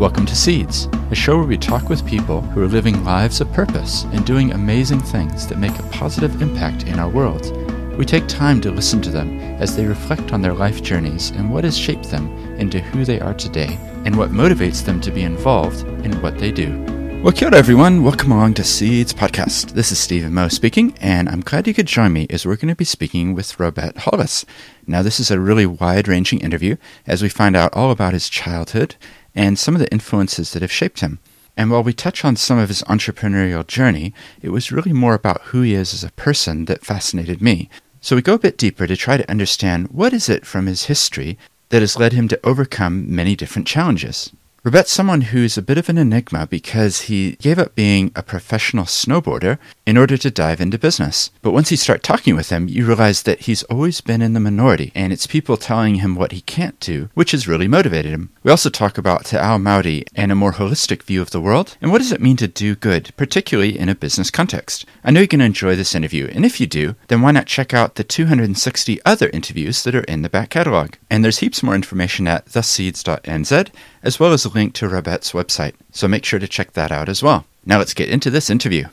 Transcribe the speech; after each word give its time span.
Welcome 0.00 0.24
to 0.24 0.34
Seeds, 0.34 0.86
a 1.10 1.14
show 1.14 1.36
where 1.36 1.46
we 1.46 1.58
talk 1.58 1.90
with 1.90 2.06
people 2.06 2.40
who 2.40 2.62
are 2.62 2.66
living 2.66 3.04
lives 3.04 3.42
of 3.42 3.52
purpose 3.52 4.04
and 4.04 4.24
doing 4.24 4.52
amazing 4.52 5.00
things 5.00 5.46
that 5.46 5.58
make 5.58 5.78
a 5.78 5.82
positive 5.90 6.40
impact 6.40 6.84
in 6.84 6.98
our 6.98 7.10
world. 7.10 7.54
We 7.98 8.06
take 8.06 8.26
time 8.26 8.62
to 8.62 8.70
listen 8.70 9.02
to 9.02 9.10
them 9.10 9.38
as 9.60 9.76
they 9.76 9.84
reflect 9.84 10.32
on 10.32 10.40
their 10.40 10.54
life 10.54 10.82
journeys 10.82 11.32
and 11.32 11.52
what 11.52 11.64
has 11.64 11.76
shaped 11.76 12.04
them 12.04 12.34
into 12.58 12.80
who 12.80 13.04
they 13.04 13.20
are 13.20 13.34
today 13.34 13.78
and 14.06 14.16
what 14.16 14.30
motivates 14.30 14.82
them 14.82 15.02
to 15.02 15.10
be 15.10 15.20
involved 15.20 15.86
in 16.02 16.18
what 16.22 16.38
they 16.38 16.50
do. 16.50 16.82
Well, 17.22 17.34
kia 17.34 17.54
everyone. 17.54 18.02
Welcome 18.02 18.32
along 18.32 18.54
to 18.54 18.64
Seeds 18.64 19.12
Podcast. 19.12 19.72
This 19.72 19.92
is 19.92 19.98
Stephen 19.98 20.32
Moe 20.32 20.48
speaking, 20.48 20.96
and 21.02 21.28
I'm 21.28 21.42
glad 21.42 21.68
you 21.68 21.74
could 21.74 21.84
join 21.84 22.14
me 22.14 22.26
as 22.30 22.46
we're 22.46 22.56
going 22.56 22.68
to 22.68 22.74
be 22.74 22.86
speaking 22.86 23.34
with 23.34 23.58
Robett 23.58 23.98
Hollis. 23.98 24.46
Now, 24.86 25.02
this 25.02 25.20
is 25.20 25.30
a 25.30 25.38
really 25.38 25.66
wide 25.66 26.08
ranging 26.08 26.40
interview 26.40 26.76
as 27.06 27.22
we 27.22 27.28
find 27.28 27.54
out 27.54 27.74
all 27.74 27.90
about 27.90 28.14
his 28.14 28.30
childhood 28.30 28.96
and 29.34 29.58
some 29.58 29.74
of 29.74 29.80
the 29.80 29.92
influences 29.92 30.52
that 30.52 30.62
have 30.62 30.72
shaped 30.72 31.00
him. 31.00 31.18
And 31.56 31.70
while 31.70 31.82
we 31.82 31.92
touch 31.92 32.24
on 32.24 32.36
some 32.36 32.58
of 32.58 32.68
his 32.68 32.82
entrepreneurial 32.82 33.66
journey, 33.66 34.14
it 34.40 34.50
was 34.50 34.72
really 34.72 34.92
more 34.92 35.14
about 35.14 35.42
who 35.42 35.62
he 35.62 35.74
is 35.74 35.92
as 35.92 36.04
a 36.04 36.12
person 36.12 36.64
that 36.66 36.84
fascinated 36.84 37.42
me. 37.42 37.68
So 38.00 38.16
we 38.16 38.22
go 38.22 38.34
a 38.34 38.38
bit 38.38 38.56
deeper 38.56 38.86
to 38.86 38.96
try 38.96 39.16
to 39.16 39.30
understand 39.30 39.88
what 39.88 40.12
is 40.12 40.28
it 40.28 40.46
from 40.46 40.66
his 40.66 40.84
history 40.84 41.38
that 41.68 41.82
has 41.82 41.98
led 41.98 42.12
him 42.12 42.28
to 42.28 42.40
overcome 42.44 43.14
many 43.14 43.36
different 43.36 43.68
challenges. 43.68 44.32
Robett's 44.62 44.92
someone 44.92 45.22
who's 45.22 45.56
a 45.56 45.62
bit 45.62 45.78
of 45.78 45.88
an 45.88 45.96
enigma 45.96 46.46
because 46.46 47.02
he 47.02 47.32
gave 47.36 47.58
up 47.58 47.74
being 47.74 48.12
a 48.14 48.22
professional 48.22 48.84
snowboarder 48.84 49.56
in 49.86 49.96
order 49.96 50.18
to 50.18 50.30
dive 50.30 50.60
into 50.60 50.78
business. 50.78 51.30
But 51.40 51.52
once 51.52 51.70
you 51.70 51.78
start 51.78 52.02
talking 52.02 52.36
with 52.36 52.50
him, 52.50 52.68
you 52.68 52.84
realize 52.84 53.22
that 53.22 53.40
he's 53.40 53.62
always 53.64 54.02
been 54.02 54.20
in 54.20 54.34
the 54.34 54.38
minority, 54.38 54.92
and 54.94 55.14
it's 55.14 55.26
people 55.26 55.56
telling 55.56 55.94
him 55.94 56.14
what 56.14 56.32
he 56.32 56.42
can't 56.42 56.78
do, 56.78 57.08
which 57.14 57.30
has 57.30 57.48
really 57.48 57.68
motivated 57.68 58.12
him. 58.12 58.28
We 58.42 58.50
also 58.50 58.68
talk 58.68 58.98
about 58.98 59.24
Te 59.24 59.38
Ao 59.38 59.56
Māori 59.56 60.04
and 60.14 60.30
a 60.30 60.34
more 60.34 60.52
holistic 60.52 61.04
view 61.04 61.22
of 61.22 61.30
the 61.30 61.40
world, 61.40 61.78
and 61.80 61.90
what 61.90 62.02
does 62.02 62.12
it 62.12 62.20
mean 62.20 62.36
to 62.36 62.46
do 62.46 62.76
good, 62.76 63.14
particularly 63.16 63.78
in 63.78 63.88
a 63.88 63.94
business 63.94 64.30
context. 64.30 64.84
I 65.02 65.10
know 65.10 65.20
you're 65.20 65.26
going 65.26 65.38
to 65.38 65.46
enjoy 65.46 65.74
this 65.74 65.94
interview, 65.94 66.28
and 66.30 66.44
if 66.44 66.60
you 66.60 66.66
do, 66.66 66.96
then 67.08 67.22
why 67.22 67.30
not 67.30 67.46
check 67.46 67.72
out 67.72 67.94
the 67.94 68.04
260 68.04 69.00
other 69.06 69.30
interviews 69.30 69.82
that 69.84 69.94
are 69.94 70.04
in 70.04 70.20
the 70.20 70.28
back 70.28 70.50
catalog. 70.50 70.96
And 71.08 71.24
there's 71.24 71.38
heaps 71.38 71.62
more 71.62 71.74
information 71.74 72.28
at 72.28 72.44
theseeds.nz, 72.44 73.70
as 74.02 74.20
well 74.20 74.32
as 74.32 74.49
link 74.54 74.74
to 74.74 74.88
Robett's 74.88 75.32
website, 75.32 75.74
so 75.92 76.06
make 76.06 76.24
sure 76.24 76.38
to 76.38 76.48
check 76.48 76.72
that 76.72 76.92
out 76.92 77.08
as 77.08 77.22
well. 77.22 77.44
Now 77.64 77.78
let's 77.78 77.94
get 77.94 78.08
into 78.08 78.30
this 78.30 78.50
interview. 78.50 78.84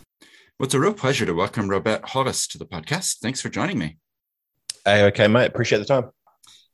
Well, 0.60 0.66
it's 0.66 0.74
a 0.74 0.80
real 0.80 0.94
pleasure 0.94 1.26
to 1.26 1.34
welcome 1.34 1.68
Robett 1.68 2.04
Hollis 2.04 2.48
to 2.48 2.58
the 2.58 2.66
podcast. 2.66 3.18
Thanks 3.22 3.42
for 3.42 3.50
joining 3.50 3.78
me. 3.78 3.98
Hey, 4.86 5.04
okay, 5.06 5.28
mate. 5.28 5.48
Appreciate 5.48 5.80
the 5.80 5.86
time. 5.86 6.10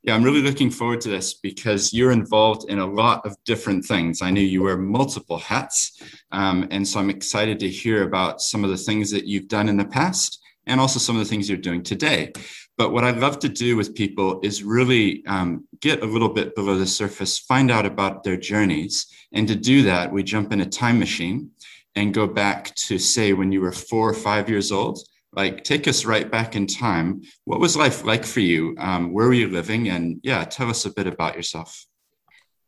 Yeah, 0.04 0.16
I'm 0.16 0.24
really 0.24 0.42
looking 0.42 0.70
forward 0.70 1.00
to 1.02 1.10
this 1.10 1.34
because 1.34 1.94
you're 1.94 2.12
involved 2.12 2.70
in 2.70 2.80
a 2.80 2.86
lot 2.86 3.26
of 3.26 3.38
different 3.46 3.86
things. 3.86 4.22
I 4.22 4.32
know 4.32 4.42
you 4.42 4.64
wear 4.64 4.78
multiple 4.78 5.38
hats. 5.38 6.02
Um, 6.32 6.68
and 6.72 6.86
so 6.86 7.00
I'm 7.00 7.10
excited 7.10 7.60
to 7.62 7.70
hear 7.70 8.04
about 8.04 8.42
some 8.42 8.66
of 8.66 8.70
the 8.70 8.78
things 8.78 9.10
that 9.12 9.26
you've 9.26 9.48
done 9.48 9.70
in 9.70 9.78
the 9.78 9.86
past 9.86 10.43
and 10.66 10.80
also 10.80 11.00
some 11.00 11.16
of 11.16 11.22
the 11.24 11.30
things 11.30 11.50
you're 11.50 11.58
doing 11.58 11.84
today. 11.84 12.32
But 12.78 12.92
what 12.92 13.04
I'd 13.04 13.20
love 13.20 13.40
to 13.40 13.50
do 13.50 13.78
with 13.78 13.94
people 13.96 14.40
is 14.42 14.64
really 14.64 15.24
um, 15.28 15.68
get 15.80 16.02
a 16.02 16.08
little 16.08 16.30
bit 16.30 16.56
below 16.56 16.78
the 16.78 16.88
surface, 16.88 17.38
find 17.38 17.70
out 17.70 17.86
about 17.86 18.24
their 18.24 18.38
journeys. 18.38 19.08
And 19.32 19.48
to 19.48 19.56
do 19.56 19.84
that, 19.84 20.12
we 20.12 20.24
jump 20.24 20.52
in 20.52 20.62
a 20.62 20.66
time 20.66 20.98
machine 20.98 21.52
and 21.96 22.14
go 22.14 22.26
back 22.26 22.74
to, 22.76 22.98
say, 22.98 23.34
when 23.34 23.52
you 23.52 23.62
were 23.62 23.72
four 23.72 24.10
or 24.10 24.16
five 24.16 24.50
years 24.50 24.72
old. 24.72 25.00
Like, 25.36 25.64
take 25.64 25.88
us 25.88 26.06
right 26.06 26.30
back 26.30 26.56
in 26.56 26.66
time. 26.66 27.22
What 27.46 27.60
was 27.60 27.76
life 27.76 28.04
like 28.04 28.26
for 28.26 28.40
you? 28.40 28.76
Um, 28.80 29.14
where 29.14 29.28
were 29.28 29.34
you 29.34 29.50
living? 29.50 29.90
And 29.90 30.20
yeah, 30.24 30.44
tell 30.44 30.70
us 30.70 30.86
a 30.86 30.94
bit 30.94 31.08
about 31.08 31.36
yourself. 31.36 31.86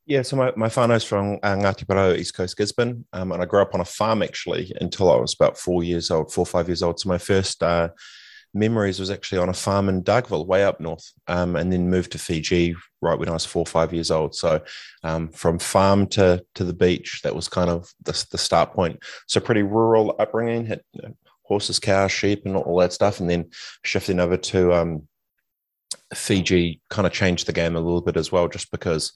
Yeah, 0.07 0.21
so 0.21 0.35
my, 0.35 0.53
my 0.55 0.67
whānau's 0.67 1.03
from 1.03 1.39
uh, 1.41 1.55
Ngāti 1.55 1.83
Porou, 1.85 2.15
East 2.15 2.35
Coast 2.35 2.55
Gisborne, 2.55 3.05
um, 3.11 3.31
and 3.31 3.41
I 3.41 3.45
grew 3.45 3.61
up 3.61 3.73
on 3.73 3.81
a 3.81 3.85
farm 3.85 4.21
actually 4.21 4.71
until 4.79 5.11
I 5.11 5.15
was 5.15 5.33
about 5.33 5.57
four 5.57 5.83
years 5.83 6.11
old, 6.11 6.31
four 6.31 6.43
or 6.43 6.45
five 6.45 6.69
years 6.69 6.83
old. 6.83 6.99
So 6.99 7.09
my 7.09 7.17
first 7.17 7.63
uh, 7.63 7.89
memories 8.53 8.99
was 8.99 9.09
actually 9.09 9.39
on 9.39 9.49
a 9.49 9.53
farm 9.53 9.89
in 9.89 10.03
Dargaville, 10.03 10.45
way 10.45 10.63
up 10.63 10.79
north, 10.79 11.11
um, 11.27 11.55
and 11.55 11.73
then 11.73 11.89
moved 11.89 12.11
to 12.11 12.19
Fiji 12.19 12.75
right 13.01 13.17
when 13.17 13.29
I 13.29 13.33
was 13.33 13.45
four 13.45 13.63
or 13.63 13.65
five 13.65 13.93
years 13.93 14.11
old. 14.11 14.35
So 14.35 14.61
um, 15.03 15.29
from 15.29 15.57
farm 15.57 16.05
to 16.09 16.43
to 16.53 16.63
the 16.63 16.73
beach, 16.73 17.21
that 17.23 17.35
was 17.35 17.47
kind 17.47 17.71
of 17.71 17.91
the, 18.03 18.25
the 18.29 18.37
start 18.37 18.73
point. 18.73 19.03
So 19.27 19.39
pretty 19.39 19.63
rural 19.63 20.15
upbringing, 20.19 20.67
had 20.67 20.81
you 20.93 21.01
know, 21.01 21.15
horses, 21.41 21.79
cows, 21.79 22.11
sheep, 22.11 22.45
and 22.45 22.55
all 22.55 22.79
that 22.79 22.93
stuff, 22.93 23.19
and 23.19 23.29
then 23.29 23.49
shifting 23.83 24.19
over 24.19 24.37
to 24.37 24.71
um, 24.71 25.07
Fiji 26.13 26.79
kind 26.91 27.07
of 27.07 27.11
changed 27.11 27.47
the 27.47 27.53
game 27.53 27.75
a 27.75 27.79
little 27.79 28.01
bit 28.01 28.17
as 28.17 28.31
well, 28.31 28.47
just 28.47 28.69
because 28.69 29.11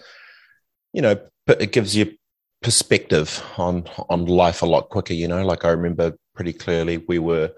you 0.94 1.02
know 1.02 1.20
but 1.46 1.62
it 1.62 1.72
gives 1.72 1.96
you 1.96 2.16
perspective 2.62 3.44
on 3.58 3.86
on 4.10 4.26
life 4.26 4.62
a 4.62 4.66
lot 4.66 4.90
quicker. 4.90 5.14
You 5.14 5.28
know, 5.28 5.46
like 5.46 5.66
I 5.66 5.70
remember 5.70 6.18
pretty 6.36 6.54
clearly 6.54 6.98
we 7.08 7.20
were 7.20 7.52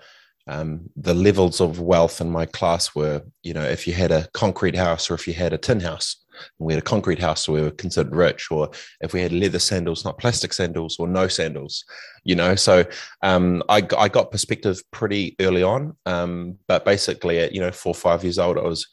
um, 0.48 0.90
the 0.96 1.14
levels 1.14 1.62
of 1.62 1.80
wealth 1.80 2.20
in 2.20 2.30
my 2.30 2.46
class 2.46 2.96
were, 2.96 3.22
you 3.44 3.54
know, 3.54 3.64
if 3.64 3.88
you 3.88 3.94
had 3.94 4.12
a 4.12 4.28
concrete 4.34 4.76
house 4.76 5.10
or 5.10 5.14
if 5.14 5.28
you 5.28 5.34
had 5.34 5.54
a 5.54 5.58
tin 5.58 5.80
house, 5.80 6.24
and 6.60 6.66
we 6.66 6.74
had 6.74 6.82
a 6.82 6.86
concrete 6.86 7.20
house, 7.20 7.46
so 7.46 7.54
we 7.54 7.62
were 7.62 7.72
considered 7.72 8.16
rich, 8.16 8.50
or 8.50 8.72
if 9.02 9.14
we 9.14 9.22
had 9.22 9.32
leather 9.32 9.60
sandals, 9.60 10.04
not 10.04 10.18
plastic 10.18 10.52
sandals, 10.52 10.98
or 10.98 11.08
no 11.08 11.28
sandals, 11.28 11.86
you 12.24 12.36
know. 12.36 12.56
So 12.56 12.86
um, 13.22 13.62
I, 13.70 13.86
I 13.98 14.08
got 14.08 14.32
perspective 14.32 14.82
pretty 14.92 15.36
early 15.40 15.64
on, 15.64 15.96
um, 16.06 16.58
but 16.68 16.86
basically 16.86 17.40
at 17.40 17.54
you 17.54 17.62
know 17.62 17.72
four 17.72 17.92
or 17.92 17.96
five 17.96 18.24
years 18.24 18.40
old, 18.40 18.58
I 18.58 18.64
was 18.64 18.88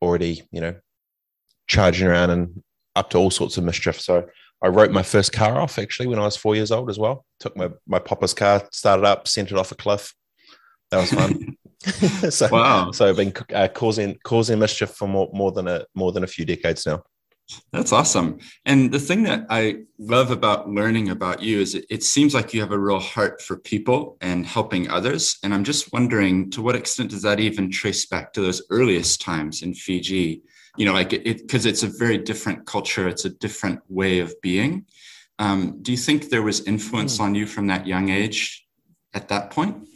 already 0.00 0.42
you 0.52 0.60
know 0.60 0.74
charging 1.66 2.06
around 2.06 2.30
and 2.30 2.62
up 2.96 3.10
to 3.10 3.18
all 3.18 3.30
sorts 3.30 3.56
of 3.56 3.64
mischief. 3.64 4.00
So 4.00 4.26
I 4.62 4.68
wrote 4.68 4.90
my 4.90 5.02
first 5.02 5.32
car 5.32 5.60
off 5.60 5.78
actually 5.78 6.06
when 6.06 6.18
I 6.18 6.24
was 6.24 6.36
four 6.36 6.54
years 6.54 6.70
old 6.70 6.90
as 6.90 6.98
well. 6.98 7.24
Took 7.40 7.56
my 7.56 7.70
my 7.86 7.98
papa's 7.98 8.34
car, 8.34 8.68
started 8.72 9.04
up, 9.04 9.26
sent 9.26 9.50
it 9.50 9.58
off 9.58 9.72
a 9.72 9.74
cliff, 9.74 10.14
that 10.92 11.00
was 11.00 11.10
fun. 11.10 11.56
so, 12.30 12.48
wow. 12.52 12.92
So 12.92 13.08
I've 13.08 13.16
been 13.16 13.32
uh, 13.52 13.66
causing 13.66 14.16
causing 14.22 14.60
mischief 14.60 14.90
for 14.90 15.08
more, 15.08 15.28
more 15.32 15.50
than 15.50 15.66
a 15.66 15.84
more 15.96 16.12
than 16.12 16.22
a 16.22 16.28
few 16.28 16.44
decades 16.44 16.86
now. 16.86 17.02
That's 17.72 17.92
awesome. 17.92 18.38
And 18.66 18.92
the 18.92 19.00
thing 19.00 19.24
that 19.24 19.46
I 19.50 19.78
love 19.98 20.30
about 20.30 20.70
learning 20.70 21.08
about 21.08 21.42
you 21.42 21.60
is 21.60 21.74
it, 21.74 21.84
it, 21.90 22.02
seems 22.02 22.34
like 22.34 22.54
you 22.54 22.60
have 22.60 22.70
a 22.70 22.78
real 22.78 23.00
heart 23.00 23.42
for 23.42 23.58
people 23.58 24.16
and 24.20 24.46
helping 24.46 24.88
others. 24.88 25.38
And 25.42 25.52
I'm 25.52 25.64
just 25.64 25.92
wondering 25.92 26.50
to 26.52 26.62
what 26.62 26.76
extent 26.76 27.10
does 27.10 27.22
that 27.22 27.40
even 27.40 27.70
trace 27.70 28.06
back 28.06 28.32
to 28.34 28.40
those 28.40 28.62
earliest 28.70 29.20
times 29.20 29.62
in 29.62 29.74
Fiji? 29.74 30.42
You 30.76 30.86
know, 30.86 30.92
like 30.92 31.12
it 31.12 31.38
because 31.38 31.66
it's 31.66 31.82
a 31.82 31.88
very 31.98 32.18
different 32.18 32.66
culture, 32.66 33.08
it's 33.08 33.24
a 33.24 33.30
different 33.30 33.80
way 33.88 34.20
of 34.20 34.34
being. 34.42 34.86
Um, 35.38 35.82
do 35.82 35.92
you 35.92 35.98
think 35.98 36.30
there 36.30 36.42
was 36.42 36.66
influence 36.66 37.18
mm. 37.18 37.24
on 37.24 37.34
you 37.34 37.46
from 37.46 37.66
that 37.66 37.86
young 37.86 38.08
age 38.08 38.64
at 39.12 39.28
that 39.28 39.50
point? 39.50 39.88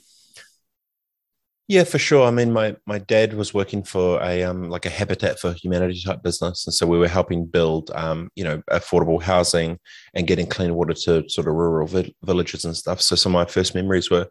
Yeah, 1.69 1.83
for 1.83 1.99
sure. 1.99 2.25
I 2.27 2.31
mean, 2.31 2.53
my 2.53 2.77
my 2.87 2.99
dad 2.99 3.35
was 3.35 3.53
working 3.53 3.83
for 3.83 4.23
a 4.23 4.45
um 4.45 4.71
like 4.71 4.87
a 4.87 4.91
Habitat 4.91 5.41
for 5.41 5.53
Humanity 5.53 6.01
type 6.05 6.23
business, 6.23 6.65
and 6.67 6.73
so 6.73 6.87
we 6.87 6.99
were 6.99 7.09
helping 7.09 7.45
build 7.45 7.91
um 7.95 8.31
you 8.37 8.45
know 8.45 8.63
affordable 8.71 9.21
housing 9.21 9.81
and 10.15 10.29
getting 10.29 10.47
clean 10.47 10.77
water 10.77 10.95
to 10.95 11.29
sort 11.29 11.49
of 11.49 11.55
rural 11.55 11.89
vi- 11.89 12.15
villages 12.23 12.65
and 12.65 12.77
stuff. 12.77 13.03
So 13.03 13.17
some 13.17 13.35
of 13.35 13.47
my 13.47 13.51
first 13.51 13.75
memories 13.75 14.11
were, 14.11 14.29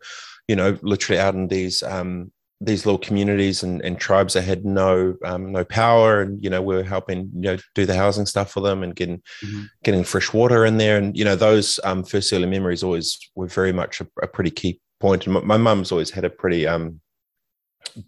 you 0.47 0.55
know, 0.55 0.77
literally 0.81 1.19
out 1.19 1.35
in 1.35 1.49
these 1.49 1.83
um 1.83 2.31
these 2.61 2.85
little 2.85 2.99
communities 2.99 3.63
and, 3.63 3.81
and 3.81 3.99
tribes 3.99 4.33
that 4.33 4.43
had 4.43 4.65
no 4.65 5.15
um, 5.25 5.51
no 5.51 5.63
power, 5.65 6.21
and 6.21 6.41
you 6.43 6.49
know 6.49 6.61
we 6.61 6.75
are 6.75 6.83
helping 6.83 7.29
you 7.35 7.41
know 7.41 7.57
do 7.73 7.85
the 7.85 7.95
housing 7.95 8.25
stuff 8.25 8.51
for 8.51 8.61
them 8.61 8.83
and 8.83 8.95
getting 8.95 9.21
mm-hmm. 9.43 9.63
getting 9.83 10.03
fresh 10.03 10.33
water 10.33 10.65
in 10.65 10.77
there, 10.77 10.97
and 10.97 11.17
you 11.17 11.25
know 11.25 11.35
those 11.35 11.79
um, 11.83 12.03
first 12.03 12.31
early 12.31 12.47
memories 12.47 12.83
always 12.83 13.19
were 13.35 13.47
very 13.47 13.73
much 13.73 14.01
a, 14.01 14.07
a 14.21 14.27
pretty 14.27 14.51
key. 14.51 14.79
And 15.01 15.27
my 15.27 15.57
mum's 15.57 15.91
always 15.91 16.09
had 16.09 16.25
a 16.25 16.31
pretty 16.31 16.65
um 16.65 16.99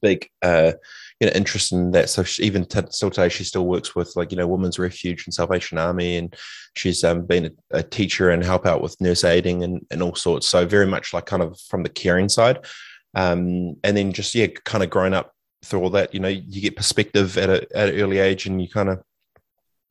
big 0.01 0.29
uh, 0.41 0.73
you 1.19 1.27
know 1.27 1.33
interest 1.33 1.71
in 1.71 1.91
that. 1.91 2.09
So 2.09 2.23
she, 2.23 2.43
even 2.43 2.65
t- 2.65 2.81
still 2.89 3.09
today, 3.09 3.29
she 3.29 3.43
still 3.43 3.65
works 3.65 3.95
with 3.95 4.15
like 4.15 4.31
you 4.31 4.37
know 4.37 4.47
Women's 4.47 4.79
Refuge 4.79 5.25
and 5.25 5.33
Salvation 5.33 5.77
Army, 5.77 6.17
and 6.17 6.35
she's 6.75 7.03
um, 7.03 7.25
been 7.25 7.45
a, 7.45 7.77
a, 7.79 7.83
teacher 7.83 8.29
and 8.29 8.43
help 8.43 8.65
out 8.65 8.81
with 8.81 8.99
nurse 9.01 9.23
aiding 9.23 9.63
and, 9.63 9.85
and 9.91 10.01
all 10.01 10.15
sorts. 10.15 10.47
So 10.47 10.65
very 10.65 10.87
much 10.87 11.13
like 11.13 11.25
kind 11.25 11.43
of 11.43 11.59
from 11.69 11.83
the 11.83 11.89
caring 11.89 12.29
side, 12.29 12.65
um, 13.17 13.75
and 13.83 13.97
then 13.97 14.13
just 14.13 14.35
yeah, 14.35 14.47
kind 14.63 14.83
of 14.83 14.91
growing 14.91 15.13
up 15.13 15.33
through 15.65 15.81
all 15.81 15.89
that. 15.89 16.13
You 16.13 16.19
know, 16.19 16.27
you 16.27 16.61
get 16.61 16.75
perspective 16.75 17.37
at 17.37 17.49
a 17.49 17.67
at 17.75 17.89
an 17.89 17.99
early 17.99 18.19
age, 18.19 18.45
and 18.45 18.61
you 18.61 18.69
kind 18.69 18.89
of 18.89 19.03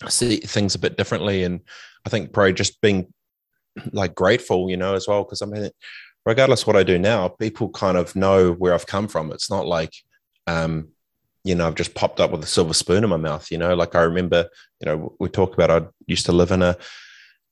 see 0.08 0.36
things 0.38 0.76
a 0.76 0.78
bit 0.78 0.96
differently. 0.96 1.42
And 1.42 1.60
I 2.06 2.08
think 2.08 2.32
probably 2.32 2.52
just 2.52 2.80
being 2.80 3.12
like 3.92 4.14
grateful, 4.14 4.70
you 4.70 4.76
know, 4.76 4.94
as 4.94 5.08
well, 5.08 5.24
because 5.24 5.42
I 5.42 5.46
mean 5.46 5.70
regardless 6.24 6.66
what 6.66 6.76
I 6.76 6.82
do 6.82 6.98
now, 6.98 7.28
people 7.28 7.68
kind 7.70 7.96
of 7.96 8.14
know 8.14 8.52
where 8.52 8.74
I've 8.74 8.86
come 8.86 9.08
from. 9.08 9.32
It's 9.32 9.50
not 9.50 9.66
like, 9.66 9.92
um, 10.46 10.88
you 11.44 11.54
know, 11.54 11.66
I've 11.66 11.76
just 11.76 11.94
popped 11.94 12.20
up 12.20 12.32
with 12.32 12.42
a 12.42 12.46
silver 12.46 12.74
spoon 12.74 13.04
in 13.04 13.10
my 13.10 13.16
mouth. 13.16 13.50
You 13.50 13.58
know, 13.58 13.74
like 13.74 13.94
I 13.94 14.02
remember, 14.02 14.48
you 14.80 14.86
know, 14.86 15.16
we 15.20 15.28
talked 15.28 15.54
about 15.54 15.70
I 15.70 15.86
used 16.06 16.26
to 16.26 16.32
live 16.32 16.50
in 16.50 16.62
a 16.62 16.76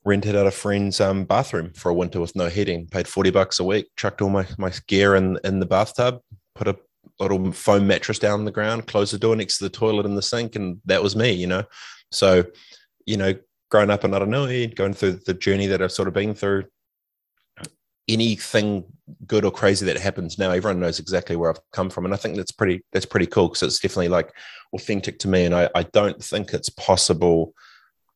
rented 0.04 0.36
out 0.36 0.46
a 0.46 0.50
friend's 0.50 1.00
um, 1.00 1.24
bathroom 1.24 1.72
for 1.74 1.88
a 1.90 1.94
winter 1.94 2.20
with 2.20 2.36
no 2.36 2.48
heating. 2.48 2.86
Paid 2.86 3.08
forty 3.08 3.30
bucks 3.30 3.60
a 3.60 3.64
week, 3.64 3.86
chucked 3.96 4.22
all 4.22 4.30
my 4.30 4.46
my 4.58 4.72
gear 4.86 5.14
in 5.14 5.38
in 5.44 5.60
the 5.60 5.66
bathtub, 5.66 6.20
put 6.54 6.68
a 6.68 6.76
little 7.20 7.52
foam 7.52 7.86
mattress 7.86 8.18
down 8.18 8.40
on 8.40 8.44
the 8.44 8.50
ground, 8.50 8.86
closed 8.86 9.12
the 9.12 9.18
door 9.18 9.36
next 9.36 9.58
to 9.58 9.64
the 9.64 9.70
toilet 9.70 10.06
and 10.06 10.16
the 10.16 10.22
sink, 10.22 10.56
and 10.56 10.80
that 10.84 11.02
was 11.02 11.16
me. 11.16 11.32
You 11.32 11.46
know, 11.46 11.64
so 12.10 12.44
you 13.06 13.16
know 13.16 13.34
growing 13.70 13.90
up 13.90 14.04
in 14.04 14.12
Aranui, 14.12 14.74
going 14.74 14.94
through 14.94 15.12
the 15.26 15.34
journey 15.34 15.66
that 15.66 15.82
I've 15.82 15.90
sort 15.90 16.06
of 16.06 16.14
been 16.14 16.34
through, 16.34 16.64
anything 18.08 18.84
good 19.26 19.44
or 19.44 19.50
crazy 19.50 19.86
that 19.86 19.98
happens 19.98 20.38
now, 20.38 20.50
everyone 20.50 20.80
knows 20.80 21.00
exactly 21.00 21.34
where 21.34 21.50
I've 21.50 21.60
come 21.72 21.90
from, 21.90 22.04
and 22.04 22.14
I 22.14 22.16
think 22.16 22.36
that's 22.36 22.52
pretty 22.52 22.84
that's 22.92 23.06
pretty 23.06 23.26
cool 23.26 23.48
because 23.48 23.62
it's 23.62 23.80
definitely 23.80 24.08
like 24.08 24.32
authentic 24.74 25.18
to 25.20 25.28
me, 25.28 25.44
and 25.46 25.54
I, 25.54 25.70
I 25.74 25.84
don't 25.84 26.22
think 26.22 26.52
it's 26.52 26.68
possible 26.68 27.54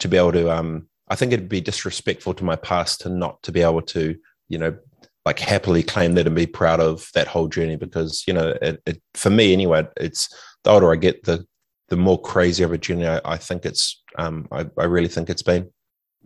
to 0.00 0.08
be 0.08 0.16
able 0.16 0.32
to. 0.32 0.50
Um, 0.50 0.88
I 1.10 1.16
think 1.16 1.32
it'd 1.32 1.48
be 1.48 1.60
disrespectful 1.60 2.34
to 2.34 2.44
my 2.44 2.56
past 2.56 3.00
to 3.02 3.08
not 3.08 3.42
to 3.42 3.52
be 3.52 3.62
able 3.62 3.82
to, 3.82 4.16
you 4.48 4.58
know, 4.58 4.76
like 5.24 5.38
happily 5.38 5.82
claim 5.82 6.14
that 6.14 6.26
and 6.26 6.34
be 6.34 6.46
proud 6.46 6.80
of 6.80 7.10
that 7.14 7.26
whole 7.26 7.48
journey 7.48 7.76
because 7.76 8.24
you 8.26 8.32
know, 8.32 8.56
it, 8.62 8.82
it 8.86 9.02
for 9.14 9.30
me 9.30 9.52
anyway, 9.52 9.86
it's 9.96 10.28
the 10.64 10.70
older 10.70 10.92
I 10.92 10.96
get, 10.96 11.24
the 11.24 11.46
the 11.88 11.96
more 11.96 12.20
crazy 12.20 12.62
of 12.62 12.72
a 12.72 12.78
journey 12.78 13.06
I, 13.06 13.20
I 13.24 13.36
think 13.36 13.64
it's. 13.64 14.02
Um, 14.16 14.48
I, 14.50 14.66
I 14.76 14.84
really 14.84 15.08
think 15.08 15.30
it's 15.30 15.42
been. 15.42 15.70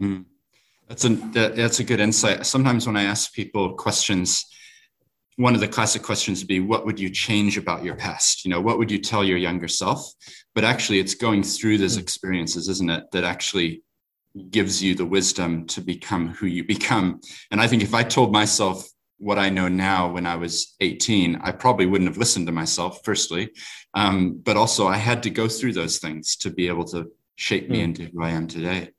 Mm. 0.00 0.24
That's 0.88 1.04
a 1.04 1.10
that, 1.10 1.56
that's 1.56 1.80
a 1.80 1.84
good 1.84 2.00
insight. 2.00 2.44
Sometimes 2.46 2.86
when 2.86 2.96
I 2.96 3.04
ask 3.04 3.32
people 3.32 3.74
questions, 3.74 4.44
one 5.36 5.54
of 5.54 5.60
the 5.60 5.68
classic 5.68 6.02
questions 6.02 6.40
would 6.40 6.48
be, 6.48 6.60
"What 6.60 6.84
would 6.84 6.98
you 6.98 7.10
change 7.10 7.56
about 7.56 7.84
your 7.84 7.96
past? 7.96 8.44
You 8.44 8.50
know, 8.50 8.60
what 8.60 8.78
would 8.78 8.90
you 8.90 8.98
tell 8.98 9.24
your 9.24 9.38
younger 9.38 9.68
self?" 9.68 10.12
But 10.54 10.64
actually, 10.64 10.98
it's 10.98 11.14
going 11.14 11.42
through 11.42 11.78
those 11.78 11.94
hmm. 11.94 12.02
experiences, 12.02 12.68
isn't 12.68 12.90
it, 12.90 13.04
that 13.12 13.24
actually 13.24 13.82
gives 14.50 14.82
you 14.82 14.94
the 14.94 15.06
wisdom 15.06 15.66
to 15.66 15.80
become 15.80 16.28
who 16.28 16.46
you 16.46 16.64
become. 16.64 17.20
And 17.50 17.60
I 17.60 17.66
think 17.66 17.82
if 17.82 17.94
I 17.94 18.02
told 18.02 18.32
myself 18.32 18.88
what 19.18 19.38
I 19.38 19.50
know 19.50 19.68
now 19.68 20.10
when 20.10 20.26
I 20.26 20.36
was 20.36 20.74
18, 20.80 21.36
I 21.42 21.52
probably 21.52 21.86
wouldn't 21.86 22.10
have 22.10 22.18
listened 22.18 22.46
to 22.46 22.52
myself, 22.52 23.00
firstly. 23.04 23.50
Um, 23.94 24.40
but 24.42 24.56
also, 24.56 24.88
I 24.88 24.96
had 24.96 25.22
to 25.24 25.30
go 25.30 25.48
through 25.48 25.74
those 25.74 25.98
things 25.98 26.36
to 26.36 26.50
be 26.50 26.66
able 26.68 26.84
to 26.86 27.10
shape 27.36 27.68
me 27.68 27.78
mm. 27.78 27.84
into 27.84 28.04
who 28.06 28.22
I 28.22 28.30
am 28.30 28.46
today. 28.48 28.90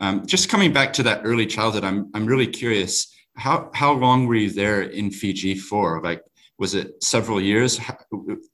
Um, 0.00 0.26
just 0.26 0.48
coming 0.48 0.72
back 0.72 0.92
to 0.94 1.02
that 1.04 1.22
early 1.24 1.46
childhood, 1.46 1.84
I'm 1.84 2.10
I'm 2.14 2.26
really 2.26 2.46
curious. 2.46 3.14
How 3.36 3.70
how 3.74 3.92
long 3.92 4.26
were 4.26 4.34
you 4.34 4.50
there 4.50 4.82
in 4.82 5.10
Fiji 5.10 5.54
for? 5.54 6.02
Like, 6.02 6.22
was 6.58 6.74
it 6.74 7.02
several 7.02 7.40
years? 7.40 7.78
How, 7.78 7.96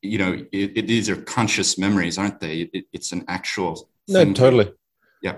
you 0.03 0.19
know, 0.19 0.33
it, 0.53 0.73
it, 0.77 0.87
these 0.87 1.09
are 1.09 1.17
conscious 1.17 1.79
memories, 1.79 2.19
aren't 2.19 2.41
they? 2.41 2.69
It, 2.73 2.87
it's 2.93 3.13
an 3.13 3.25
actual. 3.29 3.89
No, 4.09 4.33
totally. 4.33 4.73
Yeah. 5.23 5.37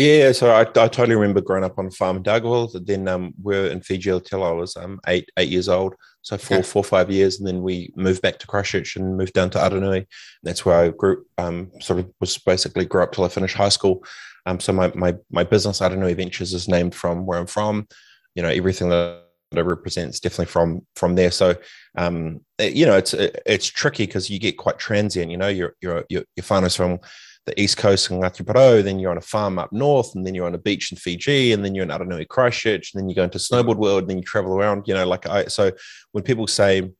Yeah, 0.00 0.32
so 0.32 0.50
I, 0.50 0.62
I 0.62 0.64
totally 0.64 1.14
remember 1.14 1.42
growing 1.42 1.62
up 1.62 1.78
on 1.78 1.84
a 1.84 1.90
farm 1.90 2.16
in 2.16 2.22
Dargaville. 2.22 2.86
Then 2.86 3.06
um, 3.06 3.34
we 3.42 3.54
are 3.54 3.66
in 3.66 3.82
Fiji 3.82 4.18
till 4.20 4.42
I 4.42 4.50
was 4.50 4.74
um, 4.74 4.98
eight 5.06 5.28
eight 5.36 5.50
years 5.50 5.68
old. 5.68 5.94
So 6.22 6.38
four 6.38 6.62
four 6.62 6.82
five 6.82 7.10
years, 7.10 7.38
and 7.38 7.46
then 7.46 7.60
we 7.60 7.92
moved 7.96 8.22
back 8.22 8.38
to 8.38 8.46
Christchurch 8.46 8.96
and 8.96 9.18
moved 9.18 9.34
down 9.34 9.50
to 9.50 9.58
Aranui. 9.58 10.06
That's 10.42 10.64
where 10.64 10.84
I 10.84 10.88
grew. 10.88 11.26
Um, 11.36 11.70
sort 11.82 11.98
of 11.98 12.10
was 12.18 12.38
basically 12.38 12.86
grew 12.86 13.02
up 13.02 13.12
till 13.12 13.24
I 13.24 13.28
finished 13.28 13.56
high 13.56 13.68
school. 13.68 14.02
Um, 14.46 14.58
so 14.58 14.72
my 14.72 14.90
my 14.94 15.16
my 15.30 15.44
business 15.44 15.80
Aranui 15.80 16.16
Ventures 16.16 16.54
is 16.54 16.66
named 16.66 16.94
from 16.94 17.26
where 17.26 17.38
I'm 17.38 17.46
from. 17.46 17.86
You 18.34 18.42
know, 18.42 18.48
everything 18.48 18.88
that 18.88 19.24
it 19.52 19.60
represents 19.60 20.18
definitely 20.18 20.46
from 20.46 20.86
from 20.96 21.14
there. 21.14 21.30
So, 21.30 21.56
um, 21.98 22.40
you 22.58 22.86
know, 22.86 22.96
it's 22.96 23.12
it's 23.12 23.66
tricky 23.66 24.06
because 24.06 24.30
you 24.30 24.38
get 24.38 24.56
quite 24.56 24.78
transient. 24.78 25.30
You 25.30 25.36
know, 25.36 25.48
you're 25.48 25.74
you're 25.82 26.06
you're, 26.08 26.24
you're 26.36 26.44
from 26.44 27.00
the 27.46 27.60
east 27.60 27.76
coast 27.76 28.10
in 28.10 28.20
Ngāti 28.20 28.84
then 28.84 28.98
you're 28.98 29.10
on 29.10 29.18
a 29.18 29.22
farm 29.22 29.58
up 29.58 29.72
north, 29.72 30.14
and 30.14 30.26
then 30.26 30.34
you're 30.34 30.46
on 30.46 30.54
a 30.54 30.58
beach 30.58 30.92
in 30.92 30.98
Fiji, 30.98 31.52
and 31.52 31.64
then 31.64 31.74
you're 31.74 31.84
in 31.84 31.90
Aranui 31.90 32.28
Christchurch, 32.28 32.92
and 32.92 33.00
then 33.00 33.08
you 33.08 33.14
go 33.14 33.24
into 33.24 33.38
snowboard 33.38 33.76
world, 33.76 34.02
and 34.02 34.10
then 34.10 34.18
you 34.18 34.24
travel 34.24 34.56
around. 34.56 34.86
You 34.86 34.94
know, 34.94 35.06
like 35.06 35.26
I 35.26 35.46
so 35.46 35.72
when 36.12 36.22
people 36.22 36.46
say, 36.46 36.90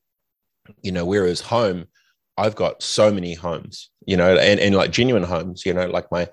you 0.81 0.91
know, 0.91 1.05
where 1.05 1.25
is 1.25 1.41
home? 1.41 1.85
I've 2.37 2.55
got 2.55 2.81
so 2.81 3.11
many 3.11 3.33
homes, 3.33 3.91
you 4.05 4.17
know, 4.17 4.35
and, 4.35 4.59
and 4.59 4.73
like 4.75 4.91
genuine 4.91 5.23
homes, 5.23 5.65
you 5.65 5.73
know, 5.73 5.85
like 5.87 6.11
my 6.11 6.27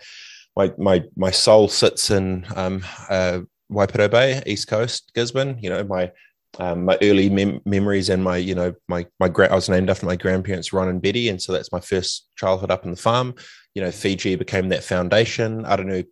my 0.57 0.73
my 0.79 1.05
my 1.17 1.31
soul 1.31 1.69
sits 1.69 2.11
in 2.11 2.47
um, 2.57 2.85
uh, 3.11 3.41
Waipiro 3.71 4.11
Bay, 4.11 4.43
East 4.47 4.69
Coast, 4.69 5.13
Gisborne. 5.15 5.59
You 5.61 5.71
know, 5.71 5.85
my 5.85 6.11
um, 6.59 6.87
my 6.87 6.99
early 7.03 7.29
mem- 7.29 7.61
memories 7.65 8.09
and 8.09 8.25
my 8.25 8.37
you 8.39 8.55
know 8.55 8.75
my 8.89 9.07
my 9.21 9.29
gra- 9.29 9.53
I 9.53 9.55
was 9.55 9.69
named 9.69 9.91
after 9.91 10.07
my 10.07 10.17
grandparents 10.17 10.73
Ron 10.73 10.89
and 10.89 11.03
Betty, 11.03 11.29
and 11.29 11.41
so 11.41 11.53
that's 11.53 11.73
my 11.73 11.81
first 11.81 12.29
childhood 12.37 12.71
up 12.71 12.85
in 12.85 12.91
the 12.91 12.97
farm 12.97 13.35
you 13.79 13.85
know, 13.85 13.93
Fiji 13.93 14.35
became 14.35 14.71
that 14.71 14.83
foundation. 14.83 15.65
I 15.65 15.77
don't 15.77 15.87
know, 15.87 16.03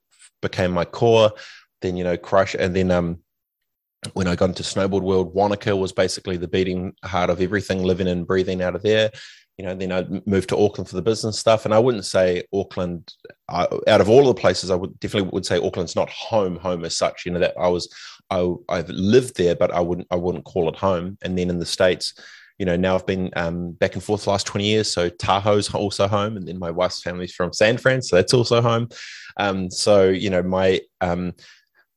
became 0.40 0.70
my 0.70 0.84
core. 0.84 1.32
Then, 1.82 1.96
you 1.96 2.04
know, 2.04 2.16
Crush. 2.16 2.54
And 2.54 2.76
then 2.76 2.92
um, 2.92 3.18
when 4.12 4.28
I 4.28 4.36
got 4.36 4.50
into 4.50 4.62
snowboard 4.62 5.02
world, 5.02 5.34
Wanaka 5.34 5.74
was 5.74 5.90
basically 5.90 6.36
the 6.36 6.46
beating 6.46 6.92
heart 7.04 7.28
of 7.28 7.40
everything, 7.40 7.82
living 7.82 8.06
and 8.06 8.24
breathing 8.24 8.62
out 8.62 8.76
of 8.76 8.82
there. 8.82 9.10
You 9.58 9.64
know, 9.64 9.74
then 9.74 9.90
I 9.90 10.06
moved 10.26 10.50
to 10.50 10.56
Auckland 10.56 10.88
for 10.88 10.94
the 10.94 11.02
business 11.02 11.40
stuff. 11.40 11.64
And 11.64 11.74
I 11.74 11.80
wouldn't 11.80 12.04
say 12.04 12.44
Auckland, 12.54 13.12
I, 13.48 13.66
out 13.88 14.00
of 14.00 14.08
all 14.08 14.26
the 14.26 14.34
places, 14.34 14.70
I 14.70 14.76
would 14.76 15.00
definitely 15.00 15.30
would 15.30 15.44
say 15.44 15.58
Auckland's 15.58 15.96
not 15.96 16.08
home, 16.10 16.54
home 16.54 16.84
as 16.84 16.96
such. 16.96 17.26
You 17.26 17.32
know, 17.32 17.40
that 17.40 17.54
I 17.58 17.66
was, 17.66 17.92
I, 18.30 18.54
I've 18.68 18.88
lived 18.88 19.36
there, 19.36 19.54
but 19.54 19.72
I 19.72 19.80
wouldn't, 19.80 20.08
I 20.10 20.16
wouldn't 20.16 20.44
call 20.44 20.68
it 20.68 20.76
home. 20.76 21.18
And 21.22 21.38
then 21.38 21.50
in 21.50 21.58
the 21.58 21.66
States, 21.66 22.14
you 22.58 22.64
know, 22.64 22.76
now 22.76 22.94
I've 22.94 23.06
been 23.06 23.30
um, 23.36 23.72
back 23.72 23.94
and 23.94 24.02
forth 24.02 24.24
the 24.24 24.30
last 24.30 24.46
20 24.46 24.64
years. 24.64 24.90
So 24.90 25.08
Tahoe's 25.08 25.72
also 25.74 26.08
home. 26.08 26.36
And 26.36 26.48
then 26.48 26.58
my 26.58 26.70
wife's 26.70 27.02
family's 27.02 27.34
from 27.34 27.52
San 27.52 27.76
Fran. 27.76 28.02
So 28.02 28.16
that's 28.16 28.34
also 28.34 28.62
home. 28.62 28.88
Um, 29.36 29.70
so, 29.70 30.08
you 30.08 30.30
know, 30.30 30.42
my, 30.42 30.80
um, 31.00 31.34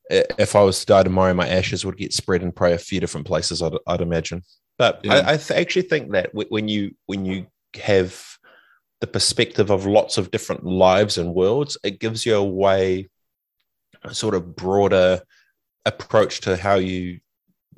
if 0.10 0.56
I 0.56 0.64
was 0.64 0.80
to 0.82 0.86
die 0.86 1.04
tomorrow, 1.04 1.34
my 1.34 1.48
ashes 1.48 1.86
would 1.86 1.98
get 1.98 2.14
spread 2.14 2.42
in 2.42 2.52
probably 2.52 2.76
a 2.76 2.80
few 2.80 3.00
different 3.00 3.28
places, 3.28 3.62
I'd, 3.62 3.74
I'd 3.88 4.02
imagine. 4.02 4.44
But 4.78 5.02
yeah. 5.04 5.14
I, 5.14 5.34
I 5.34 5.38
th- 5.38 5.60
actually 5.60 5.84
think 5.84 6.12
that 6.12 6.32
when 6.34 6.68
you, 6.68 6.96
when 7.06 7.26
you 7.26 7.48
have 7.82 8.22
the 9.02 9.08
perspective 9.08 9.70
of 9.70 9.86
lots 9.86 10.18
of 10.18 10.32
different 10.32 10.66
lives 10.66 11.18
and 11.18 11.34
worlds, 11.34 11.78
it 11.84 12.00
gives 12.00 12.26
you 12.26 12.36
a 12.36 12.44
way, 12.44 13.10
a 14.04 14.14
sort 14.14 14.36
of 14.36 14.56
broader 14.56 15.22
approach 15.86 16.42
to 16.42 16.58
how 16.58 16.76
you 16.76 17.20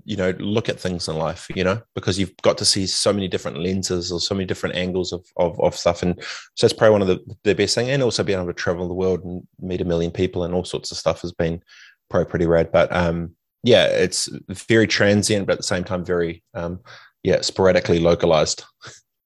you 0.03 0.15
know 0.15 0.31
look 0.39 0.69
at 0.69 0.79
things 0.79 1.07
in 1.07 1.15
life 1.15 1.47
you 1.55 1.63
know 1.63 1.79
because 1.95 2.19
you've 2.19 2.35
got 2.41 2.57
to 2.57 2.65
see 2.65 2.87
so 2.87 3.13
many 3.13 3.27
different 3.27 3.57
lenses 3.57 4.11
or 4.11 4.19
so 4.19 4.33
many 4.33 4.45
different 4.45 4.75
angles 4.75 5.13
of 5.13 5.25
of, 5.37 5.59
of 5.59 5.75
stuff. 5.75 6.03
And 6.03 6.21
so 6.55 6.65
it's 6.65 6.73
probably 6.73 6.91
one 6.91 7.01
of 7.01 7.07
the, 7.07 7.35
the 7.43 7.55
best 7.55 7.75
thing. 7.75 7.89
And 7.89 8.03
also 8.03 8.23
being 8.23 8.39
able 8.39 8.47
to 8.47 8.53
travel 8.53 8.87
the 8.87 8.93
world 8.93 9.23
and 9.23 9.47
meet 9.59 9.81
a 9.81 9.85
million 9.85 10.11
people 10.11 10.43
and 10.43 10.53
all 10.53 10.65
sorts 10.65 10.91
of 10.91 10.97
stuff 10.97 11.21
has 11.21 11.31
been 11.31 11.61
probably 12.09 12.29
pretty 12.29 12.47
rad. 12.47 12.71
But 12.71 12.93
um 12.95 13.35
yeah 13.63 13.85
it's 13.85 14.27
very 14.49 14.87
transient 14.87 15.45
but 15.45 15.53
at 15.53 15.59
the 15.59 15.63
same 15.63 15.83
time 15.83 16.03
very 16.03 16.43
um 16.55 16.79
yeah 17.23 17.41
sporadically 17.41 17.99
localized. 17.99 18.63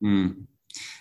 Mm. 0.03 0.45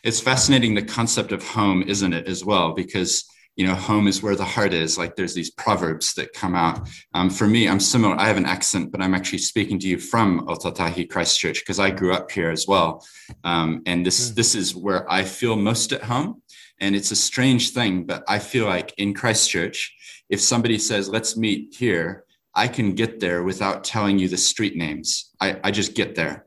it's 0.05 0.21
fascinating 0.21 0.77
the 0.77 0.83
concept 0.83 1.33
of 1.33 1.43
home 1.43 1.83
isn't 1.83 2.13
it 2.13 2.29
as 2.29 2.45
well? 2.45 2.73
Because 2.75 3.25
you 3.57 3.67
know, 3.67 3.75
home 3.75 4.09
is 4.09 4.23
where 4.23 4.37
the 4.37 4.45
heart 4.45 4.73
is. 4.73 4.99
Like 4.99 5.17
there's 5.17 5.35
these 5.35 5.51
proverbs 5.51 6.15
that 6.15 6.33
come 6.33 6.55
out. 6.55 6.89
Um, 7.15 7.31
for 7.31 7.47
me, 7.47 7.69
I'm 7.69 7.81
similar. 7.81 8.17
I 8.19 8.27
have 8.27 8.37
an 8.37 8.47
accent, 8.47 8.91
but 8.91 9.01
I'm 9.01 9.15
actually 9.15 9.39
speaking 9.39 9.79
to 9.81 9.89
you 9.89 9.99
from 9.99 10.47
Ōtautahi 10.47 11.09
Christchurch 11.09 11.61
because 11.61 11.79
I 11.79 11.91
grew 11.91 12.13
up 12.13 12.31
here 12.31 12.51
as 12.51 12.67
well. 12.67 13.07
Um, 13.45 13.83
and 13.87 14.05
this 14.05 14.31
mm. 14.31 14.35
this 14.35 14.55
is 14.55 14.75
where 14.75 15.11
I 15.11 15.23
feel 15.23 15.57
most 15.57 15.93
at 15.93 16.03
home. 16.03 16.43
And 16.81 16.97
it's 16.97 17.13
a 17.13 17.17
strange 17.17 17.71
thing, 17.71 18.05
but 18.05 18.25
I 18.29 18.41
feel 18.41 18.67
like 18.67 18.93
in 18.99 19.15
Christchurch, 19.15 19.95
if 20.29 20.41
somebody 20.41 20.79
says, 20.79 21.09
"Let's 21.09 21.37
meet 21.37 21.75
here," 21.77 22.25
I 22.55 22.69
can 22.69 22.95
get 22.95 23.21
there 23.21 23.43
without 23.43 23.85
telling 23.85 24.19
you 24.19 24.29
the 24.29 24.37
street 24.37 24.77
names. 24.77 25.31
I, 25.41 25.61
I 25.63 25.71
just 25.71 25.95
get 25.95 26.15
there. 26.15 26.45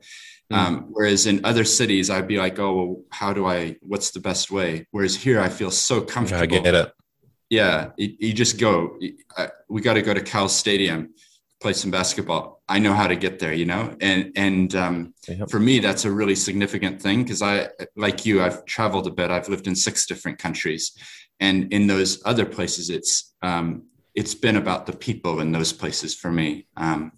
Mm. 0.52 0.56
Um, 0.56 0.86
whereas 0.90 1.26
in 1.26 1.44
other 1.44 1.64
cities, 1.64 2.08
I'd 2.08 2.26
be 2.28 2.38
like, 2.38 2.58
oh, 2.58 2.74
well, 2.74 3.02
how 3.10 3.32
do 3.32 3.46
I, 3.46 3.76
what's 3.82 4.10
the 4.12 4.20
best 4.20 4.50
way? 4.50 4.86
Whereas 4.92 5.14
here, 5.14 5.40
I 5.40 5.48
feel 5.48 5.70
so 5.70 6.00
comfortable. 6.00 6.42
I 6.42 6.46
get 6.46 6.74
it 6.74 6.92
yeah, 7.50 7.90
you, 7.96 8.14
you 8.18 8.32
just 8.32 8.58
go. 8.58 8.98
we 9.68 9.80
got 9.80 9.94
to 9.94 10.02
go 10.02 10.12
to 10.12 10.20
Cal 10.20 10.48
Stadium, 10.48 11.14
play 11.60 11.72
some 11.72 11.90
basketball. 11.90 12.62
I 12.68 12.78
know 12.78 12.92
how 12.92 13.06
to 13.06 13.16
get 13.16 13.38
there, 13.38 13.52
you 13.52 13.64
know. 13.64 13.96
And 14.00 14.32
and 14.36 14.74
um, 14.74 15.14
yep. 15.26 15.50
for 15.50 15.58
me, 15.58 15.78
that's 15.78 16.04
a 16.04 16.10
really 16.10 16.34
significant 16.34 17.00
thing 17.00 17.22
because 17.22 17.40
I, 17.40 17.68
like 17.96 18.26
you, 18.26 18.42
I've 18.42 18.64
traveled 18.66 19.06
a 19.06 19.10
bit. 19.10 19.30
I've 19.30 19.48
lived 19.48 19.66
in 19.66 19.74
six 19.74 20.06
different 20.06 20.38
countries, 20.38 20.92
and 21.40 21.72
in 21.72 21.86
those 21.86 22.22
other 22.26 22.44
places, 22.44 22.90
it's 22.90 23.34
um, 23.42 23.84
it's 24.14 24.34
been 24.34 24.56
about 24.56 24.86
the 24.86 24.96
people 24.96 25.40
in 25.40 25.52
those 25.52 25.72
places 25.72 26.14
for 26.14 26.30
me. 26.30 26.66
Um, 26.76 27.12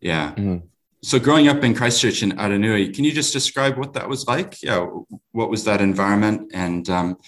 yeah. 0.00 0.34
Mm. 0.34 0.62
So 1.06 1.20
growing 1.20 1.46
up 1.46 1.62
in 1.62 1.72
Christchurch 1.72 2.24
in 2.24 2.32
Aranui, 2.32 2.92
can 2.92 3.04
you 3.04 3.12
just 3.12 3.32
describe 3.32 3.76
what 3.76 3.92
that 3.92 4.08
was 4.08 4.26
like? 4.26 4.60
Yeah, 4.60 4.88
what 5.30 5.48
was 5.48 5.62
that 5.62 5.80
environment? 5.80 6.50
And 6.52 6.90
um, 6.90 7.18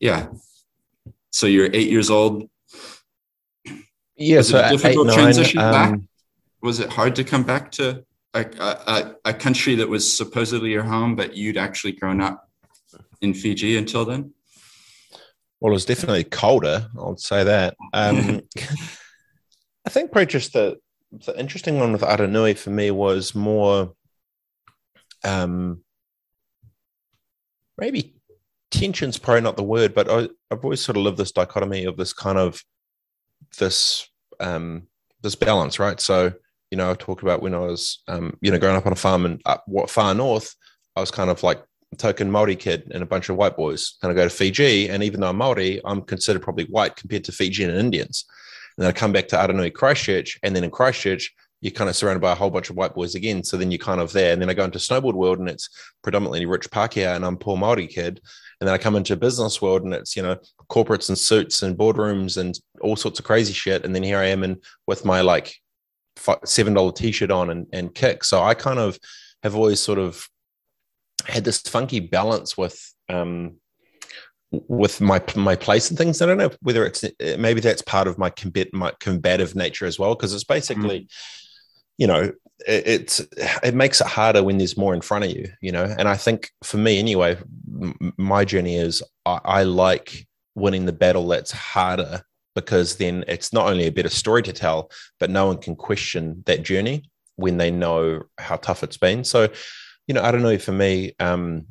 yeah, 0.00 0.28
so 1.28 1.46
you're 1.46 1.66
eight 1.74 1.90
years 1.90 2.08
old. 2.08 2.48
Yeah, 4.16 4.38
was 4.38 4.48
so 4.48 4.60
it 4.60 4.64
a 4.64 4.70
difficult 4.70 5.10
eight, 5.10 5.14
transition 5.14 5.60
nine, 5.60 5.72
back? 5.72 5.92
Um, 5.92 6.08
was 6.62 6.80
it 6.80 6.88
hard 6.88 7.14
to 7.16 7.24
come 7.24 7.42
back 7.42 7.70
to 7.72 8.02
a, 8.32 8.46
a, 8.58 9.14
a, 9.26 9.34
country 9.34 9.74
that 9.74 9.90
was 9.90 10.16
supposedly 10.16 10.70
your 10.70 10.84
home, 10.84 11.14
but 11.14 11.36
you'd 11.36 11.58
actually 11.58 11.92
grown 11.92 12.22
up 12.22 12.48
in 13.20 13.34
Fiji 13.34 13.76
until 13.76 14.06
then? 14.06 14.32
Well, 15.60 15.72
it 15.72 15.74
was 15.74 15.84
definitely 15.84 16.24
colder. 16.24 16.88
I 16.98 17.04
would 17.04 17.20
say 17.20 17.44
that. 17.44 17.76
Um, 17.92 18.40
I 19.86 19.90
think 19.90 20.12
probably 20.12 20.24
just 20.24 20.54
the, 20.54 20.78
the 21.12 21.38
interesting 21.38 21.78
one 21.78 21.92
with 21.92 22.00
Aranui 22.00 22.56
for 22.56 22.70
me 22.70 22.90
was 22.90 23.34
more 23.34 23.94
um, 25.24 25.82
maybe 27.78 28.16
tension's 28.70 29.18
probably 29.18 29.42
not 29.42 29.56
the 29.56 29.62
word, 29.62 29.94
but 29.94 30.10
I, 30.10 30.28
have 30.50 30.64
always 30.64 30.80
sort 30.80 30.96
of 30.96 31.04
lived 31.04 31.18
this 31.18 31.32
dichotomy 31.32 31.84
of 31.84 31.96
this 31.96 32.12
kind 32.12 32.38
of 32.38 32.62
this 33.58 34.08
um, 34.40 34.88
this 35.22 35.34
balance, 35.34 35.78
right? 35.78 36.00
So 36.00 36.32
you 36.70 36.78
know, 36.78 36.90
I 36.90 36.94
talked 36.94 37.22
about 37.22 37.42
when 37.42 37.54
I 37.54 37.58
was 37.58 38.02
um, 38.08 38.36
you 38.40 38.50
know 38.50 38.58
growing 38.58 38.76
up 38.76 38.86
on 38.86 38.92
a 38.92 38.96
farm 38.96 39.26
and 39.26 39.40
up 39.44 39.64
what 39.66 39.90
far 39.90 40.14
north, 40.14 40.54
I 40.96 41.00
was 41.00 41.10
kind 41.10 41.30
of 41.30 41.42
like 41.42 41.62
token 41.98 42.30
Maori 42.30 42.56
kid 42.56 42.90
and 42.92 43.02
a 43.02 43.06
bunch 43.06 43.28
of 43.28 43.36
white 43.36 43.56
boys. 43.56 43.98
Kind 44.00 44.10
of 44.10 44.16
go 44.16 44.24
to 44.24 44.30
Fiji, 44.30 44.88
and 44.88 45.02
even 45.02 45.20
though 45.20 45.28
I'm 45.28 45.36
Maori, 45.36 45.80
I'm 45.84 46.00
considered 46.00 46.42
probably 46.42 46.64
white 46.64 46.96
compared 46.96 47.24
to 47.24 47.32
Fijian 47.32 47.70
and 47.70 47.78
Indians. 47.78 48.24
And 48.76 48.84
then 48.84 48.88
I 48.88 48.92
come 48.92 49.12
back 49.12 49.28
to 49.28 49.36
Aranui 49.36 49.72
Christchurch, 49.72 50.38
and 50.42 50.54
then 50.54 50.64
in 50.64 50.70
Christchurch, 50.70 51.34
you're 51.62 51.70
kind 51.70 51.88
of 51.88 51.96
surrounded 51.96 52.20
by 52.20 52.32
a 52.32 52.34
whole 52.34 52.50
bunch 52.50 52.70
of 52.70 52.76
white 52.76 52.92
boys 52.92 53.14
again. 53.14 53.44
So 53.44 53.56
then 53.56 53.70
you're 53.70 53.78
kind 53.78 54.00
of 54.00 54.12
there. 54.12 54.32
And 54.32 54.42
then 54.42 54.50
I 54.50 54.54
go 54.54 54.64
into 54.64 54.78
snowboard 54.78 55.14
world 55.14 55.38
and 55.38 55.48
it's 55.48 55.70
predominantly 56.02 56.44
rich 56.44 56.68
Pākehā 56.68 57.14
and 57.14 57.24
I'm 57.24 57.36
poor 57.36 57.56
Māori 57.56 57.88
kid. 57.88 58.20
And 58.60 58.66
then 58.66 58.74
I 58.74 58.78
come 58.78 58.96
into 58.96 59.16
business 59.16 59.62
world 59.62 59.84
and 59.84 59.94
it's, 59.94 60.16
you 60.16 60.24
know, 60.24 60.36
corporates 60.68 61.08
and 61.08 61.16
suits 61.16 61.62
and 61.62 61.78
boardrooms 61.78 62.36
and 62.36 62.58
all 62.80 62.96
sorts 62.96 63.20
of 63.20 63.24
crazy 63.24 63.52
shit. 63.52 63.84
And 63.84 63.94
then 63.94 64.02
here 64.02 64.18
I 64.18 64.26
am 64.26 64.42
and 64.42 64.56
with 64.88 65.04
my 65.04 65.20
like 65.20 65.54
$7 66.16 66.96
t-shirt 66.96 67.30
on 67.30 67.50
and, 67.50 67.68
and 67.72 67.94
kick. 67.94 68.24
So 68.24 68.42
I 68.42 68.54
kind 68.54 68.80
of 68.80 68.98
have 69.44 69.54
always 69.54 69.80
sort 69.80 70.00
of 70.00 70.28
had 71.26 71.44
this 71.44 71.60
funky 71.60 72.00
balance 72.00 72.58
with, 72.58 72.92
um, 73.08 73.60
with 74.52 75.00
my 75.00 75.20
my 75.34 75.56
place 75.56 75.88
and 75.88 75.98
things. 75.98 76.22
I 76.22 76.26
don't 76.26 76.38
know 76.38 76.50
whether 76.60 76.86
it's 76.86 77.04
maybe 77.38 77.60
that's 77.60 77.82
part 77.82 78.06
of 78.06 78.18
my 78.18 78.30
combat 78.30 78.68
my 78.72 78.92
combative 79.00 79.54
nature 79.54 79.86
as 79.86 79.98
well 79.98 80.14
because 80.14 80.34
it's 80.34 80.44
basically 80.44 81.00
mm 81.00 81.08
you 81.98 82.06
know 82.06 82.32
it, 82.66 82.86
it's 82.86 83.20
it 83.62 83.74
makes 83.74 84.00
it 84.00 84.06
harder 84.06 84.42
when 84.42 84.58
there's 84.58 84.76
more 84.76 84.94
in 84.94 85.00
front 85.00 85.24
of 85.24 85.30
you 85.30 85.46
you 85.60 85.72
know 85.72 85.84
and 85.98 86.08
i 86.08 86.16
think 86.16 86.50
for 86.62 86.76
me 86.76 86.98
anyway 86.98 87.36
m- 87.80 88.12
my 88.16 88.44
journey 88.44 88.76
is 88.76 89.02
I, 89.26 89.40
I 89.44 89.62
like 89.64 90.26
winning 90.54 90.86
the 90.86 90.92
battle 90.92 91.26
that's 91.28 91.52
harder 91.52 92.22
because 92.54 92.96
then 92.96 93.24
it's 93.28 93.52
not 93.52 93.66
only 93.66 93.86
a 93.86 93.92
better 93.92 94.08
story 94.08 94.42
to 94.42 94.52
tell 94.52 94.90
but 95.20 95.30
no 95.30 95.46
one 95.46 95.58
can 95.58 95.76
question 95.76 96.42
that 96.46 96.62
journey 96.62 97.04
when 97.36 97.56
they 97.56 97.70
know 97.70 98.22
how 98.38 98.56
tough 98.56 98.82
it's 98.82 98.98
been 98.98 99.24
so 99.24 99.48
you 100.06 100.14
know 100.14 100.22
i 100.22 100.30
don't 100.30 100.42
know 100.42 100.58
for 100.58 100.72
me 100.72 101.12
um 101.20 101.66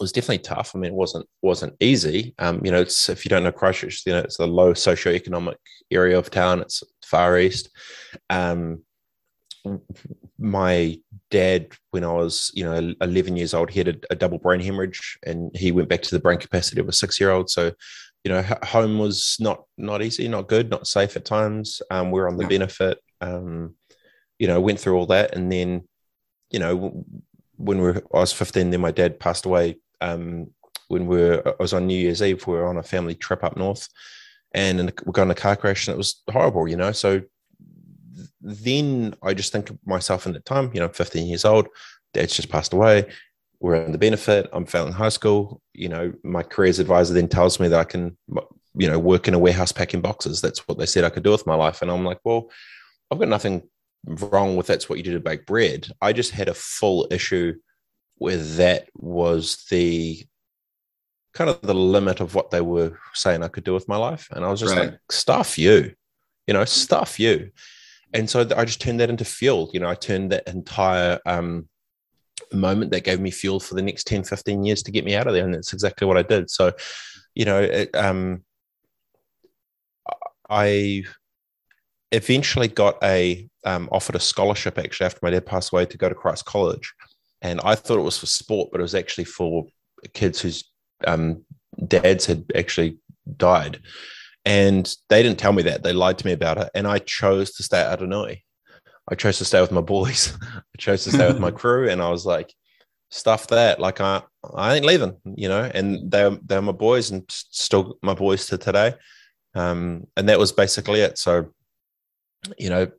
was 0.00 0.12
definitely 0.12 0.38
tough. 0.38 0.72
I 0.74 0.78
mean, 0.78 0.92
it 0.92 0.96
wasn't 0.96 1.26
wasn't 1.42 1.74
easy. 1.80 2.34
Um, 2.38 2.60
you 2.64 2.70
know, 2.70 2.80
it's 2.80 3.08
if 3.08 3.24
you 3.24 3.28
don't 3.28 3.44
know 3.44 3.52
Christchurch, 3.52 4.02
you 4.06 4.12
know, 4.12 4.20
it's 4.20 4.38
a 4.38 4.46
low 4.46 4.72
socioeconomic 4.72 5.56
area 5.90 6.18
of 6.18 6.30
town. 6.30 6.60
It's 6.60 6.82
far 7.04 7.38
east. 7.38 7.68
Um, 8.30 8.82
my 10.38 10.98
dad, 11.30 11.72
when 11.90 12.04
I 12.04 12.12
was, 12.12 12.50
you 12.54 12.64
know, 12.64 12.94
11 13.00 13.36
years 13.36 13.52
old, 13.52 13.70
he 13.70 13.80
had 13.80 13.88
a, 13.88 13.96
a, 14.10 14.16
double 14.16 14.38
brain 14.38 14.60
hemorrhage 14.60 15.18
and 15.26 15.54
he 15.54 15.70
went 15.70 15.88
back 15.88 16.00
to 16.02 16.14
the 16.14 16.18
brain 16.18 16.38
capacity 16.38 16.80
of 16.80 16.88
a 16.88 16.92
six 16.92 17.20
year 17.20 17.30
old. 17.30 17.50
So, 17.50 17.72
you 18.24 18.30
know, 18.30 18.42
home 18.62 18.98
was 18.98 19.36
not, 19.38 19.64
not 19.76 20.02
easy, 20.02 20.28
not 20.28 20.48
good, 20.48 20.70
not 20.70 20.86
safe 20.86 21.16
at 21.16 21.26
times. 21.26 21.82
Um, 21.90 22.10
we 22.10 22.20
are 22.20 22.28
on 22.28 22.38
the 22.38 22.46
benefit, 22.46 22.98
um, 23.20 23.74
you 24.38 24.46
know, 24.46 24.60
went 24.60 24.80
through 24.80 24.96
all 24.96 25.06
that. 25.06 25.34
And 25.34 25.52
then, 25.52 25.86
you 26.50 26.58
know, 26.58 27.04
when 27.56 27.78
we 27.78 27.84
were, 27.84 28.02
I 28.14 28.20
was 28.20 28.32
15, 28.32 28.70
then 28.70 28.80
my 28.80 28.90
dad 28.90 29.20
passed 29.20 29.44
away. 29.44 29.76
Um, 30.00 30.48
when 30.88 31.06
we 31.06 31.18
were, 31.18 31.42
I 31.46 31.62
was 31.62 31.72
on 31.72 31.86
New 31.86 31.98
Year's 31.98 32.22
Eve, 32.22 32.46
we 32.46 32.54
were 32.54 32.66
on 32.66 32.78
a 32.78 32.82
family 32.82 33.14
trip 33.14 33.44
up 33.44 33.56
north 33.56 33.88
and 34.52 34.92
we 35.06 35.12
got 35.12 35.22
in 35.22 35.30
a 35.30 35.34
car 35.36 35.56
crash 35.56 35.86
and 35.86 35.94
it 35.94 35.98
was 35.98 36.22
horrible, 36.30 36.68
you 36.68 36.76
know? 36.76 36.92
So 36.92 37.22
then 38.40 39.14
I 39.22 39.34
just 39.34 39.52
think 39.52 39.70
of 39.70 39.78
myself 39.86 40.26
in 40.26 40.32
the 40.32 40.40
time, 40.40 40.70
you 40.74 40.80
know, 40.80 40.88
15 40.88 41.26
years 41.26 41.44
old, 41.44 41.68
dad's 42.12 42.34
just 42.34 42.50
passed 42.50 42.72
away. 42.72 43.06
We're 43.60 43.84
on 43.84 43.92
the 43.92 43.98
benefit. 43.98 44.48
I'm 44.52 44.66
failing 44.66 44.92
high 44.92 45.10
school. 45.10 45.60
You 45.74 45.90
know, 45.90 46.12
my 46.24 46.42
careers 46.42 46.78
advisor 46.78 47.14
then 47.14 47.28
tells 47.28 47.60
me 47.60 47.68
that 47.68 47.78
I 47.78 47.84
can, 47.84 48.16
you 48.74 48.88
know, 48.88 48.98
work 48.98 49.28
in 49.28 49.34
a 49.34 49.38
warehouse 49.38 49.70
packing 49.70 50.00
boxes. 50.00 50.40
That's 50.40 50.66
what 50.66 50.78
they 50.78 50.86
said 50.86 51.04
I 51.04 51.10
could 51.10 51.22
do 51.22 51.30
with 51.30 51.46
my 51.46 51.54
life. 51.54 51.82
And 51.82 51.90
I'm 51.90 52.04
like, 52.04 52.20
well, 52.24 52.50
I've 53.10 53.18
got 53.18 53.28
nothing 53.28 53.68
wrong 54.06 54.56
with 54.56 54.66
that's 54.66 54.88
what 54.88 54.96
you 54.96 55.04
do 55.04 55.12
to 55.12 55.20
bake 55.20 55.44
bread. 55.46 55.88
I 56.00 56.12
just 56.14 56.30
had 56.30 56.48
a 56.48 56.54
full 56.54 57.06
issue 57.10 57.54
where 58.20 58.36
that 58.36 58.88
was 58.94 59.64
the 59.68 60.24
kind 61.34 61.50
of 61.50 61.60
the 61.62 61.74
limit 61.74 62.20
of 62.20 62.36
what 62.36 62.50
they 62.50 62.60
were 62.60 62.96
saying 63.14 63.42
I 63.42 63.48
could 63.48 63.64
do 63.64 63.74
with 63.74 63.88
my 63.88 63.96
life. 63.96 64.28
And 64.30 64.44
I 64.44 64.50
was 64.50 64.60
just 64.60 64.76
right. 64.76 64.90
like, 64.90 65.00
stuff 65.10 65.58
you, 65.58 65.92
you 66.46 66.54
know, 66.54 66.64
stuff 66.64 67.18
you 67.18 67.50
and 68.12 68.28
so 68.28 68.46
I 68.56 68.64
just 68.64 68.80
turned 68.80 69.00
that 69.00 69.10
into 69.10 69.24
fuel. 69.24 69.70
You 69.72 69.80
know, 69.80 69.88
I 69.88 69.94
turned 69.94 70.32
that 70.32 70.48
entire 70.48 71.20
um, 71.26 71.68
moment 72.52 72.90
that 72.90 73.04
gave 73.04 73.20
me 73.20 73.30
fuel 73.30 73.60
for 73.60 73.74
the 73.74 73.82
next 73.82 74.06
10, 74.06 74.24
15 74.24 74.64
years 74.64 74.82
to 74.82 74.90
get 74.90 75.04
me 75.04 75.14
out 75.14 75.26
of 75.26 75.34
there. 75.34 75.44
And 75.44 75.54
that's 75.54 75.72
exactly 75.72 76.06
what 76.06 76.16
I 76.16 76.22
did. 76.22 76.50
So, 76.50 76.72
you 77.34 77.44
know, 77.44 77.60
it, 77.60 77.94
um, 77.94 78.44
I 80.48 81.04
eventually 82.10 82.66
got 82.66 82.98
a 83.04 83.48
um, 83.64 83.88
offered 83.92 84.16
a 84.16 84.20
scholarship 84.20 84.78
actually 84.78 85.06
after 85.06 85.20
my 85.22 85.30
dad 85.30 85.46
passed 85.46 85.72
away 85.72 85.86
to 85.86 85.98
go 85.98 86.08
to 86.08 86.14
Christ 86.14 86.44
College. 86.44 86.92
And 87.42 87.60
I 87.64 87.74
thought 87.74 87.98
it 87.98 88.02
was 88.02 88.18
for 88.18 88.26
sport, 88.26 88.70
but 88.70 88.80
it 88.80 88.82
was 88.82 88.94
actually 88.94 89.24
for 89.24 89.66
kids 90.12 90.40
whose 90.40 90.64
um, 91.06 91.44
dads 91.86 92.26
had 92.26 92.44
actually 92.54 92.98
died. 93.36 93.80
And 94.44 94.94
they 95.08 95.22
didn't 95.22 95.38
tell 95.38 95.52
me 95.52 95.62
that. 95.64 95.82
They 95.82 95.92
lied 95.92 96.18
to 96.18 96.26
me 96.26 96.32
about 96.32 96.58
it. 96.58 96.70
And 96.74 96.86
I 96.86 96.98
chose 96.98 97.52
to 97.52 97.62
stay 97.62 97.80
at 97.80 97.98
Aranui. 97.98 98.42
I 99.08 99.14
chose 99.14 99.38
to 99.38 99.44
stay 99.44 99.60
with 99.60 99.72
my 99.72 99.80
boys. 99.80 100.36
I 100.52 100.78
chose 100.78 101.04
to 101.04 101.10
stay 101.10 101.26
with 101.26 101.40
my 101.40 101.50
crew. 101.62 101.88
And 101.88 102.00
I 102.00 102.10
was 102.10 102.24
like, 102.24 102.54
stuff 103.10 103.48
that. 103.48 103.80
Like 103.80 104.00
I 104.00 104.22
I 104.54 104.76
ain't 104.76 104.84
leaving, 104.84 105.16
you 105.24 105.48
know. 105.48 105.70
And 105.74 106.10
they're 106.10 106.30
they're 106.44 106.62
my 106.62 106.72
boys 106.72 107.10
and 107.10 107.24
still 107.28 107.98
my 108.02 108.14
boys 108.14 108.46
to 108.46 108.58
today. 108.58 108.94
Um, 109.54 110.06
and 110.16 110.28
that 110.28 110.38
was 110.38 110.52
basically 110.52 111.00
it. 111.00 111.18
So, 111.18 111.52
you 112.58 112.70
know, 112.70 112.90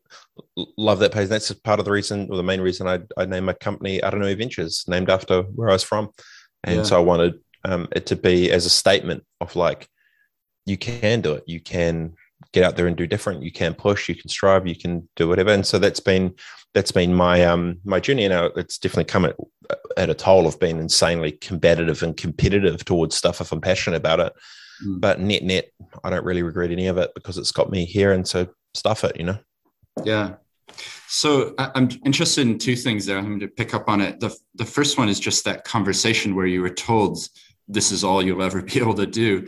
love 0.77 0.99
that 0.99 1.13
page. 1.13 1.29
That's 1.29 1.51
part 1.51 1.79
of 1.79 1.85
the 1.85 1.91
reason, 1.91 2.27
or 2.29 2.37
the 2.37 2.43
main 2.43 2.61
reason 2.61 2.87
I, 2.87 2.99
I 3.17 3.25
named 3.25 3.45
my 3.45 3.53
company 3.53 3.99
Aranui 3.99 4.37
Ventures, 4.37 4.85
named 4.87 5.09
after 5.09 5.43
where 5.43 5.69
I 5.69 5.73
was 5.73 5.83
from. 5.83 6.09
And 6.63 6.77
yeah. 6.77 6.83
so 6.83 6.95
I 6.97 6.99
wanted 6.99 7.39
um, 7.63 7.87
it 7.91 8.05
to 8.07 8.15
be 8.15 8.51
as 8.51 8.65
a 8.65 8.69
statement 8.69 9.23
of 9.39 9.55
like, 9.55 9.87
you 10.65 10.77
can 10.77 11.21
do 11.21 11.33
it. 11.33 11.43
You 11.47 11.59
can 11.59 12.13
get 12.53 12.63
out 12.63 12.75
there 12.75 12.87
and 12.87 12.95
do 12.95 13.07
different. 13.07 13.43
You 13.43 13.51
can 13.51 13.73
push. 13.73 14.09
You 14.09 14.15
can 14.15 14.29
strive. 14.29 14.67
You 14.67 14.75
can 14.75 15.07
do 15.15 15.27
whatever. 15.27 15.51
And 15.51 15.65
so 15.65 15.79
that's 15.79 15.99
been 15.99 16.35
that's 16.73 16.91
been 16.91 17.13
my 17.13 17.43
um 17.45 17.77
my 17.83 17.99
journey. 17.99 18.25
And 18.25 18.51
it's 18.55 18.77
definitely 18.77 19.05
come 19.05 19.25
at, 19.25 19.35
at 19.97 20.09
a 20.09 20.13
toll 20.13 20.47
of 20.47 20.59
being 20.59 20.77
insanely 20.77 21.31
combative 21.31 22.03
and 22.03 22.15
competitive 22.15 22.85
towards 22.85 23.15
stuff 23.15 23.41
if 23.41 23.51
I'm 23.51 23.61
passionate 23.61 23.97
about 23.97 24.19
it. 24.19 24.33
Mm. 24.85 25.01
But 25.01 25.19
net 25.19 25.43
net, 25.43 25.71
I 26.03 26.09
don't 26.11 26.25
really 26.25 26.43
regret 26.43 26.71
any 26.71 26.87
of 26.87 26.97
it 26.97 27.11
because 27.15 27.37
it's 27.37 27.51
got 27.51 27.71
me 27.71 27.85
here. 27.85 28.11
And 28.11 28.27
so 28.27 28.47
stuff 28.73 29.03
it, 29.03 29.17
you 29.17 29.25
know. 29.25 29.39
Yeah. 30.03 30.35
So 31.07 31.53
I'm 31.57 31.89
interested 32.05 32.47
in 32.47 32.57
two 32.57 32.75
things 32.75 33.05
there. 33.05 33.17
I'm 33.17 33.25
going 33.25 33.39
to 33.41 33.47
pick 33.47 33.73
up 33.73 33.89
on 33.89 33.99
it. 33.99 34.19
The, 34.19 34.35
the 34.55 34.65
first 34.65 34.97
one 34.97 35.09
is 35.09 35.19
just 35.19 35.43
that 35.43 35.65
conversation 35.65 36.35
where 36.35 36.45
you 36.45 36.61
were 36.61 36.69
told 36.69 37.17
this 37.67 37.91
is 37.91 38.03
all 38.03 38.23
you'll 38.23 38.41
ever 38.41 38.61
be 38.73 38.79
able 38.79 38.93
to 38.95 39.05
do. 39.05 39.47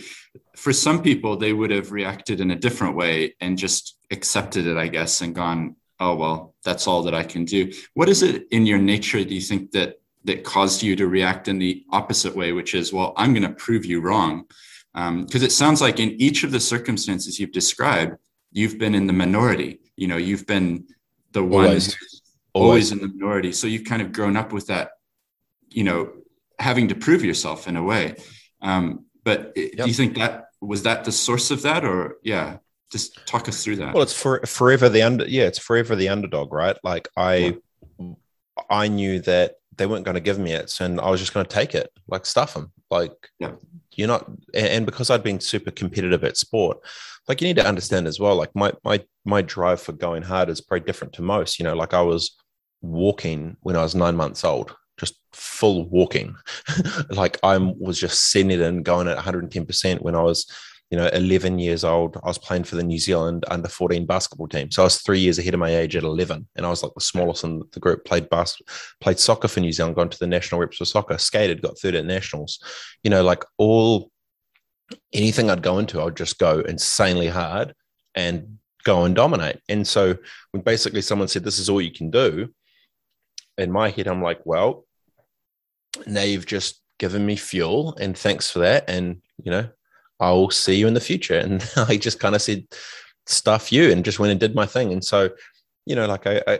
For 0.56 0.74
some 0.74 1.02
people, 1.02 1.38
they 1.38 1.54
would 1.54 1.72
have 1.72 1.92
reacted 1.92 2.42
in 2.42 2.52
a 2.52 2.56
different 2.56 2.96
way 2.96 3.36
and 3.40 3.58
just 3.58 3.98
accepted 4.12 4.68
it, 4.68 4.78
I 4.78 4.88
guess, 4.88 5.22
and 5.22 5.34
gone, 5.34 5.76
oh, 6.00 6.16
well, 6.16 6.56
that's 6.64 6.88
all 6.88 7.04
that 7.04 7.16
I 7.16 7.24
can 7.24 7.46
do. 7.46 7.72
What 7.94 8.10
is 8.10 8.24
it 8.24 8.48
in 8.52 8.66
your 8.66 8.80
nature, 8.80 9.24
do 9.24 9.34
you 9.34 9.42
think, 9.42 9.72
that 9.72 10.00
that 10.26 10.44
caused 10.44 10.82
you 10.82 10.96
to 10.96 11.08
react 11.08 11.48
in 11.48 11.60
the 11.60 11.84
opposite 11.92 12.36
way, 12.36 12.54
which 12.54 12.76
is, 12.76 12.94
well, 12.94 13.14
I'm 13.18 13.34
going 13.34 13.44
to 13.44 13.56
prove 13.56 13.86
you 13.86 14.00
wrong? 14.00 14.46
Because 14.94 15.42
um, 15.42 15.44
it 15.44 15.52
sounds 15.52 15.82
like 15.82 16.00
in 16.00 16.12
each 16.12 16.44
of 16.44 16.52
the 16.52 16.60
circumstances 16.60 17.40
you've 17.40 17.52
described, 17.52 18.16
you've 18.54 18.78
been 18.78 18.96
in 18.96 19.08
the 19.08 19.14
minority. 19.14 19.80
You 19.98 20.08
know, 20.08 20.18
you've 20.18 20.48
been 20.48 20.88
the 21.34 21.44
one 21.44 21.66
always, 21.66 21.98
always 22.54 22.92
in 22.92 23.00
the 23.00 23.08
minority. 23.10 23.52
So 23.52 23.68
you've 23.68 23.84
kind 23.84 24.02
of 24.02 24.14
grown 24.14 24.38
up 24.38 24.54
with 24.54 24.68
that, 24.68 24.92
you 25.70 25.84
know, 25.84 26.14
having 26.60 26.88
to 26.88 26.96
prove 26.96 27.26
yourself 27.26 27.68
in 27.68 27.76
a 27.76 27.84
way. 27.84 28.16
Um, 28.62 29.06
but 29.26 29.52
yep. 29.56 29.72
do 29.78 29.88
you 29.88 29.94
think 29.94 30.16
that 30.16 30.46
was 30.62 30.84
that 30.84 31.04
the 31.04 31.12
source 31.12 31.52
of 31.52 31.64
that, 31.64 31.84
or 31.84 32.18
yeah, 32.24 32.58
just 32.92 33.26
talk 33.26 33.50
us 33.50 33.64
through 33.64 33.78
that? 33.78 33.94
Well, 33.94 34.04
it's 34.04 34.14
for, 34.14 34.40
forever 34.46 34.88
the 34.88 35.02
under. 35.02 35.28
Yeah, 35.28 35.46
it's 35.46 35.60
forever 35.60 35.96
the 35.96 36.10
underdog, 36.10 36.54
right? 36.54 36.78
Like 36.84 37.10
I, 37.18 37.58
yeah. 38.00 38.14
I 38.70 38.88
knew 38.88 39.20
that 39.22 39.56
they 39.76 39.88
weren't 39.88 40.06
going 40.06 40.16
to 40.16 40.22
give 40.22 40.40
me 40.40 40.54
it, 40.54 40.80
and 40.80 41.02
I 41.02 41.10
was 41.10 41.20
just 41.20 41.34
going 41.34 41.46
to 41.46 41.54
take 41.54 41.76
it, 41.76 41.92
like 42.08 42.26
stuff 42.26 42.54
them, 42.54 42.72
like. 42.90 43.14
Yeah. 43.40 43.54
You're 43.96 44.08
not, 44.08 44.28
and 44.56 44.88
because 44.88 45.12
I'd 45.12 45.22
been 45.22 45.40
super 45.40 45.70
competitive 45.70 46.24
at 46.24 46.36
sport, 46.36 46.80
like 47.28 47.42
you 47.42 47.48
need 47.48 47.58
to 47.58 47.68
understand 47.68 48.08
as 48.08 48.20
well. 48.20 48.36
Like 48.36 48.56
my 48.56 48.74
my 48.84 49.04
my 49.26 49.42
drive 49.42 49.82
for 49.82 49.94
going 49.94 50.24
hard 50.24 50.50
is 50.50 50.62
pretty 50.62 50.86
different 50.86 51.14
to 51.14 51.22
most. 51.22 51.60
You 51.60 51.66
know, 51.66 51.76
like 51.76 51.94
I 51.94 52.02
was 52.02 52.36
walking 52.82 53.58
when 53.62 53.76
I 53.76 53.84
was 53.84 53.96
nine 53.96 54.16
months 54.16 54.44
old 54.44 54.76
just 54.98 55.20
full 55.32 55.90
walking. 55.90 56.36
like 57.10 57.40
I 57.44 57.58
was 57.58 58.00
just 58.00 58.32
sending 58.32 58.60
it 58.60 58.66
and 58.66 58.86
going 58.86 59.08
at 59.08 59.18
110% 59.18 60.02
when 60.02 60.16
I 60.16 60.22
was, 60.22 60.46
you 60.90 60.98
know, 60.98 61.08
11 61.08 61.60
years 61.60 61.84
old. 61.84 62.18
I 62.24 62.28
was 62.28 62.38
playing 62.38 62.66
for 62.66 62.76
the 62.76 62.84
New 62.84 63.00
Zealand 63.00 63.44
under 63.50 63.68
14 63.68 64.06
basketball 64.06 64.48
team. 64.48 64.72
So 64.72 64.84
I 64.84 64.86
was 64.86 65.02
three 65.02 65.20
years 65.20 65.40
ahead 65.40 65.54
of 65.54 65.60
my 65.60 65.76
age 65.76 65.96
at 65.96 66.04
11. 66.04 66.48
And 66.56 66.66
I 66.66 66.70
was 66.70 66.84
like 66.84 66.94
the 66.94 67.02
smallest 67.02 67.44
in 67.44 67.64
the 67.72 67.80
group, 67.80 68.06
played 68.06 68.30
bas- 68.30 68.62
played 69.02 69.20
soccer 69.20 69.48
for 69.48 69.60
New 69.60 69.72
Zealand, 69.72 69.96
gone 69.96 70.10
to 70.10 70.20
the 70.20 70.28
national 70.28 70.62
reps 70.62 70.78
for 70.78 70.86
soccer, 70.86 71.18
skated, 71.18 71.62
got 71.62 71.80
third 71.80 71.96
at 71.96 72.06
nationals. 72.06 72.60
You 73.04 73.10
know, 73.10 73.24
like 73.24 73.44
all 73.58 74.12
anything 75.14 75.50
I'd 75.50 75.62
go 75.62 75.80
into, 75.80 76.02
I'd 76.02 76.18
just 76.18 76.40
go 76.40 76.60
insanely 76.60 77.28
hard 77.28 77.74
and 78.16 78.58
go 78.84 79.06
and 79.06 79.16
dominate. 79.16 79.60
And 79.70 79.88
so 79.88 80.16
when 80.52 80.64
basically 80.64 81.02
someone 81.02 81.28
said, 81.28 81.44
This 81.44 81.60
is 81.60 81.70
all 81.70 81.82
you 81.82 81.92
can 81.92 82.10
do, 82.10 82.54
in 83.58 83.72
my 83.72 83.90
head, 83.90 84.08
I'm 84.08 84.22
like, 84.22 84.42
Well, 84.46 84.86
now 86.06 86.24
you've 86.24 86.46
just 86.46 86.82
given 87.00 87.26
me 87.26 87.36
fuel 87.36 87.96
and 88.00 88.18
thanks 88.18 88.50
for 88.50 88.60
that. 88.60 88.90
And, 88.90 89.22
you 89.44 89.52
know, 89.52 89.70
I'll 90.20 90.50
see 90.50 90.76
you 90.76 90.88
in 90.88 90.94
the 90.94 91.00
future. 91.00 91.38
And 91.38 91.68
I 91.76 91.98
just 91.98 92.20
kind 92.20 92.36
of 92.36 92.42
said, 92.42 92.66
Stuff 93.26 93.72
you 93.72 93.92
and 93.92 94.04
just 94.04 94.20
went 94.20 94.32
and 94.32 94.40
did 94.40 94.54
my 94.54 94.66
thing. 94.66 94.92
And 94.92 95.04
so, 95.04 95.30
you 95.86 95.96
know, 95.96 96.08
like 96.08 96.28
I, 96.28 96.42
I 96.46 96.60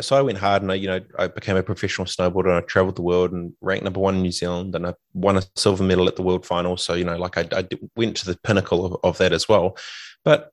so 0.00 0.16
I 0.16 0.22
went 0.22 0.38
hard 0.38 0.62
and 0.62 0.72
I, 0.72 0.76
you 0.76 0.86
know, 0.86 1.00
I 1.18 1.28
became 1.28 1.56
a 1.56 1.62
professional 1.62 2.06
snowboarder 2.06 2.46
and 2.46 2.56
I 2.56 2.60
traveled 2.60 2.96
the 2.96 3.02
world 3.02 3.32
and 3.32 3.52
ranked 3.60 3.84
number 3.84 4.00
one 4.00 4.16
in 4.16 4.22
New 4.22 4.32
Zealand 4.32 4.74
and 4.74 4.86
I 4.86 4.94
won 5.14 5.36
a 5.36 5.42
silver 5.56 5.84
medal 5.84 6.08
at 6.08 6.16
the 6.16 6.22
world 6.22 6.46
final. 6.46 6.76
So, 6.76 6.94
you 6.94 7.04
know, 7.04 7.16
like 7.16 7.38
I, 7.38 7.48
I 7.52 7.68
went 7.96 8.16
to 8.18 8.26
the 8.26 8.38
pinnacle 8.42 8.84
of, 8.84 8.96
of 9.04 9.18
that 9.18 9.32
as 9.32 9.48
well. 9.48 9.76
But 10.24 10.52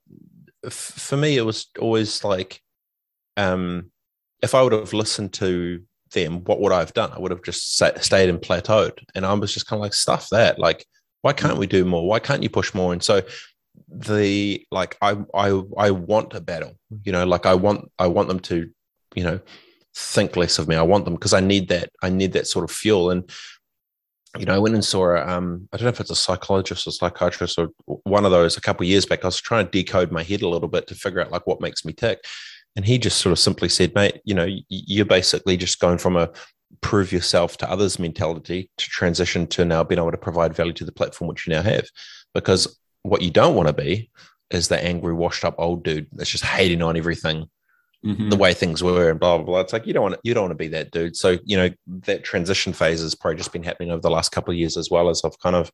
f- 0.64 0.72
for 0.72 1.16
me, 1.16 1.36
it 1.36 1.42
was 1.42 1.66
always 1.78 2.24
like, 2.24 2.60
um, 3.36 3.90
if 4.42 4.54
I 4.54 4.62
would 4.62 4.72
have 4.72 4.92
listened 4.92 5.32
to 5.34 5.82
them, 6.12 6.44
what 6.44 6.60
would 6.60 6.72
I 6.72 6.78
have 6.80 6.94
done? 6.94 7.12
I 7.12 7.18
would 7.18 7.30
have 7.30 7.42
just 7.42 7.74
stayed 7.74 8.28
and 8.28 8.40
plateaued. 8.40 8.98
And 9.14 9.26
I 9.26 9.32
was 9.34 9.52
just 9.52 9.66
kind 9.66 9.78
of 9.78 9.82
like, 9.82 9.94
stuff 9.94 10.28
that. 10.30 10.58
Like, 10.58 10.86
why 11.22 11.32
can't 11.32 11.58
we 11.58 11.66
do 11.66 11.84
more? 11.84 12.06
Why 12.06 12.18
can't 12.18 12.42
you 12.42 12.50
push 12.50 12.74
more? 12.74 12.92
And 12.92 13.02
so 13.02 13.22
the 13.88 14.64
like 14.70 14.96
I 15.02 15.16
I 15.34 15.62
I 15.76 15.90
want 15.90 16.34
a 16.34 16.40
battle, 16.40 16.78
you 17.04 17.12
know, 17.12 17.26
like 17.26 17.46
I 17.46 17.54
want 17.54 17.90
I 17.98 18.06
want 18.06 18.28
them 18.28 18.40
to 18.40 18.70
you 19.16 19.24
know 19.24 19.40
think 19.96 20.36
less 20.36 20.58
of 20.58 20.68
me. 20.68 20.76
I 20.76 20.82
want 20.82 21.06
them 21.06 21.14
because 21.14 21.32
I 21.32 21.40
need 21.40 21.68
that. 21.68 21.90
I 22.02 22.10
need 22.10 22.34
that 22.34 22.46
sort 22.46 22.64
of 22.64 22.70
fuel. 22.70 23.10
And 23.10 23.28
you 24.38 24.44
know, 24.44 24.54
I 24.54 24.58
went 24.58 24.74
and 24.74 24.84
saw 24.84 25.16
um, 25.16 25.68
I 25.72 25.76
don't 25.76 25.84
know 25.84 25.90
if 25.90 26.00
it's 26.00 26.10
a 26.10 26.16
psychologist 26.16 26.86
or 26.86 26.90
psychiatrist 26.90 27.58
or 27.58 27.70
one 27.86 28.26
of 28.26 28.30
those 28.30 28.56
a 28.56 28.60
couple 28.60 28.84
of 28.84 28.90
years 28.90 29.06
back. 29.06 29.24
I 29.24 29.28
was 29.28 29.40
trying 29.40 29.64
to 29.64 29.70
decode 29.70 30.12
my 30.12 30.22
head 30.22 30.42
a 30.42 30.48
little 30.48 30.68
bit 30.68 30.86
to 30.88 30.94
figure 30.94 31.20
out 31.20 31.30
like 31.30 31.46
what 31.46 31.62
makes 31.62 31.84
me 31.84 31.92
tick. 31.92 32.22
And 32.76 32.84
he 32.84 32.98
just 32.98 33.18
sort 33.18 33.32
of 33.32 33.38
simply 33.38 33.70
said, 33.70 33.94
mate, 33.94 34.20
you 34.24 34.34
know, 34.34 34.46
you're 34.68 35.06
basically 35.06 35.56
just 35.56 35.80
going 35.80 35.96
from 35.96 36.16
a 36.16 36.30
prove 36.82 37.10
yourself 37.10 37.56
to 37.56 37.70
others 37.70 37.98
mentality 37.98 38.70
to 38.76 38.86
transition 38.90 39.46
to 39.46 39.64
now 39.64 39.82
being 39.82 39.98
able 39.98 40.10
to 40.10 40.18
provide 40.18 40.54
value 40.54 40.74
to 40.74 40.84
the 40.84 40.92
platform 40.92 41.28
which 41.28 41.46
you 41.46 41.54
now 41.54 41.62
have. 41.62 41.86
Because 42.34 42.78
what 43.02 43.22
you 43.22 43.30
don't 43.30 43.54
want 43.54 43.68
to 43.68 43.72
be 43.72 44.10
is 44.50 44.68
the 44.68 44.82
angry, 44.82 45.14
washed 45.14 45.44
up 45.44 45.54
old 45.56 45.84
dude 45.84 46.06
that's 46.12 46.30
just 46.30 46.44
hating 46.44 46.82
on 46.82 46.98
everything 46.98 47.48
mm-hmm. 48.04 48.28
the 48.28 48.36
way 48.36 48.54
things 48.54 48.82
were 48.82 49.10
and 49.10 49.20
blah 49.20 49.36
blah 49.38 49.46
blah. 49.46 49.60
It's 49.60 49.72
like 49.72 49.86
you 49.86 49.92
don't 49.92 50.02
want 50.02 50.14
to, 50.14 50.20
you 50.24 50.34
don't 50.34 50.44
want 50.44 50.52
to 50.52 50.56
be 50.56 50.68
that 50.68 50.90
dude. 50.90 51.16
So 51.16 51.38
you 51.44 51.56
know 51.56 51.70
that 51.86 52.24
transition 52.24 52.72
phase 52.72 53.00
has 53.00 53.14
probably 53.14 53.38
just 53.38 53.52
been 53.52 53.62
happening 53.62 53.90
over 53.90 54.02
the 54.02 54.10
last 54.10 54.32
couple 54.32 54.52
of 54.52 54.58
years 54.58 54.76
as 54.76 54.90
well 54.90 55.08
as 55.08 55.22
I've 55.24 55.38
kind 55.38 55.56
of 55.56 55.70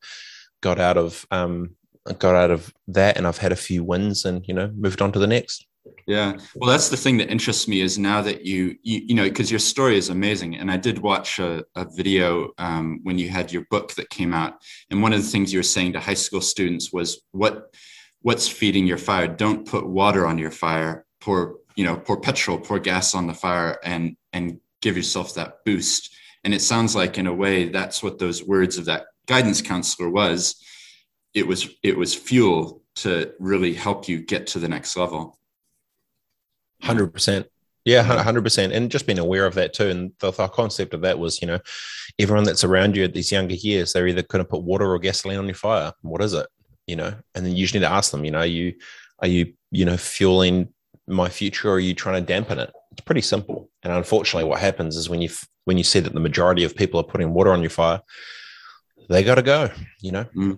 got 0.60 0.78
out 0.78 0.96
of 0.96 1.26
um 1.30 1.76
got 2.18 2.34
out 2.34 2.50
of 2.50 2.72
that 2.88 3.16
and 3.16 3.26
I've 3.26 3.38
had 3.38 3.52
a 3.52 3.56
few 3.56 3.84
wins 3.84 4.24
and 4.24 4.46
you 4.46 4.54
know 4.54 4.70
moved 4.74 5.02
on 5.02 5.12
to 5.12 5.18
the 5.18 5.26
next. 5.26 5.66
Yeah. 6.06 6.36
Well, 6.56 6.70
that's 6.70 6.88
the 6.88 6.96
thing 6.96 7.16
that 7.18 7.30
interests 7.30 7.68
me 7.68 7.80
is 7.80 7.98
now 7.98 8.22
that 8.22 8.44
you, 8.44 8.76
you, 8.82 9.02
you 9.06 9.14
know, 9.14 9.24
because 9.24 9.50
your 9.50 9.60
story 9.60 9.96
is 9.96 10.08
amazing. 10.08 10.56
And 10.56 10.70
I 10.70 10.76
did 10.76 10.98
watch 10.98 11.38
a, 11.38 11.64
a 11.74 11.84
video 11.84 12.50
um, 12.58 13.00
when 13.02 13.18
you 13.18 13.28
had 13.28 13.52
your 13.52 13.64
book 13.70 13.94
that 13.94 14.10
came 14.10 14.32
out. 14.32 14.54
And 14.90 15.02
one 15.02 15.12
of 15.12 15.22
the 15.22 15.28
things 15.28 15.52
you 15.52 15.58
were 15.58 15.64
saying 15.64 15.92
to 15.92 16.00
high 16.00 16.14
school 16.14 16.40
students 16.40 16.92
was 16.92 17.20
what, 17.32 17.74
what's 18.20 18.48
feeding 18.48 18.86
your 18.86 18.98
fire? 18.98 19.28
Don't 19.28 19.66
put 19.66 19.86
water 19.86 20.26
on 20.26 20.38
your 20.38 20.50
fire. 20.50 21.04
Pour 21.20 21.56
you 21.76 21.84
know 21.84 21.96
pour 21.96 22.20
petrol 22.20 22.58
pour 22.58 22.78
gas 22.78 23.14
on 23.14 23.26
the 23.26 23.34
fire 23.34 23.78
and 23.84 24.16
and 24.32 24.60
give 24.82 24.96
yourself 24.96 25.34
that 25.34 25.64
boost. 25.64 26.14
And 26.44 26.52
it 26.52 26.60
sounds 26.60 26.94
like 26.94 27.16
in 27.16 27.26
a 27.26 27.34
way 27.34 27.68
that's 27.68 28.02
what 28.02 28.18
those 28.18 28.42
words 28.42 28.76
of 28.76 28.84
that 28.86 29.06
guidance 29.26 29.62
counselor 29.62 30.10
was. 30.10 30.56
It 31.32 31.46
was 31.46 31.68
it 31.82 31.96
was 31.96 32.14
fuel 32.14 32.82
to 32.96 33.32
really 33.38 33.72
help 33.72 34.08
you 34.08 34.20
get 34.20 34.46
to 34.48 34.58
the 34.58 34.68
next 34.68 34.96
level. 34.96 35.38
100% 36.82 37.46
yeah 37.84 38.04
100% 38.04 38.72
and 38.72 38.90
just 38.90 39.06
being 39.06 39.18
aware 39.18 39.46
of 39.46 39.54
that 39.54 39.72
too. 39.72 39.88
And 39.88 40.12
the, 40.18 40.32
the, 40.32 40.48
concept 40.48 40.94
of 40.94 41.00
that 41.02 41.18
was 41.18 41.40
you 41.40 41.46
know 41.46 41.60
everyone 42.18 42.44
that's 42.44 42.64
around 42.64 42.96
you 42.96 43.04
at 43.04 43.14
these 43.14 43.32
younger 43.32 43.54
years 43.54 43.92
they're 43.92 44.08
either 44.08 44.22
going 44.22 44.44
to 44.44 44.48
put 44.48 44.62
water 44.62 44.90
or 44.90 44.98
gasoline 44.98 45.38
on 45.38 45.46
your 45.46 45.54
fire. 45.54 45.92
What 46.02 46.22
is 46.22 46.34
it? 46.34 46.46
You 46.86 46.96
know? 46.96 47.14
And 47.34 47.46
then 47.46 47.54
you 47.54 47.64
just 47.64 47.74
need 47.74 47.80
to 47.80 47.90
ask 47.90 48.10
them 48.10 48.24
you 48.24 48.32
know 48.32 48.40
are 48.40 48.46
you 48.46 48.74
are 49.20 49.28
you 49.28 49.54
you 49.70 49.84
know 49.84 49.96
fueling 49.96 50.68
my 51.12 51.28
future 51.28 51.68
or 51.68 51.74
are 51.74 51.80
you 51.80 51.94
trying 51.94 52.20
to 52.20 52.26
dampen 52.26 52.58
it 52.58 52.72
it's 52.92 53.00
pretty 53.02 53.20
simple 53.20 53.70
and 53.82 53.92
unfortunately 53.92 54.48
what 54.48 54.60
happens 54.60 54.96
is 54.96 55.08
when 55.08 55.20
you 55.20 55.28
when 55.64 55.78
you 55.78 55.84
see 55.84 56.00
that 56.00 56.12
the 56.12 56.20
majority 56.20 56.64
of 56.64 56.74
people 56.74 56.98
are 57.00 57.04
putting 57.04 57.32
water 57.32 57.52
on 57.52 57.60
your 57.60 57.70
fire 57.70 58.00
they 59.08 59.22
got 59.22 59.36
to 59.36 59.42
go 59.42 59.70
you 60.00 60.12
know 60.12 60.24
mm. 60.36 60.56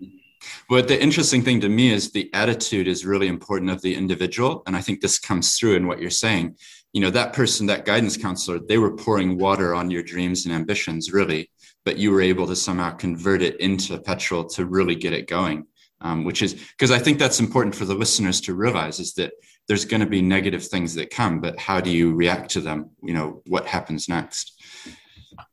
But 0.69 0.88
the 0.88 1.01
interesting 1.01 1.43
thing 1.43 1.61
to 1.61 1.69
me 1.69 1.93
is 1.93 2.11
the 2.11 2.31
attitude 2.35 2.88
is 2.88 3.05
really 3.05 3.29
important 3.29 3.71
of 3.71 3.83
the 3.83 3.95
individual. 3.95 4.62
And 4.67 4.77
I 4.77 4.81
think 4.81 5.01
this 5.01 5.19
comes 5.19 5.57
through 5.59 5.77
in 5.77 5.87
what 5.87 6.01
you're 6.01 6.11
saying. 6.11 6.57
You 6.93 7.01
know, 7.01 7.11
that 7.11 7.33
person, 7.33 7.67
that 7.67 7.85
guidance 7.85 8.17
counselor, 8.17 8.59
they 8.59 8.79
were 8.79 8.97
pouring 8.97 9.38
water 9.38 9.75
on 9.75 9.90
your 9.90 10.03
dreams 10.03 10.47
and 10.47 10.55
ambitions, 10.55 11.12
really, 11.12 11.51
but 11.85 11.99
you 11.99 12.12
were 12.12 12.21
able 12.21 12.47
to 12.47 12.57
somehow 12.57 12.90
convert 12.90 13.43
it 13.43 13.59
into 13.61 13.99
petrol 13.99 14.45
to 14.51 14.67
really 14.67 14.95
get 14.95 15.12
it 15.12 15.27
going. 15.27 15.67
Um, 16.05 16.23
which 16.23 16.43
is 16.43 16.53
because 16.53 16.90
I 16.90 16.99
think 16.99 17.19
that's 17.19 17.40
important 17.40 17.75
for 17.75 17.87
the 17.87 17.95
listeners 17.95 18.43
to 18.43 18.55
realize 18.55 19.01
is 19.01 19.14
that 19.14 19.33
there's 19.69 19.87
going 19.87 20.03
to 20.03 20.07
be 20.07 20.21
negative 20.21 20.67
things 20.67 20.95
that 20.97 21.09
come, 21.09 21.40
but 21.40 21.59
how 21.59 21.81
do 21.81 21.90
you 21.90 22.14
react 22.14 22.51
to 22.51 22.61
them? 22.61 22.90
You 23.03 23.14
know, 23.14 23.43
what 23.47 23.67
happens 23.67 24.07
next? 24.07 24.61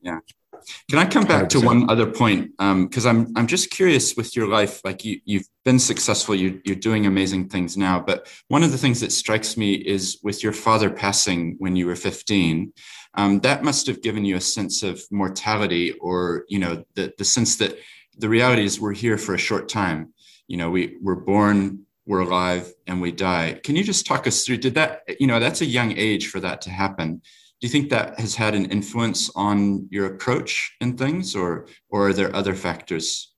Yeah. 0.02 0.20
Can 0.90 1.00
I 1.00 1.06
come 1.06 1.24
back 1.24 1.46
100%. 1.46 1.50
to 1.50 1.62
one 1.62 1.90
other 1.90 2.06
point? 2.06 2.52
Because 2.58 3.06
um, 3.06 3.28
I'm 3.28 3.38
I'm 3.38 3.48
just 3.48 3.72
curious 3.72 4.16
with 4.16 4.36
your 4.36 4.48
life. 4.48 4.82
Like 4.84 5.04
you 5.04 5.20
you've 5.26 5.48
been 5.66 5.80
successful. 5.80 6.36
You 6.36 6.62
you're 6.66 6.76
doing 6.76 7.06
amazing 7.06 7.50
things 7.50 7.78
now. 7.78 8.00
But 8.00 8.28
one 8.48 8.64
of 8.64 8.72
the 8.72 8.78
things 8.78 9.00
that 9.02 9.12
strikes 9.12 9.58
me 9.58 9.74
is 9.74 10.20
with 10.24 10.44
your 10.44 10.54
father 10.54 10.90
passing 10.90 11.56
when 11.60 11.76
you 11.76 11.88
were 11.88 11.96
15. 11.96 12.74
Um, 13.16 13.40
that 13.40 13.64
must 13.64 13.88
have 13.88 14.02
given 14.02 14.24
you 14.24 14.36
a 14.38 14.42
sense 14.42 14.84
of 14.84 15.02
mortality, 15.12 15.94
or 15.94 16.46
you 16.48 16.60
know, 16.60 16.84
the 16.96 17.14
the 17.18 17.26
sense 17.26 17.58
that 17.58 17.78
the 18.18 18.30
reality 18.30 18.64
is 18.64 18.80
we're 18.80 18.94
here 18.94 19.18
for 19.18 19.34
a 19.34 19.40
short 19.40 19.68
time. 19.68 20.14
You 20.52 20.58
know, 20.58 20.70
we 20.70 20.98
we're 21.02 21.16
born 21.16 21.86
we're 22.06 22.20
alive 22.20 22.74
and 22.88 23.02
we 23.02 23.14
die. 23.14 23.58
Can 23.64 23.78
you 23.78 23.86
just 23.86 24.06
talk 24.06 24.28
us 24.28 24.44
through? 24.44 24.58
Did 24.58 24.76
that, 24.76 25.04
you 25.18 25.26
know, 25.26 25.40
that's 25.40 25.62
a 25.62 25.66
young 25.66 25.98
age 25.98 26.28
for 26.28 26.42
that 26.42 26.60
to 26.64 26.70
happen. 26.70 27.22
Do 27.62 27.68
you 27.68 27.70
think 27.70 27.90
that 27.92 28.20
has 28.20 28.36
had 28.36 28.54
an 28.54 28.66
influence 28.66 29.32
on 29.34 29.88
your 29.92 30.08
approach 30.08 30.76
and 30.82 31.00
things, 31.00 31.38
or 31.38 31.68
or 31.90 32.10
are 32.10 32.14
there 32.14 32.36
other 32.36 32.54
factors? 32.54 33.34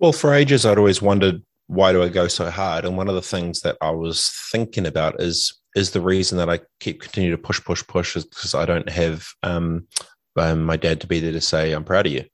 Well, 0.00 0.12
for 0.12 0.34
ages, 0.34 0.66
I'd 0.66 0.78
always 0.78 1.00
wondered 1.00 1.40
why 1.68 1.92
do 1.92 2.02
I 2.02 2.08
go 2.08 2.26
so 2.26 2.50
hard, 2.50 2.84
and 2.84 2.96
one 2.96 3.08
of 3.08 3.14
the 3.14 3.22
things 3.22 3.60
that 3.60 3.76
I 3.80 3.92
was 3.92 4.32
thinking 4.50 4.86
about 4.86 5.22
is 5.22 5.62
is 5.76 5.92
the 5.92 6.00
reason 6.00 6.38
that 6.38 6.50
I 6.50 6.58
keep 6.80 7.00
continue 7.00 7.30
to 7.30 7.38
push, 7.38 7.62
push, 7.62 7.86
push 7.86 8.16
is 8.16 8.24
because 8.24 8.56
I 8.56 8.66
don't 8.66 8.88
have 8.88 9.28
um, 9.44 9.86
um, 10.34 10.64
my 10.64 10.76
dad 10.76 11.00
to 11.02 11.06
be 11.06 11.20
there 11.20 11.30
to 11.30 11.40
say 11.40 11.70
I'm 11.70 11.84
proud 11.84 12.06
of 12.06 12.12
you. 12.12 12.24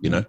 You 0.00 0.10
mm. 0.10 0.12
know, 0.12 0.24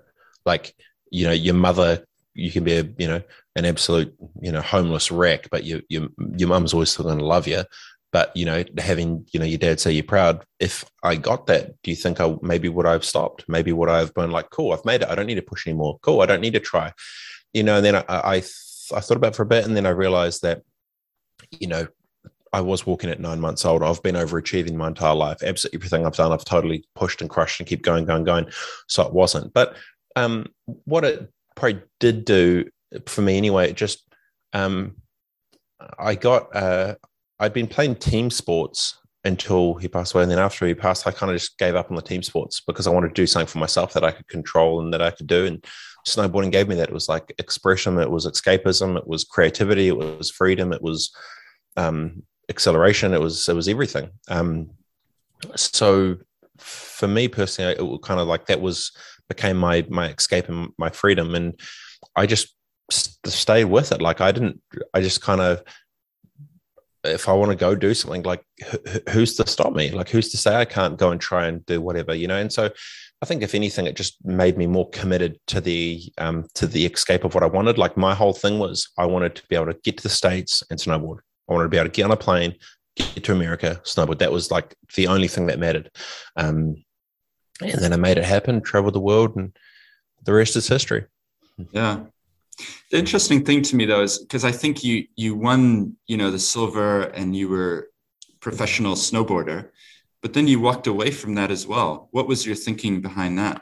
like 0.45 0.75
you 1.13 1.25
know, 1.25 1.31
your 1.31 1.53
mother 1.53 2.03
you 2.35 2.51
can 2.51 2.63
be 2.63 2.77
a 2.77 2.83
you 2.97 3.07
know 3.07 3.21
an 3.55 3.65
absolute 3.65 4.13
you 4.41 4.51
know 4.51 4.61
homeless 4.61 5.11
wreck, 5.11 5.47
but 5.51 5.63
your 5.63 5.81
your 5.87 6.09
your 6.35 6.49
mum's 6.49 6.73
always 6.73 6.89
still 6.89 7.05
going 7.05 7.19
to 7.19 7.25
love 7.25 7.47
you. 7.47 7.63
But 8.11 8.35
you 8.35 8.45
know, 8.45 8.63
having 8.79 9.25
you 9.31 9.39
know 9.39 9.45
your 9.45 9.59
dad 9.59 9.79
say 9.79 9.91
you're 9.91 10.03
proud. 10.03 10.43
If 10.59 10.85
I 11.03 11.15
got 11.15 11.47
that, 11.47 11.75
do 11.83 11.91
you 11.91 11.95
think 11.95 12.19
I 12.19 12.35
maybe 12.41 12.69
would 12.69 12.87
I 12.87 12.93
have 12.93 13.05
stopped? 13.05 13.45
Maybe 13.47 13.71
would 13.71 13.89
I 13.89 13.99
have 13.99 14.13
been 14.13 14.31
like, 14.31 14.49
cool, 14.49 14.73
I've 14.73 14.85
made 14.85 15.03
it. 15.03 15.09
I 15.09 15.15
don't 15.15 15.27
need 15.27 15.35
to 15.35 15.41
push 15.43 15.67
anymore. 15.67 15.99
Cool, 16.01 16.21
I 16.21 16.25
don't 16.25 16.41
need 16.41 16.53
to 16.53 16.59
try. 16.59 16.91
You 17.53 17.63
know, 17.63 17.77
and 17.77 17.85
then 17.85 17.95
I 17.95 18.03
I, 18.07 18.35
I 18.37 18.41
thought 18.41 19.17
about 19.17 19.33
it 19.33 19.35
for 19.35 19.43
a 19.43 19.47
bit, 19.47 19.65
and 19.65 19.77
then 19.77 19.85
I 19.85 19.91
realized 19.91 20.41
that 20.41 20.63
you 21.51 21.67
know 21.67 21.87
I 22.51 22.61
was 22.61 22.87
walking 22.87 23.11
at 23.11 23.19
nine 23.19 23.39
months 23.39 23.65
old. 23.65 23.83
I've 23.83 24.01
been 24.01 24.15
overachieving 24.15 24.73
my 24.73 24.87
entire 24.87 25.15
life. 25.15 25.43
Absolutely 25.43 25.77
everything 25.77 26.05
I've 26.05 26.15
done, 26.15 26.31
I've 26.31 26.45
totally 26.45 26.85
pushed 26.95 27.21
and 27.21 27.29
crushed 27.29 27.59
and 27.59 27.69
keep 27.69 27.83
going, 27.83 28.05
going, 28.05 28.23
going. 28.23 28.47
So 28.87 29.05
it 29.05 29.13
wasn't. 29.13 29.53
But 29.53 29.75
um, 30.15 30.47
what 30.85 31.03
it 31.03 31.31
probably 31.55 31.81
did 31.99 32.25
do 32.25 32.65
for 33.07 33.21
me 33.21 33.37
anyway. 33.37 33.69
It 33.69 33.75
just 33.75 34.07
um, 34.53 34.95
I 35.97 36.15
got 36.15 36.55
uh, 36.55 36.95
I'd 37.39 37.53
been 37.53 37.67
playing 37.67 37.95
team 37.95 38.29
sports 38.29 38.97
until 39.25 39.75
he 39.75 39.87
passed 39.87 40.13
away, 40.13 40.23
and 40.23 40.31
then 40.31 40.39
after 40.39 40.67
he 40.67 40.73
passed, 40.73 41.07
I 41.07 41.11
kind 41.11 41.31
of 41.31 41.37
just 41.37 41.57
gave 41.57 41.75
up 41.75 41.89
on 41.89 41.95
the 41.95 42.01
team 42.01 42.23
sports 42.23 42.61
because 42.65 42.87
I 42.87 42.91
wanted 42.91 43.09
to 43.09 43.13
do 43.13 43.27
something 43.27 43.47
for 43.47 43.59
myself 43.59 43.93
that 43.93 44.03
I 44.03 44.11
could 44.11 44.27
control 44.27 44.81
and 44.81 44.93
that 44.93 45.01
I 45.01 45.11
could 45.11 45.27
do. 45.27 45.45
And 45.45 45.65
snowboarding 46.07 46.51
gave 46.51 46.67
me 46.67 46.75
that. 46.75 46.89
It 46.89 46.93
was 46.93 47.09
like 47.09 47.33
expression, 47.39 47.99
it 47.99 48.09
was 48.09 48.25
escapism, 48.25 48.97
it 48.97 49.07
was 49.07 49.23
creativity, 49.23 49.87
it 49.87 49.97
was 49.97 50.29
freedom, 50.29 50.73
it 50.73 50.81
was 50.81 51.13
um, 51.77 52.23
acceleration, 52.49 53.13
it 53.13 53.21
was 53.21 53.47
it 53.47 53.55
was 53.55 53.67
everything. 53.67 54.09
Um, 54.29 54.71
so 55.55 56.17
for 56.57 57.07
me 57.07 57.27
personally, 57.27 57.75
it 57.77 57.81
was 57.81 57.99
kind 58.03 58.19
of 58.19 58.27
like 58.27 58.47
that 58.47 58.61
was 58.61 58.91
became 59.29 59.57
my 59.57 59.85
my 59.89 60.09
escape 60.09 60.49
and 60.49 60.69
my 60.77 60.89
freedom 60.89 61.35
and 61.35 61.59
i 62.15 62.25
just 62.25 62.55
stayed 62.91 63.65
with 63.65 63.91
it 63.91 64.01
like 64.01 64.21
i 64.21 64.31
didn't 64.31 64.61
i 64.93 65.01
just 65.01 65.21
kind 65.21 65.41
of 65.41 65.63
if 67.03 67.27
i 67.27 67.33
want 67.33 67.49
to 67.49 67.55
go 67.55 67.75
do 67.75 67.93
something 67.93 68.23
like 68.23 68.43
who's 69.09 69.35
to 69.35 69.47
stop 69.47 69.73
me 69.73 69.91
like 69.91 70.09
who's 70.09 70.29
to 70.29 70.37
say 70.37 70.55
i 70.55 70.65
can't 70.65 70.97
go 70.97 71.11
and 71.11 71.21
try 71.21 71.47
and 71.47 71.65
do 71.65 71.81
whatever 71.81 72.13
you 72.13 72.27
know 72.27 72.37
and 72.37 72.51
so 72.51 72.69
I 73.23 73.25
think 73.25 73.41
if 73.41 73.55
anything, 73.55 73.85
it 73.85 73.95
just 73.95 74.17
made 74.25 74.57
me 74.57 74.67
more 74.67 74.89
committed 74.89 75.39
to 75.47 75.61
the 75.61 76.11
um, 76.17 76.45
to 76.55 76.67
the 76.67 76.85
escape 76.85 77.23
of 77.23 77.33
what 77.33 77.41
I 77.41 77.47
wanted. 77.47 77.77
Like 77.77 77.95
my 77.95 78.13
whole 78.13 78.33
thing 78.33 78.59
was, 78.59 78.91
I 78.97 79.05
wanted 79.05 79.33
to 79.35 79.47
be 79.47 79.55
able 79.55 79.67
to 79.67 79.79
get 79.81 79.95
to 79.95 80.03
the 80.03 80.09
states 80.09 80.61
and 80.69 80.77
snowboard. 80.77 81.19
I 81.47 81.53
wanted 81.53 81.63
to 81.63 81.69
be 81.69 81.77
able 81.77 81.87
to 81.87 81.95
get 81.95 82.03
on 82.03 82.11
a 82.11 82.17
plane, 82.17 82.53
get 82.97 83.23
to 83.23 83.31
America, 83.31 83.79
snowboard. 83.85 84.19
That 84.19 84.33
was 84.33 84.51
like 84.51 84.75
the 84.95 85.07
only 85.07 85.29
thing 85.29 85.45
that 85.47 85.57
mattered. 85.57 85.89
Um, 86.35 86.82
and 87.71 87.81
then 87.81 87.93
I 87.93 87.97
made 87.97 88.17
it 88.17 88.23
happen, 88.23 88.61
traveled 88.61 88.95
the 88.95 88.99
world, 88.99 89.35
and 89.35 89.55
the 90.23 90.33
rest 90.33 90.55
is 90.55 90.67
history. 90.67 91.05
Yeah. 91.71 92.03
The 92.91 92.97
interesting 92.97 93.43
thing 93.43 93.61
to 93.63 93.75
me 93.75 93.85
though 93.85 94.03
is 94.03 94.19
because 94.19 94.45
I 94.45 94.51
think 94.51 94.83
you 94.83 95.07
you 95.15 95.35
won, 95.35 95.97
you 96.07 96.17
know, 96.17 96.31
the 96.31 96.39
silver 96.39 97.03
and 97.03 97.35
you 97.35 97.49
were 97.49 97.89
professional 98.39 98.95
snowboarder, 98.95 99.69
but 100.21 100.33
then 100.33 100.47
you 100.47 100.59
walked 100.59 100.87
away 100.87 101.11
from 101.11 101.35
that 101.35 101.49
as 101.49 101.65
well. 101.65 102.09
What 102.11 102.27
was 102.27 102.45
your 102.45 102.55
thinking 102.55 103.01
behind 103.01 103.39
that? 103.39 103.61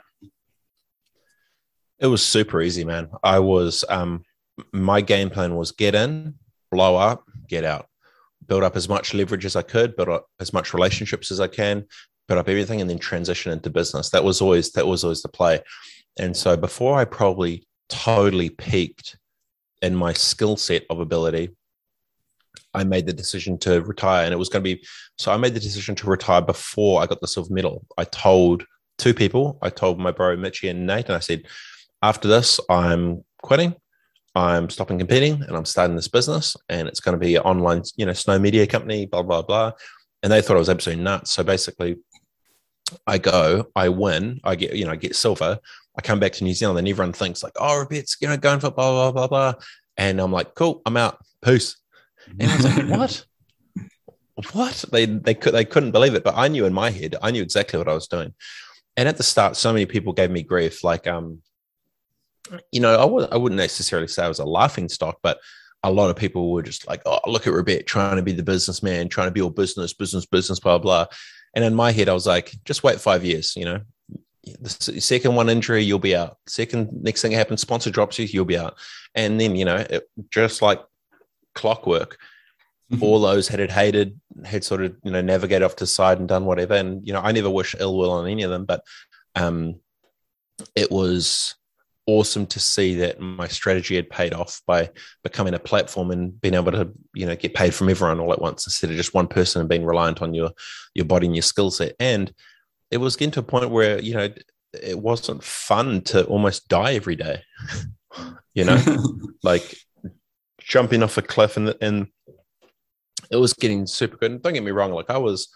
It 1.98 2.06
was 2.06 2.24
super 2.24 2.60
easy, 2.60 2.84
man. 2.84 3.08
I 3.22 3.38
was 3.38 3.84
um 3.88 4.24
my 4.72 5.00
game 5.00 5.30
plan 5.30 5.56
was 5.56 5.72
get 5.72 5.94
in, 5.94 6.34
blow 6.70 6.96
up, 6.96 7.24
get 7.48 7.64
out. 7.64 7.86
Build 8.46 8.64
up 8.64 8.76
as 8.76 8.88
much 8.88 9.14
leverage 9.14 9.46
as 9.46 9.56
I 9.56 9.62
could, 9.62 9.96
build 9.96 10.08
up 10.08 10.26
as 10.40 10.52
much 10.52 10.74
relationships 10.74 11.30
as 11.30 11.40
I 11.40 11.46
can, 11.46 11.86
build 12.28 12.38
up 12.38 12.48
everything 12.48 12.80
and 12.80 12.88
then 12.88 12.98
transition 12.98 13.52
into 13.52 13.70
business. 13.70 14.10
That 14.10 14.24
was 14.24 14.40
always 14.40 14.70
that 14.72 14.86
was 14.86 15.04
always 15.04 15.22
the 15.22 15.28
play. 15.28 15.60
And 16.18 16.36
so 16.36 16.56
before 16.56 16.98
I 16.98 17.04
probably 17.04 17.66
totally 17.88 18.50
peaked 18.50 19.16
in 19.80 19.94
my 19.94 20.12
skill 20.12 20.56
set 20.56 20.84
of 20.90 21.00
ability, 21.00 21.50
I 22.74 22.84
made 22.84 23.06
the 23.06 23.12
decision 23.12 23.58
to 23.58 23.82
retire. 23.82 24.24
And 24.24 24.32
it 24.32 24.38
was 24.38 24.48
going 24.48 24.64
to 24.64 24.74
be 24.76 24.84
so 25.18 25.32
I 25.32 25.36
made 25.36 25.54
the 25.54 25.60
decision 25.60 25.94
to 25.96 26.06
retire 26.06 26.42
before 26.42 27.02
I 27.02 27.06
got 27.06 27.20
the 27.20 27.28
silver 27.28 27.52
medal. 27.52 27.84
I 27.98 28.04
told 28.04 28.64
two 28.98 29.14
people, 29.14 29.58
I 29.62 29.70
told 29.70 29.98
my 29.98 30.10
bro 30.10 30.36
Mitchy 30.36 30.68
and 30.68 30.86
Nate, 30.86 31.06
and 31.06 31.16
I 31.16 31.20
said, 31.20 31.44
after 32.02 32.28
this, 32.28 32.60
I'm 32.68 33.24
quitting. 33.42 33.74
I'm 34.34 34.70
stopping 34.70 34.98
competing 34.98 35.42
and 35.42 35.56
I'm 35.56 35.66
starting 35.66 35.94
this 35.94 36.08
business 36.08 36.56
and 36.70 36.88
it's 36.88 37.00
going 37.00 37.12
to 37.12 37.18
be 37.18 37.36
an 37.36 37.42
online, 37.42 37.82
you 37.96 38.06
know, 38.06 38.14
snow 38.14 38.38
media 38.38 38.66
company, 38.66 39.04
blah, 39.04 39.22
blah, 39.22 39.42
blah. 39.42 39.72
And 40.22 40.32
they 40.32 40.40
thought 40.40 40.56
I 40.56 40.60
was 40.60 40.70
absolutely 40.70 41.04
nuts. 41.04 41.32
So 41.32 41.44
basically, 41.44 41.96
I 43.06 43.18
go, 43.18 43.66
I 43.76 43.88
win, 43.88 44.40
I 44.44 44.54
get, 44.54 44.74
you 44.74 44.84
know, 44.84 44.92
I 44.92 44.96
get 44.96 45.16
silver. 45.16 45.58
I 45.96 46.02
come 46.02 46.20
back 46.20 46.32
to 46.34 46.44
New 46.44 46.54
Zealand 46.54 46.78
and 46.78 46.88
everyone 46.88 47.12
thinks 47.12 47.42
like, 47.42 47.52
oh, 47.60 47.80
Robett's, 47.80 48.16
you 48.20 48.28
know, 48.28 48.36
going 48.36 48.60
for 48.60 48.70
blah, 48.70 48.90
blah, 48.90 49.12
blah, 49.12 49.28
blah. 49.28 49.62
And 49.96 50.20
I'm 50.20 50.32
like, 50.32 50.54
cool, 50.54 50.82
I'm 50.86 50.96
out. 50.96 51.18
Peace. 51.44 51.76
And 52.38 52.50
I 52.50 52.56
was 52.56 52.64
like, 52.64 52.88
what? 52.98 53.24
What? 54.52 54.84
They 54.90 55.06
they 55.06 55.34
could 55.34 55.52
they 55.52 55.64
couldn't 55.64 55.90
believe 55.90 56.14
it. 56.14 56.24
But 56.24 56.36
I 56.36 56.48
knew 56.48 56.64
in 56.64 56.72
my 56.72 56.90
head, 56.90 57.16
I 57.20 57.30
knew 57.30 57.42
exactly 57.42 57.78
what 57.78 57.88
I 57.88 57.94
was 57.94 58.08
doing. 58.08 58.32
And 58.96 59.08
at 59.08 59.16
the 59.16 59.22
start, 59.22 59.56
so 59.56 59.72
many 59.72 59.86
people 59.86 60.12
gave 60.12 60.30
me 60.30 60.42
grief. 60.42 60.82
Like, 60.82 61.06
um, 61.06 61.42
you 62.70 62.80
know, 62.80 62.94
I 62.94 63.02
w- 63.02 63.28
I 63.30 63.36
wouldn't 63.36 63.58
necessarily 63.58 64.08
say 64.08 64.24
I 64.24 64.28
was 64.28 64.38
a 64.38 64.44
laughing 64.44 64.88
stock, 64.88 65.18
but 65.22 65.38
a 65.82 65.92
lot 65.92 66.10
of 66.10 66.16
people 66.16 66.52
were 66.52 66.62
just 66.62 66.86
like, 66.86 67.02
oh, 67.06 67.18
look 67.26 67.46
at 67.46 67.52
Robert 67.52 67.86
trying 67.86 68.16
to 68.16 68.22
be 68.22 68.32
the 68.32 68.42
businessman, 68.42 69.08
trying 69.08 69.28
to 69.28 69.32
be 69.32 69.42
all 69.42 69.50
business, 69.50 69.92
business, 69.92 70.26
business, 70.26 70.60
blah, 70.60 70.78
blah. 70.78 71.06
And 71.54 71.64
in 71.64 71.74
my 71.74 71.92
head, 71.92 72.08
I 72.08 72.14
was 72.14 72.26
like, 72.26 72.54
just 72.64 72.82
wait 72.82 73.00
five 73.00 73.24
years, 73.24 73.56
you 73.56 73.64
know, 73.64 73.80
the 74.60 75.00
second 75.00 75.34
one 75.34 75.48
injury, 75.48 75.84
you'll 75.84 75.98
be 75.98 76.16
out. 76.16 76.38
Second, 76.46 76.88
next 77.02 77.22
thing 77.22 77.32
happens, 77.32 77.60
sponsor 77.60 77.90
drops 77.90 78.18
you, 78.18 78.26
you'll 78.26 78.44
be 78.44 78.58
out. 78.58 78.76
And 79.14 79.40
then, 79.40 79.54
you 79.54 79.64
know, 79.64 79.76
it, 79.76 80.08
just 80.30 80.62
like 80.62 80.82
clockwork, 81.54 82.18
mm-hmm. 82.90 83.02
all 83.02 83.20
those 83.20 83.48
had 83.48 83.60
it 83.60 83.70
hated, 83.70 84.18
had 84.44 84.64
sort 84.64 84.82
of, 84.82 84.96
you 85.04 85.12
know, 85.12 85.20
navigate 85.20 85.62
off 85.62 85.76
to 85.76 85.86
side 85.86 86.18
and 86.18 86.26
done 86.26 86.44
whatever. 86.44 86.74
And, 86.74 87.06
you 87.06 87.12
know, 87.12 87.20
I 87.20 87.32
never 87.32 87.50
wish 87.50 87.76
ill 87.78 87.96
will 87.96 88.10
on 88.10 88.28
any 88.28 88.42
of 88.42 88.50
them, 88.50 88.64
but 88.64 88.82
um, 89.36 89.76
it 90.74 90.90
was 90.90 91.54
awesome 92.12 92.46
to 92.46 92.60
see 92.60 92.94
that 92.96 93.20
my 93.20 93.48
strategy 93.48 93.96
had 93.96 94.10
paid 94.10 94.32
off 94.32 94.60
by 94.66 94.90
becoming 95.22 95.54
a 95.54 95.58
platform 95.58 96.10
and 96.10 96.40
being 96.40 96.54
able 96.54 96.72
to 96.72 96.90
you 97.14 97.26
know 97.26 97.36
get 97.36 97.54
paid 97.54 97.74
from 97.74 97.88
everyone 97.88 98.20
all 98.20 98.32
at 98.32 98.40
once 98.40 98.66
instead 98.66 98.90
of 98.90 98.96
just 98.96 99.14
one 99.14 99.26
person 99.26 99.60
and 99.60 99.68
being 99.68 99.84
reliant 99.84 100.22
on 100.22 100.34
your 100.34 100.50
your 100.94 101.04
body 101.04 101.26
and 101.26 101.36
your 101.36 101.42
skill 101.42 101.70
set. 101.70 101.94
And 101.98 102.32
it 102.90 102.98
was 102.98 103.16
getting 103.16 103.32
to 103.32 103.40
a 103.40 103.44
point 103.44 103.70
where 103.70 104.00
you 104.00 104.14
know 104.14 104.28
it 104.72 104.98
wasn't 104.98 105.42
fun 105.42 106.00
to 106.02 106.24
almost 106.26 106.68
die 106.68 106.94
every 106.94 107.16
day 107.16 107.42
you 108.54 108.64
know? 108.64 108.78
Like 109.44 109.76
jumping 110.60 111.02
off 111.02 111.18
a 111.18 111.22
cliff 111.22 111.56
and 111.56 111.74
and 111.80 112.06
it 113.30 113.36
was 113.36 113.54
getting 113.54 113.86
super 113.86 114.16
good. 114.16 114.30
And 114.30 114.42
don't 114.42 114.52
get 114.52 114.62
me 114.62 114.70
wrong 114.70 114.92
like 114.92 115.10
i 115.10 115.18
was 115.18 115.48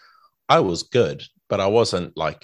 i 0.48 0.58
was 0.58 0.82
good 0.82 1.22
but 1.48 1.60
i 1.60 1.66
wasn't 1.66 2.16
like 2.16 2.42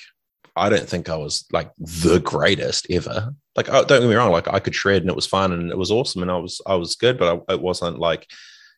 I 0.55 0.69
don't 0.69 0.89
think 0.89 1.09
I 1.09 1.17
was 1.17 1.45
like 1.51 1.71
the 1.79 2.21
greatest 2.21 2.87
ever. 2.91 3.35
Like, 3.55 3.67
don't 3.67 3.89
get 3.89 4.03
me 4.03 4.15
wrong, 4.15 4.33
like 4.33 4.49
I 4.49 4.61
could 4.61 4.75
shred 4.75 5.03
and 5.03 5.11
it 5.11 5.17
was 5.17 5.27
fun 5.27 5.53
and 5.53 5.71
it 5.71 5.77
was 5.77 5.91
awesome 5.91 6.23
and 6.23 6.31
I 6.31 6.37
was 6.37 6.61
I 6.67 6.75
was 6.75 6.95
good, 6.95 7.19
but 7.19 7.45
I, 7.49 7.53
it 7.53 7.61
wasn't 7.61 7.99
like, 7.99 8.27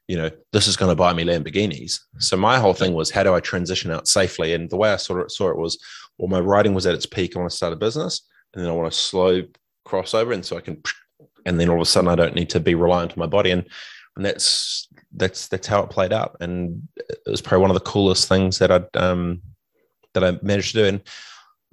you 0.09 0.17
know, 0.17 0.31
this 0.53 0.67
is 0.67 0.77
going 0.77 0.91
to 0.91 0.97
buy 0.97 1.13
me 1.13 1.25
Lamborghinis. 1.25 2.01
So 2.19 2.37
my 2.37 2.59
whole 2.59 2.75
thing 2.75 2.93
was, 2.93 3.11
how 3.11 3.23
do 3.23 3.35
I 3.35 3.41
transition 3.41 3.91
out 3.91 4.09
safely? 4.09 4.53
And 4.53 4.69
the 4.69 4.77
way 4.77 4.93
I 4.93 4.97
saw 4.97 5.19
it, 5.21 5.31
saw 5.31 5.49
it 5.49 5.57
was, 5.57 5.79
well, 6.19 6.29
my 6.29 6.41
writing 6.41 6.75
was 6.75 6.87
at 6.87 6.95
its 6.95 7.07
peak. 7.07 7.37
I 7.37 7.39
want 7.39 7.51
to 7.51 7.57
start 7.57 7.73
a 7.73 7.77
business, 7.77 8.23
and 8.53 8.63
then 8.63 8.71
I 8.71 8.75
want 8.75 8.93
to 8.93 8.99
slow 8.99 9.43
crossover, 9.87 10.35
and 10.35 10.45
so 10.45 10.57
I 10.57 10.61
can, 10.61 10.83
and 11.47 11.59
then 11.59 11.69
all 11.69 11.77
of 11.77 11.83
a 11.83 11.87
sudden 11.87 12.09
I 12.09 12.15
don't 12.15 12.35
need 12.35 12.51
to 12.51 12.61
be 12.61 12.75
reliant 12.75 13.13
on 13.13 13.19
my 13.19 13.27
body, 13.27 13.51
and 13.51 13.65
and 14.17 14.25
that's 14.25 14.89
that's 15.17 15.49
that's 15.49 15.67
how 15.67 15.83
it 15.83 15.91
played 15.91 16.13
out, 16.13 16.37
and 16.41 16.87
it 16.97 17.19
was 17.27 17.41
probably 17.41 17.63
one 17.63 17.71
of 17.71 17.75
the 17.75 17.91
coolest 17.91 18.29
things 18.29 18.59
that 18.59 18.71
I'd 18.71 18.97
um 18.97 19.43
that 20.13 20.25
I 20.25 20.39
managed 20.43 20.73
to 20.73 20.83
do, 20.83 20.87
and 20.87 21.01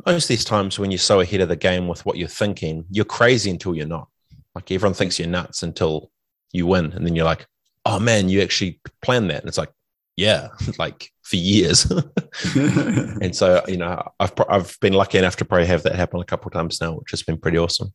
most 0.05 0.25
of 0.25 0.29
these 0.29 0.45
times 0.45 0.79
when 0.79 0.91
you're 0.91 0.97
so 0.97 1.19
ahead 1.19 1.41
of 1.41 1.49
the 1.49 1.55
game 1.55 1.87
with 1.87 2.05
what 2.05 2.17
you're 2.17 2.27
thinking, 2.27 2.85
you're 2.89 3.05
crazy 3.05 3.49
until 3.49 3.75
you're 3.75 3.87
not. 3.87 4.07
Like 4.55 4.71
everyone 4.71 4.93
thinks 4.93 5.19
you're 5.19 5.27
nuts 5.27 5.63
until 5.63 6.11
you 6.51 6.67
win. 6.67 6.91
And 6.93 7.05
then 7.05 7.15
you're 7.15 7.25
like, 7.25 7.47
oh 7.85 7.99
man, 7.99 8.29
you 8.29 8.41
actually 8.41 8.79
planned 9.01 9.29
that. 9.29 9.41
And 9.41 9.47
it's 9.47 9.57
like, 9.57 9.71
yeah, 10.15 10.49
like 10.77 11.09
for 11.21 11.35
years. 11.35 11.85
and 12.55 13.35
so, 13.35 13.61
you 13.67 13.77
know, 13.77 14.01
I've, 14.19 14.33
I've 14.49 14.79
been 14.81 14.93
lucky 14.93 15.17
enough 15.17 15.37
to 15.37 15.45
probably 15.45 15.67
have 15.67 15.83
that 15.83 15.95
happen 15.95 16.19
a 16.19 16.25
couple 16.25 16.49
of 16.49 16.53
times 16.53 16.81
now, 16.81 16.93
which 16.93 17.11
has 17.11 17.23
been 17.23 17.37
pretty 17.37 17.57
awesome. 17.57 17.93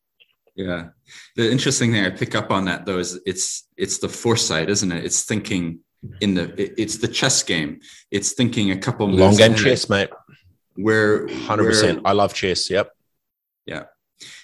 Yeah. 0.54 0.88
The 1.36 1.50
interesting 1.50 1.92
thing 1.92 2.04
I 2.04 2.10
pick 2.10 2.34
up 2.34 2.50
on 2.50 2.64
that 2.64 2.86
though 2.86 2.98
is 2.98 3.20
it's 3.26 3.68
it's 3.76 3.98
the 3.98 4.08
foresight, 4.08 4.70
isn't 4.70 4.90
it? 4.90 5.04
It's 5.04 5.24
thinking 5.24 5.80
in 6.22 6.32
the 6.32 6.80
it's 6.80 6.96
the 6.96 7.08
chess 7.08 7.42
game. 7.42 7.80
It's 8.10 8.32
thinking 8.32 8.70
a 8.70 8.78
couple 8.78 9.06
long 9.06 9.36
game 9.36 9.52
ahead. 9.52 9.64
chess, 9.64 9.90
mate 9.90 10.08
where 10.76 11.26
100% 11.26 12.02
i 12.04 12.12
love 12.12 12.34
chess. 12.34 12.70
Yep. 12.70 12.90
Yeah. 13.66 13.84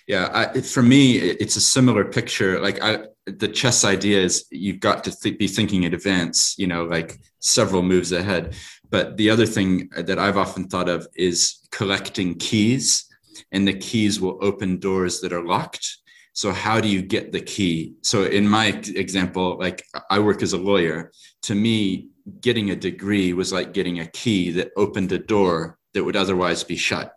Yeah. 0.06 0.50
I, 0.54 0.60
for 0.60 0.82
me 0.82 1.16
it's 1.16 1.56
a 1.56 1.60
similar 1.60 2.04
picture. 2.04 2.60
Like 2.60 2.82
i 2.82 3.04
the 3.26 3.48
chess 3.48 3.84
idea 3.84 4.20
is 4.20 4.46
you've 4.50 4.80
got 4.80 5.04
to 5.04 5.16
th- 5.16 5.38
be 5.38 5.46
thinking 5.46 5.84
in 5.84 5.94
advance 5.94 6.56
you 6.58 6.66
know 6.66 6.82
like 6.84 7.20
several 7.38 7.82
moves 7.82 8.12
ahead. 8.12 8.54
But 8.90 9.16
the 9.16 9.30
other 9.30 9.46
thing 9.46 9.88
that 9.96 10.18
i've 10.18 10.36
often 10.36 10.68
thought 10.68 10.88
of 10.88 11.06
is 11.14 11.66
collecting 11.70 12.34
keys 12.34 13.06
and 13.52 13.66
the 13.66 13.74
keys 13.74 14.20
will 14.20 14.38
open 14.42 14.78
doors 14.78 15.20
that 15.20 15.32
are 15.32 15.44
locked. 15.44 15.98
So 16.34 16.50
how 16.52 16.80
do 16.80 16.88
you 16.88 17.02
get 17.02 17.30
the 17.32 17.40
key? 17.40 17.94
So 18.02 18.24
in 18.24 18.48
my 18.48 18.66
example 19.04 19.58
like 19.58 19.84
i 20.10 20.18
work 20.18 20.42
as 20.42 20.52
a 20.52 20.58
lawyer. 20.58 21.12
To 21.42 21.54
me 21.54 22.08
getting 22.40 22.70
a 22.70 22.76
degree 22.76 23.32
was 23.32 23.52
like 23.52 23.72
getting 23.72 24.00
a 24.00 24.06
key 24.06 24.50
that 24.52 24.70
opened 24.76 25.12
a 25.12 25.18
door 25.18 25.78
that 25.94 26.04
would 26.04 26.16
otherwise 26.16 26.64
be 26.64 26.76
shut. 26.76 27.16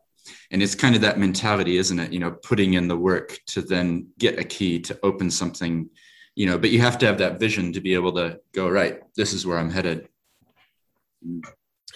And 0.51 0.61
it's 0.61 0.75
kind 0.75 0.95
of 0.95 1.01
that 1.01 1.19
mentality 1.19 1.77
isn't 1.77 1.99
it? 1.99 2.11
You 2.13 2.19
know 2.19 2.31
putting 2.31 2.73
in 2.73 2.87
the 2.87 2.97
work 2.97 3.39
to 3.47 3.61
then 3.61 4.07
get 4.17 4.39
a 4.39 4.43
key 4.43 4.79
to 4.81 4.99
open 5.03 5.29
something 5.29 5.89
you 6.35 6.45
know 6.45 6.57
but 6.57 6.69
you 6.69 6.79
have 6.79 6.97
to 6.99 7.05
have 7.05 7.17
that 7.19 7.39
vision 7.39 7.71
to 7.73 7.81
be 7.81 7.93
able 7.93 8.11
to 8.13 8.39
go 8.53 8.67
right 8.69 9.01
this 9.15 9.33
is 9.33 9.45
where 9.45 9.57
i'm 9.57 9.69
headed. 9.69 10.07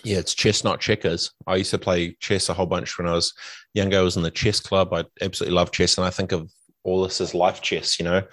Yeah 0.04 0.18
it's 0.18 0.34
chess 0.34 0.64
not 0.64 0.80
checkers. 0.80 1.32
I 1.46 1.58
used 1.58 1.72
to 1.72 1.78
play 1.78 2.16
chess 2.20 2.50
a 2.50 2.54
whole 2.54 2.66
bunch 2.66 2.98
when 2.98 3.08
i 3.08 3.14
was 3.14 3.34
younger. 3.74 4.00
I 4.00 4.02
was 4.02 4.18
in 4.18 4.24
the 4.24 4.32
chess 4.32 4.60
club. 4.60 4.94
I 4.94 5.04
absolutely 5.22 5.56
love 5.56 5.72
chess 5.72 5.98
and 5.98 6.06
i 6.06 6.10
think 6.10 6.32
of 6.32 6.52
all 6.84 7.04
this 7.04 7.20
as 7.20 7.34
life 7.34 7.62
chess 7.62 8.00
you 8.00 8.06
know? 8.06 8.24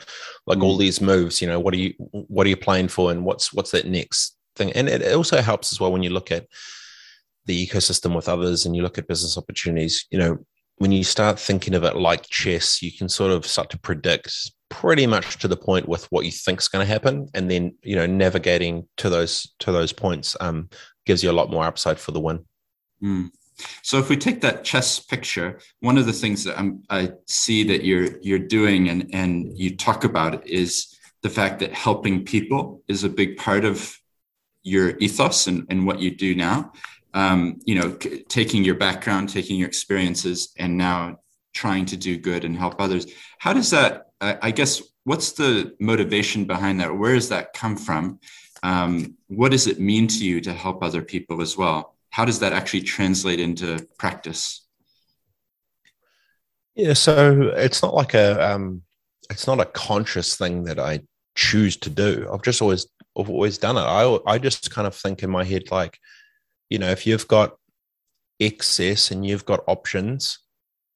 Like 0.47 0.59
mm. 0.59 0.63
all 0.63 0.77
these 0.77 1.01
moves 1.01 1.41
you 1.41 1.49
know 1.49 1.61
what 1.61 1.75
are 1.75 1.79
you 1.79 1.95
what 1.99 2.47
are 2.47 2.51
you 2.51 2.57
playing 2.57 2.89
for 2.89 3.11
and 3.11 3.25
what's 3.25 3.53
what's 3.53 3.71
that 3.73 3.87
next 3.87 4.37
thing? 4.57 4.73
And 4.73 4.89
it 4.89 5.15
also 5.15 5.41
helps 5.41 5.73
as 5.73 5.79
well 5.79 5.93
when 5.93 6.03
you 6.03 6.11
look 6.11 6.33
at 6.33 6.47
the 7.47 7.67
ecosystem 7.67 8.15
with 8.15 8.29
others 8.29 8.67
and 8.67 8.77
you 8.77 8.83
look 8.83 8.99
at 8.99 9.09
business 9.09 9.39
opportunities, 9.39 10.07
you 10.11 10.19
know, 10.19 10.39
when 10.79 10.93
you 10.93 11.05
start 11.05 11.39
thinking 11.39 11.75
of 11.75 11.85
it 11.85 11.97
like 11.97 12.29
chess, 12.29 12.83
you 12.83 12.93
can 12.93 13.09
sort 13.09 13.33
of 13.33 13.47
start 13.47 13.71
to 13.71 13.79
predict 13.79 14.53
pretty 14.69 15.07
much 15.07 15.39
to 15.39 15.49
the 15.49 15.57
point 15.57 15.89
with 15.89 16.05
what 16.07 16.25
you 16.25 16.31
think 16.31 16.61
is 16.61 16.69
going 16.69 16.85
to 16.85 16.93
happen, 16.93 17.29
and 17.35 17.51
then 17.51 17.75
you 17.83 17.97
know 17.97 18.07
navigating 18.07 18.87
to 18.99 19.09
those 19.09 19.55
to 19.61 19.73
those 19.73 19.93
points 19.93 20.37
um, 20.41 20.69
gives 21.07 21.23
you 21.23 21.31
a 21.31 21.33
lot 21.33 21.51
more 21.51 21.65
upside 21.65 21.99
for 21.99 22.13
the 22.13 22.21
win. 22.21 22.45
Mm. 23.03 23.31
So 23.83 23.99
if 23.99 24.11
we 24.11 24.19
take 24.19 24.43
that 24.43 24.65
chess 24.65 24.99
picture, 24.99 25.59
one 25.81 25.97
of 25.97 26.05
the 26.05 26.13
things 26.13 26.45
that 26.45 26.59
I'm, 26.59 26.83
I 26.91 27.13
see 27.27 27.65
that 27.65 27.85
you're 27.85 28.19
you're 28.21 28.39
doing 28.39 28.89
and 28.89 29.09
and 29.15 29.57
you 29.57 29.77
talk 29.77 30.05
about 30.05 30.47
is 30.47 30.95
the 31.23 31.31
fact 31.31 31.61
that 31.61 31.73
helping 31.73 32.25
people 32.25 32.83
is 32.87 33.03
a 33.03 33.09
big 33.09 33.39
part 33.39 33.65
of 33.65 33.99
your 34.63 34.97
ethos 34.99 35.47
and, 35.47 35.65
and 35.71 35.87
what 35.87 36.01
you 36.01 36.15
do 36.15 36.35
now. 36.35 36.73
Um, 37.17 37.59
you 37.65 37.75
know, 37.75 37.97
c- 38.01 38.23
taking 38.29 38.63
your 38.63 38.75
background, 38.75 39.31
taking 39.31 39.59
your 39.59 39.67
experiences, 39.67 40.53
and 40.59 40.77
now 40.77 41.19
trying 41.55 41.87
to 41.87 41.97
do 41.97 42.19
good 42.19 42.45
and 42.45 42.57
help 42.57 42.75
others. 42.79 43.07
How 43.39 43.55
does 43.55 43.71
that? 43.71 44.09
I, 44.21 44.39
I 44.43 44.51
guess 44.51 44.83
what's 45.05 45.33
the 45.33 45.75
motivation 45.81 46.45
behind 46.45 46.79
that? 46.81 46.97
Where 46.97 47.15
does 47.15 47.31
that 47.31 47.55
come 47.55 47.77
from? 47.77 48.21
Um, 48.63 49.17
what 49.29 49.51
does 49.53 49.67
it 49.67 49.81
mean 49.81 50.07
to 50.09 50.25
you 50.25 50.41
to 50.43 50.53
help 50.53 50.83
other 50.83 51.03
people 51.03 51.41
as 51.41 51.57
well? 51.57 51.97
How 52.11 52.27
does 52.27 52.39
that 52.41 52.53
actually 52.53 52.83
translate 52.83 53.41
into 53.41 53.87
practice? 53.99 54.67
Yeah, 56.75 56.93
so 56.93 57.53
it's 57.57 57.83
not 57.83 57.95
like 57.95 58.13
a 58.13 58.53
um, 58.53 58.83
it's 59.31 59.47
not 59.47 59.61
a 59.61 59.65
conscious 59.65 60.37
thing 60.37 60.65
that 60.65 60.79
I 60.79 61.01
choose 61.35 61.79
to 61.79 61.91
do. 61.91 62.29
I've 62.31 62.43
just 62.43 62.61
always 62.61 62.87
I've 63.19 63.31
always 63.31 63.57
done 63.57 63.79
it. 63.79 63.81
I 63.81 64.19
I 64.27 64.37
just 64.39 64.71
kind 64.71 64.87
of 64.87 64.95
think 64.95 65.23
in 65.23 65.31
my 65.31 65.45
head 65.45 65.71
like, 65.71 65.99
you 66.71 66.79
know, 66.79 66.91
if 66.91 67.07
you've 67.07 67.29
got 67.29 67.57
excess 68.41 69.11
and 69.11 69.25
you've 69.27 69.45
got 69.45 69.65
options, 69.67 70.39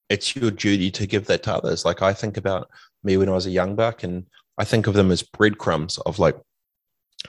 it's 0.09 0.35
your 0.35 0.51
duty 0.51 0.91
to 0.91 1.07
give 1.07 1.27
that 1.27 1.43
to 1.45 1.55
others. 1.55 1.85
Like 1.85 2.03
I 2.03 2.13
think 2.13 2.37
about 2.37 2.69
me 3.03 3.17
when 3.17 3.29
I 3.29 3.33
was 3.33 3.47
a 3.47 3.51
young 3.51 3.77
buck, 3.77 4.03
and 4.03 4.27
I 4.59 4.65
think 4.65 4.87
of 4.87 4.95
them 4.95 5.11
as 5.11 5.23
breadcrumbs 5.23 5.99
of 5.99 6.19
like 6.19 6.37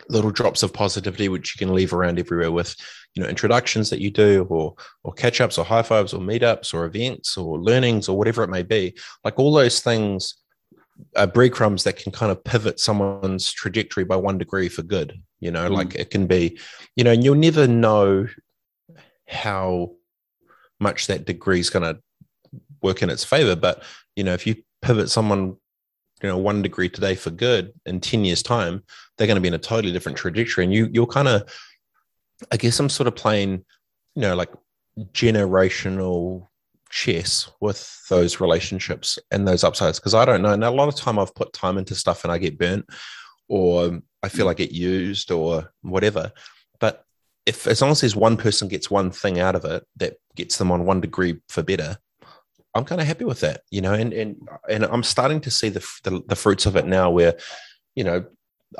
little 0.09 0.31
drops 0.31 0.63
of 0.63 0.73
positivity 0.73 1.27
which 1.27 1.53
you 1.53 1.65
can 1.65 1.75
leave 1.75 1.93
around 1.93 2.17
everywhere 2.17 2.51
with 2.51 2.75
you 3.13 3.21
know 3.21 3.27
introductions 3.27 3.89
that 3.89 3.99
you 3.99 4.09
do 4.09 4.45
or 4.49 4.73
or 5.03 5.11
catch 5.13 5.41
ups 5.41 5.57
or 5.57 5.65
high 5.65 5.81
fives 5.81 6.13
or 6.13 6.21
meetups 6.21 6.73
or 6.73 6.85
events 6.85 7.35
or 7.35 7.59
learnings 7.59 8.07
or 8.07 8.17
whatever 8.17 8.41
it 8.43 8.49
may 8.49 8.63
be 8.63 8.95
like 9.25 9.37
all 9.37 9.53
those 9.53 9.81
things 9.81 10.35
are 11.15 11.27
breadcrumbs 11.27 11.83
that 11.83 11.97
can 11.97 12.11
kind 12.11 12.31
of 12.31 12.43
pivot 12.43 12.79
someone's 12.79 13.51
trajectory 13.51 14.03
by 14.03 14.15
one 14.15 14.37
degree 14.37 14.69
for 14.69 14.83
good 14.83 15.21
you 15.39 15.51
know 15.51 15.69
mm. 15.69 15.73
like 15.73 15.95
it 15.95 16.09
can 16.09 16.27
be 16.27 16.57
you 16.95 17.03
know 17.03 17.11
and 17.11 17.23
you'll 17.23 17.35
never 17.35 17.67
know 17.67 18.27
how 19.27 19.91
much 20.79 21.07
that 21.07 21.25
degree 21.25 21.59
is 21.59 21.69
going 21.69 21.83
to 21.83 22.01
work 22.81 23.01
in 23.01 23.09
its 23.09 23.23
favor 23.23 23.55
but 23.55 23.83
you 24.15 24.23
know 24.23 24.33
if 24.33 24.47
you 24.47 24.55
pivot 24.81 25.09
someone 25.09 25.55
you 26.21 26.29
know 26.29 26.37
one 26.37 26.61
degree 26.61 26.89
today 26.89 27.15
for 27.15 27.31
good 27.31 27.71
in 27.85 27.99
10 27.99 28.25
years 28.25 28.43
time 28.43 28.83
they're 29.17 29.27
going 29.27 29.35
to 29.35 29.41
be 29.41 29.47
in 29.47 29.53
a 29.53 29.59
totally 29.59 29.93
different 29.93 30.17
trajectory 30.17 30.63
and 30.63 30.73
you 30.73 30.89
you're 30.91 31.07
kind 31.07 31.27
of 31.27 31.43
i 32.51 32.57
guess 32.57 32.79
i'm 32.79 32.89
sort 32.89 33.07
of 33.07 33.15
playing 33.15 33.63
you 34.15 34.21
know 34.21 34.35
like 34.35 34.51
generational 35.13 36.47
chess 36.91 37.49
with 37.61 37.89
those 38.09 38.39
relationships 38.39 39.17
and 39.31 39.47
those 39.47 39.63
upsides 39.63 39.99
because 39.99 40.13
i 40.13 40.25
don't 40.25 40.41
know. 40.41 40.53
And 40.53 40.63
a 40.63 40.71
lot 40.71 40.87
of 40.87 40.95
time 40.95 41.17
i've 41.17 41.35
put 41.35 41.53
time 41.53 41.77
into 41.77 41.95
stuff 41.95 42.23
and 42.23 42.31
i 42.31 42.37
get 42.37 42.57
burnt 42.57 42.85
or 43.47 44.01
i 44.21 44.29
feel 44.29 44.47
mm. 44.47 44.51
i 44.51 44.53
get 44.53 44.71
used 44.71 45.31
or 45.31 45.71
whatever. 45.81 46.31
But 46.79 47.03
if 47.45 47.65
as 47.67 47.81
long 47.81 47.91
as 47.91 48.01
there's 48.01 48.15
one 48.15 48.37
person 48.37 48.67
gets 48.67 48.91
one 48.91 49.11
thing 49.11 49.39
out 49.39 49.55
of 49.55 49.65
it 49.65 49.83
that 49.97 50.17
gets 50.35 50.57
them 50.57 50.71
on 50.71 50.85
one 50.85 51.01
degree 51.01 51.39
for 51.49 51.63
better 51.63 51.97
I'm 52.73 52.85
kind 52.85 53.01
of 53.01 53.07
happy 53.07 53.25
with 53.25 53.41
that, 53.41 53.63
you 53.69 53.81
know, 53.81 53.93
and 53.93 54.13
and 54.13 54.47
and 54.69 54.85
I'm 54.85 55.03
starting 55.03 55.41
to 55.41 55.51
see 55.51 55.69
the, 55.69 55.85
the, 56.03 56.23
the 56.27 56.35
fruits 56.35 56.65
of 56.65 56.75
it 56.75 56.85
now, 56.85 57.09
where, 57.09 57.35
you 57.95 58.03
know, 58.03 58.25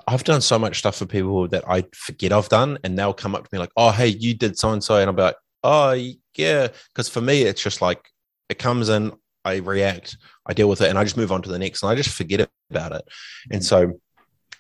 I've 0.08 0.24
done 0.24 0.42
so 0.42 0.58
much 0.58 0.80
stuff 0.80 0.96
for 0.96 1.06
people 1.06 1.48
that 1.50 1.68
I 1.68 1.84
forget 1.94 2.32
I've 2.32 2.48
done, 2.48 2.80
and 2.84 2.98
they'll 2.98 3.14
come 3.14 3.36
up 3.36 3.44
to 3.44 3.50
me 3.52 3.60
like, 3.60 3.72
"Oh, 3.76 3.92
hey, 3.92 4.08
you 4.08 4.34
did 4.34 4.58
so 4.58 4.72
and 4.72 4.84
so," 4.84 4.96
and 4.96 5.10
I'm 5.10 5.16
like, 5.16 5.36
"Oh, 5.64 5.92
yeah," 6.36 6.68
because 6.90 7.10
for 7.10 7.22
me, 7.22 7.44
it's 7.44 7.62
just 7.62 7.82
like 7.82 8.10
it 8.50 8.60
comes 8.60 8.90
in, 8.90 9.14
I 9.46 9.58
react, 9.58 10.18
I 10.46 10.54
deal 10.54 10.70
with 10.70 10.82
it, 10.82 10.90
and 10.90 10.98
I 10.98 11.04
just 11.04 11.18
move 11.18 11.32
on 11.32 11.42
to 11.44 11.50
the 11.50 11.60
next, 11.60 11.84
and 11.84 11.92
I 11.92 11.96
just 11.96 12.16
forget 12.16 12.50
about 12.70 12.92
it, 12.94 13.04
and 13.52 13.64
so 13.64 14.00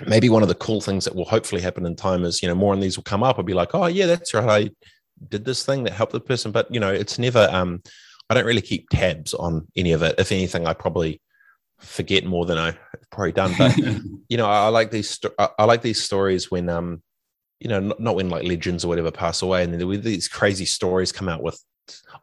maybe 0.07 0.29
one 0.29 0.41
of 0.41 0.49
the 0.49 0.55
cool 0.55 0.81
things 0.81 1.05
that 1.05 1.15
will 1.15 1.25
hopefully 1.25 1.61
happen 1.61 1.85
in 1.85 1.95
time 1.95 2.23
is 2.23 2.41
you 2.41 2.47
know 2.47 2.55
more 2.55 2.73
of 2.73 2.81
these 2.81 2.97
will 2.97 3.03
come 3.03 3.23
up. 3.23 3.37
I'll 3.37 3.43
be 3.43 3.53
like, 3.53 3.73
"Oh, 3.73 3.87
yeah, 3.87 4.05
that's 4.05 4.33
right, 4.33 4.67
I 4.67 4.87
did 5.29 5.45
this 5.45 5.65
thing 5.65 5.83
that 5.83 5.93
helped 5.93 6.13
the 6.13 6.19
person," 6.19 6.51
but 6.51 6.71
you 6.73 6.79
know, 6.79 6.91
it's 6.91 7.19
never 7.19 7.47
um 7.51 7.81
I 8.29 8.33
don't 8.33 8.45
really 8.45 8.61
keep 8.61 8.87
tabs 8.89 9.33
on 9.33 9.67
any 9.75 9.91
of 9.91 10.03
it. 10.03 10.15
If 10.17 10.31
anything, 10.31 10.65
I 10.65 10.73
probably 10.73 11.21
forget 11.79 12.23
more 12.23 12.45
than 12.45 12.57
I've 12.57 12.77
probably 13.11 13.33
done. 13.33 13.53
But 13.57 13.77
you 14.29 14.37
know, 14.37 14.45
I, 14.45 14.65
I 14.65 14.67
like 14.69 14.89
these. 14.89 15.19
I, 15.37 15.49
I 15.59 15.65
like 15.65 15.81
these 15.81 16.01
stories 16.01 16.49
when 16.49 16.69
um, 16.69 17.01
you 17.61 17.69
know, 17.69 17.79
not, 17.79 17.99
not 17.99 18.15
when 18.15 18.29
like 18.29 18.43
legends 18.43 18.83
or 18.83 18.89
whatever 18.89 19.11
pass 19.11 19.41
away, 19.41 19.63
and 19.63 19.73
then 19.73 20.01
these 20.01 20.27
crazy 20.27 20.65
stories 20.65 21.11
come 21.11 21.29
out 21.29 21.43
with 21.43 21.63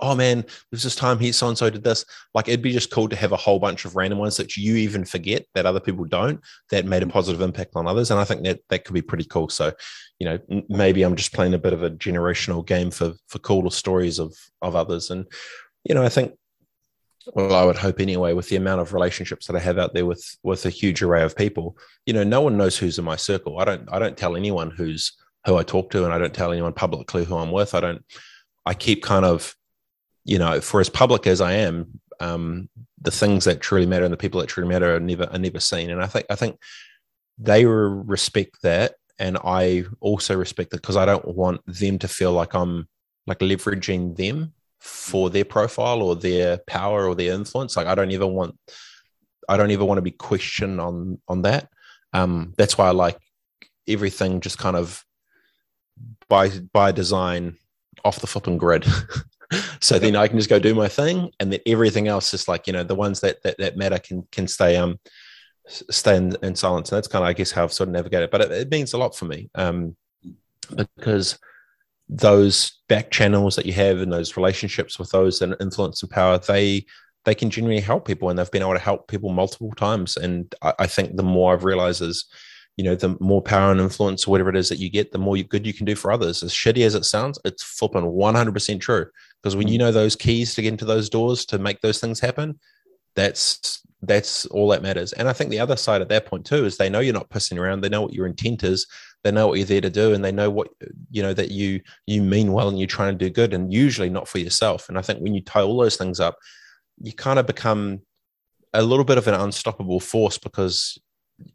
oh 0.01 0.14
man, 0.14 0.44
there's 0.70 0.83
this 0.83 0.96
time 0.96 1.18
he 1.18 1.33
so 1.33 1.48
and 1.48 1.59
so 1.59 1.70
did 1.70 1.85
this. 1.85 2.05
Like 2.35 2.48
it'd 2.48 2.62
be 2.62 2.72
just 2.72 2.90
cool 2.90 3.09
to 3.09 3.16
have 3.16 3.33
a 3.33 3.37
whole 3.37 3.59
bunch 3.59 3.85
of 3.85 3.96
random 3.96 4.18
ones 4.18 4.37
that 4.37 4.57
you 4.57 4.77
even 4.77 5.05
forget 5.05 5.44
that 5.55 5.66
other 5.66 5.81
people 5.81 6.05
don't 6.05 6.40
that 6.70 6.85
made 6.85 7.03
a 7.03 7.07
mm. 7.07 7.12
positive 7.12 7.40
impact 7.40 7.72
on 7.74 7.87
others. 7.87 8.11
And 8.11 8.20
I 8.20 8.24
think 8.24 8.44
that 8.44 8.61
that 8.68 8.85
could 8.85 8.94
be 8.94 9.03
pretty 9.03 9.24
cool. 9.24 9.48
So, 9.48 9.72
you 10.18 10.27
know, 10.27 10.62
maybe 10.68 11.03
I'm 11.03 11.16
just 11.16 11.35
playing 11.35 11.55
a 11.55 11.59
bit 11.59 11.72
of 11.72 11.83
a 11.83 11.90
generational 11.90 12.64
game 12.64 12.90
for 12.90 13.14
for 13.29 13.38
cooler 13.38 13.70
stories 13.70 14.18
of 14.18 14.37
of 14.62 14.77
others. 14.77 15.11
And 15.11 15.27
you 15.85 15.94
know, 15.94 16.05
I 16.05 16.09
think 16.09 16.35
well, 17.35 17.55
I 17.55 17.64
would 17.64 17.77
hope 17.77 18.01
anyway, 18.01 18.33
with 18.33 18.48
the 18.48 18.57
amount 18.57 18.81
of 18.81 18.94
relationships 18.94 19.46
that 19.46 19.57
I 19.57 19.61
have 19.61 19.79
out 19.79 19.92
there 19.92 20.07
with 20.07 20.24
with 20.42 20.64
a 20.64 20.70
huge 20.70 21.03
array 21.03 21.22
of 21.22 21.37
people, 21.37 21.77
you 22.07 22.14
know, 22.14 22.24
no 22.24 22.40
one 22.40 22.57
knows 22.57 22.79
who's 22.79 22.98
in 22.98 23.05
my 23.05 23.16
circle. 23.16 23.59
I 23.59 23.64
don't 23.64 23.88
I 23.92 23.98
don't 23.98 24.16
tell 24.16 24.37
anyone 24.37 24.70
who's 24.70 25.12
who 25.46 25.57
I 25.57 25.62
talk 25.62 25.90
to, 25.90 26.05
and 26.05 26.12
I 26.12 26.18
don't 26.18 26.35
tell 26.35 26.53
anyone 26.53 26.72
publicly 26.72 27.24
who 27.24 27.37
I'm 27.37 27.51
with. 27.51 27.74
I 27.74 27.81
don't. 27.81 28.05
I 28.66 28.74
keep 28.74 29.03
kind 29.03 29.24
of, 29.24 29.55
you 30.24 30.38
know, 30.38 30.61
for 30.61 30.81
as 30.81 30.90
public 30.90 31.27
as 31.27 31.40
I 31.40 31.53
am, 31.55 32.01
um, 32.20 32.68
the 33.01 33.11
things 33.11 33.44
that 33.44 33.61
truly 33.61 33.87
matter 33.87 34.05
and 34.05 34.12
the 34.12 34.18
people 34.18 34.40
that 34.40 34.48
truly 34.48 34.68
matter 34.68 34.96
are 34.96 35.01
never 35.01 35.24
are 35.24 35.38
never 35.38 35.61
seen. 35.61 35.90
And 35.90 36.03
I 36.03 36.07
think 36.07 36.27
I 36.31 36.35
think 36.35 36.59
they 37.38 37.64
respect 37.64 38.62
that, 38.62 38.94
and 39.18 39.38
I 39.44 39.85
also 40.01 40.37
respect 40.37 40.70
that 40.70 40.83
because 40.83 40.96
I 40.96 41.07
don't 41.07 41.27
want 41.27 41.61
them 41.66 41.98
to 42.01 42.09
feel 42.09 42.33
like 42.33 42.55
I'm 42.55 42.88
like 43.27 43.38
leveraging 43.38 44.16
them 44.16 44.53
for 44.81 45.29
their 45.29 45.44
profile 45.44 46.03
or 46.03 46.16
their 46.16 46.59
power 46.66 47.07
or 47.07 47.14
their 47.14 47.35
influence. 47.35 47.77
Like 47.77 47.87
I 47.87 47.94
don't 47.94 48.11
even 48.11 48.33
want 48.33 48.57
I 49.48 49.57
don't 49.57 49.70
even 49.70 49.87
want 49.87 49.98
to 49.98 50.03
be 50.03 50.11
questioned 50.11 50.81
on 50.81 51.20
on 51.29 51.42
that. 51.42 51.68
Um, 52.12 52.55
that's 52.57 52.77
why 52.77 52.88
I 52.88 52.92
like 52.92 53.18
everything 53.87 54.40
just 54.40 54.59
kind 54.59 54.77
of 54.77 55.05
by 56.28 56.50
by 56.72 56.92
design 56.92 57.56
off 58.04 58.20
the 58.20 58.26
flipping 58.26 58.58
grid. 58.58 58.86
so 59.80 59.98
then 59.98 60.16
I 60.16 60.28
can 60.28 60.38
just 60.38 60.50
go 60.50 60.58
do 60.58 60.74
my 60.74 60.88
thing, 60.88 61.30
and 61.40 61.52
then 61.52 61.60
everything 61.66 62.08
else 62.08 62.34
is 62.34 62.48
like 62.48 62.66
you 62.66 62.72
know 62.72 62.82
the 62.82 62.94
ones 62.94 63.20
that 63.20 63.42
that, 63.42 63.58
that 63.58 63.76
matter 63.76 63.98
can 63.98 64.26
can 64.30 64.46
stay 64.46 64.76
um 64.76 64.98
stay 65.68 66.16
in, 66.16 66.36
in 66.42 66.54
silence. 66.54 66.90
And 66.90 66.96
that's 66.96 67.08
kind 67.08 67.24
of 67.24 67.28
I 67.28 67.32
guess 67.32 67.50
how 67.50 67.64
I've 67.64 67.72
sort 67.72 67.88
of 67.88 67.94
navigated. 67.94 68.30
But 68.30 68.42
it, 68.42 68.52
it 68.52 68.70
means 68.70 68.92
a 68.92 68.98
lot 68.98 69.16
for 69.16 69.26
me 69.26 69.50
um, 69.54 69.96
because 70.76 71.38
those 72.08 72.80
back 72.88 73.10
channels 73.10 73.56
that 73.56 73.66
you 73.66 73.72
have 73.74 73.98
and 73.98 74.12
those 74.12 74.36
relationships 74.36 74.98
with 74.98 75.10
those 75.10 75.42
in 75.42 75.54
influence 75.60 76.02
and 76.02 76.10
power, 76.10 76.38
they 76.38 76.84
they 77.24 77.34
can 77.34 77.50
genuinely 77.50 77.82
help 77.82 78.06
people 78.06 78.30
and 78.30 78.38
they've 78.38 78.50
been 78.50 78.62
able 78.62 78.72
to 78.72 78.78
help 78.78 79.08
people 79.08 79.28
multiple 79.30 79.72
times. 79.72 80.16
And 80.16 80.54
I, 80.62 80.72
I 80.80 80.86
think 80.86 81.16
the 81.16 81.22
more 81.22 81.52
I've 81.52 81.64
realized 81.64 82.00
is, 82.00 82.24
you 82.78 82.84
know, 82.84 82.94
the 82.94 83.14
more 83.20 83.42
power 83.42 83.70
and 83.70 83.80
influence 83.80 84.26
or 84.26 84.30
whatever 84.30 84.48
it 84.48 84.56
is 84.56 84.70
that 84.70 84.78
you 84.78 84.88
get, 84.88 85.12
the 85.12 85.18
more 85.18 85.36
good 85.36 85.66
you 85.66 85.74
can 85.74 85.84
do 85.84 85.94
for 85.94 86.10
others. 86.10 86.42
As 86.42 86.52
shitty 86.52 86.86
as 86.86 86.94
it 86.94 87.04
sounds, 87.04 87.38
it's 87.44 87.62
flipping 87.62 88.02
100% 88.02 88.80
true. 88.80 89.06
Because 89.42 89.54
when 89.54 89.66
mm. 89.66 89.72
you 89.72 89.78
know 89.78 89.92
those 89.92 90.16
keys 90.16 90.54
to 90.54 90.62
get 90.62 90.72
into 90.72 90.86
those 90.86 91.10
doors 91.10 91.44
to 91.46 91.58
make 91.58 91.80
those 91.82 92.00
things 92.00 92.20
happen, 92.20 92.58
that's 93.14 93.82
that's 94.02 94.46
all 94.46 94.68
that 94.68 94.82
matters. 94.82 95.12
And 95.12 95.28
I 95.28 95.32
think 95.32 95.50
the 95.50 95.58
other 95.58 95.76
side 95.76 96.00
at 96.00 96.08
that 96.08 96.26
point 96.26 96.46
too 96.46 96.64
is 96.64 96.76
they 96.76 96.88
know 96.88 97.00
you're 97.00 97.12
not 97.12 97.30
pissing 97.30 97.58
around. 97.58 97.80
They 97.80 97.88
know 97.88 98.02
what 98.02 98.14
your 98.14 98.26
intent 98.26 98.62
is 98.62 98.86
they 99.24 99.32
know 99.32 99.48
what 99.48 99.58
you're 99.58 99.66
there 99.66 99.80
to 99.80 99.90
do 99.90 100.12
and 100.14 100.24
they 100.24 100.32
know 100.32 100.50
what 100.50 100.68
you 101.10 101.22
know 101.22 101.34
that 101.34 101.50
you 101.50 101.80
you 102.06 102.22
mean 102.22 102.52
well 102.52 102.68
and 102.68 102.78
you're 102.78 102.86
trying 102.86 103.16
to 103.16 103.24
do 103.24 103.30
good 103.30 103.52
and 103.52 103.72
usually 103.72 104.08
not 104.08 104.28
for 104.28 104.38
yourself 104.38 104.88
and 104.88 104.98
i 104.98 105.02
think 105.02 105.20
when 105.20 105.34
you 105.34 105.40
tie 105.40 105.62
all 105.62 105.78
those 105.78 105.96
things 105.96 106.20
up 106.20 106.36
you 107.02 107.12
kind 107.12 107.38
of 107.38 107.46
become 107.46 108.00
a 108.74 108.82
little 108.82 109.04
bit 109.04 109.18
of 109.18 109.26
an 109.26 109.34
unstoppable 109.34 110.00
force 110.00 110.38
because 110.38 110.98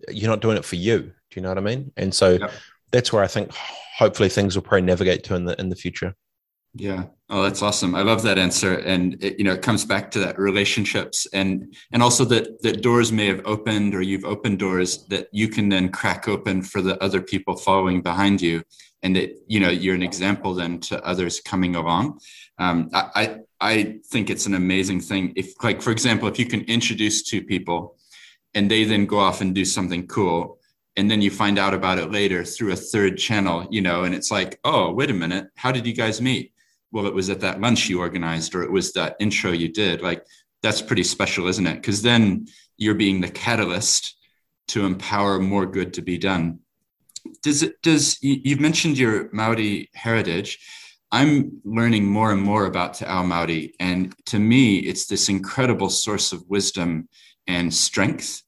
you're 0.10 0.30
not 0.30 0.42
doing 0.42 0.58
it 0.58 0.66
for 0.66 0.76
you 0.76 1.00
do 1.00 1.12
you 1.36 1.42
know 1.42 1.50
what 1.50 1.58
i 1.58 1.62
mean 1.62 1.92
and 1.98 2.14
so 2.14 2.32
yep. 2.32 2.52
that's 2.92 3.12
where 3.12 3.24
i 3.24 3.28
think 3.28 3.52
hopefully 3.98 4.30
things 4.30 4.56
will 4.56 4.64
probably 4.64 4.82
navigate 4.82 5.24
to 5.24 5.36
in 5.36 5.46
the 5.46 5.60
in 5.60 5.70
the 5.70 5.76
future 5.76 6.16
yeah. 6.76 7.06
Oh, 7.30 7.44
that's 7.44 7.62
awesome. 7.62 7.94
I 7.94 8.02
love 8.02 8.24
that 8.24 8.40
answer. 8.40 8.80
And 8.80 9.24
it, 9.24 9.38
you 9.38 9.46
know, 9.46 9.54
it 9.54 9.62
comes 9.62 9.86
back 9.86 10.10
to 10.12 10.20
that 10.20 10.40
relationships 10.40 11.28
and 11.32 11.76
and 11.92 12.02
also 12.02 12.26
that 12.26 12.62
that 12.64 12.82
doors 12.82 13.12
may 13.12 13.28
have 13.28 13.42
opened 13.46 13.94
or 13.94 14.02
you've 14.02 14.26
opened 14.26 14.60
doors 14.60 15.06
that 15.08 15.28
you 15.32 15.50
can 15.50 15.70
then 15.70 15.90
crack 15.90 16.28
open 16.28 16.64
for 16.64 16.82
the 16.82 17.02
other 17.04 17.22
people 17.22 17.56
following 17.56 18.02
behind 18.02 18.42
you. 18.42 18.64
And 19.04 19.16
that, 19.16 19.38
you 19.48 19.60
know, 19.60 19.70
you're 19.70 19.96
an 19.96 20.04
example 20.04 20.54
then 20.54 20.80
to 20.82 21.04
others 21.06 21.42
coming 21.42 21.76
along. 21.76 22.20
Um, 22.58 22.90
I, 22.94 23.10
I 23.16 23.40
I 23.62 24.00
think 24.08 24.30
it's 24.30 24.46
an 24.46 24.56
amazing 24.56 25.02
thing. 25.02 25.34
If 25.36 25.54
like, 25.64 25.82
for 25.82 25.92
example, 25.92 26.28
if 26.28 26.40
you 26.40 26.46
can 26.46 26.62
introduce 26.62 27.22
two 27.24 27.44
people 27.44 27.98
and 28.56 28.70
they 28.70 28.84
then 28.84 29.06
go 29.06 29.20
off 29.20 29.42
and 29.42 29.56
do 29.56 29.66
something 29.66 30.08
cool 30.08 30.60
and 30.96 31.10
then 31.10 31.22
you 31.22 31.32
find 31.32 31.58
out 31.58 31.74
about 31.74 31.98
it 31.98 32.12
later 32.12 32.44
through 32.44 32.72
a 32.72 32.76
third 32.76 33.18
channel 33.18 33.68
you 33.72 33.82
know 33.82 34.04
and 34.04 34.14
it's 34.14 34.32
like 34.32 34.60
oh 34.64 34.92
wait 34.92 35.10
a 35.10 35.14
minute 35.14 35.48
how 35.56 35.72
did 35.72 35.86
you 35.86 35.94
guys 35.94 36.22
meet 36.22 36.54
well, 36.94 37.08
it 37.08 37.14
was 37.14 37.30
at 37.30 37.42
that 37.42 37.60
lunch 37.60 37.90
you 37.90 38.00
organized 38.00 38.54
or 38.54 38.62
it 38.62 38.72
was 38.72 38.94
that 38.94 39.18
intro 39.20 39.52
you 39.52 39.68
did. 39.68 40.02
Like 40.02 40.26
that's 40.62 40.82
pretty 40.82 41.04
special, 41.04 41.48
isn't 41.48 41.66
it? 41.66 41.76
Because 41.76 42.04
then 42.04 42.46
you're 42.78 42.94
being 42.94 43.20
the 43.20 43.30
catalyst 43.30 44.16
to 44.70 44.86
empower 44.86 45.40
more 45.40 45.66
good 45.66 45.94
to 45.96 46.02
be 46.04 46.20
done. 46.20 46.60
Does 47.42 47.64
it, 47.64 47.82
does, 47.82 48.20
you've 48.22 48.60
mentioned 48.60 48.98
your 48.98 49.30
Maori 49.34 49.90
heritage. 49.96 50.60
I'm 51.12 51.60
learning 51.66 52.06
more 52.06 52.32
and 52.32 52.42
more 52.42 52.68
about 52.68 52.94
Te 52.94 53.06
Ao 53.06 53.24
Māori. 53.24 53.74
And 53.80 54.16
to 54.28 54.38
me, 54.38 54.78
it's 54.78 55.08
this 55.08 55.30
incredible 55.30 55.90
source 55.90 56.32
of 56.32 56.48
wisdom 56.48 57.10
and 57.48 57.74
strength. 57.74 58.43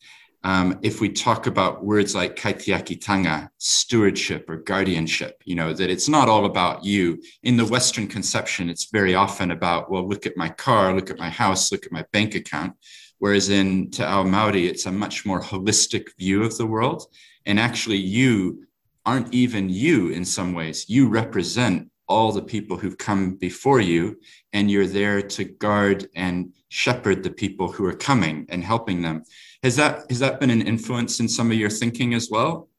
Um, 0.45 0.77
if 0.83 1.01
we 1.01 1.09
talk 1.09 1.47
about 1.47 1.83
words 1.83 2.13
like 2.13 2.35
kaitiakitanga, 2.35 3.49
stewardship 3.57 4.47
or 4.47 4.57
guardianship, 4.57 5.41
you 5.43 5.55
know, 5.55 5.73
that 5.73 5.89
it's 5.89 6.07
not 6.07 6.29
all 6.29 6.45
about 6.45 6.85
you. 6.85 7.19
In 7.41 7.57
the 7.57 7.65
Western 7.65 8.07
conception, 8.07 8.69
it's 8.69 8.91
very 8.91 9.15
often 9.15 9.49
about, 9.49 9.89
well, 9.89 10.07
look 10.07 10.27
at 10.27 10.37
my 10.37 10.49
car, 10.49 10.93
look 10.93 11.09
at 11.09 11.17
my 11.17 11.31
house, 11.31 11.71
look 11.71 11.87
at 11.87 11.91
my 11.91 12.05
bank 12.13 12.35
account. 12.35 12.73
Whereas 13.17 13.49
in 13.49 13.89
Te 13.89 14.03
Ao 14.03 14.23
Māori, 14.23 14.69
it's 14.69 14.85
a 14.85 14.91
much 14.91 15.25
more 15.25 15.41
holistic 15.41 16.09
view 16.19 16.43
of 16.43 16.55
the 16.59 16.67
world. 16.67 17.07
And 17.47 17.59
actually, 17.59 17.97
you 17.97 18.67
aren't 19.03 19.33
even 19.33 19.67
you 19.67 20.09
in 20.09 20.23
some 20.23 20.53
ways. 20.53 20.87
You 20.87 21.07
represent 21.07 21.89
all 22.07 22.31
the 22.31 22.43
people 22.43 22.77
who've 22.77 22.99
come 22.99 23.35
before 23.35 23.79
you, 23.79 24.19
and 24.53 24.69
you're 24.69 24.85
there 24.85 25.23
to 25.23 25.43
guard 25.43 26.07
and 26.15 26.53
shepherd 26.69 27.23
the 27.23 27.31
people 27.31 27.71
who 27.71 27.83
are 27.85 27.95
coming 27.95 28.45
and 28.49 28.63
helping 28.63 29.01
them. 29.01 29.23
Has 29.65 29.77
that 29.77 30.05
has 30.09 30.19
that 30.19 30.39
been 30.39 30.51
an 30.51 30.61
influence 30.61 31.19
in 31.19 31.27
some 31.27 31.49
of 31.49 31.57
your 31.57 31.71
thinking 31.71 32.13
as 32.13 32.29
well? 32.29 32.69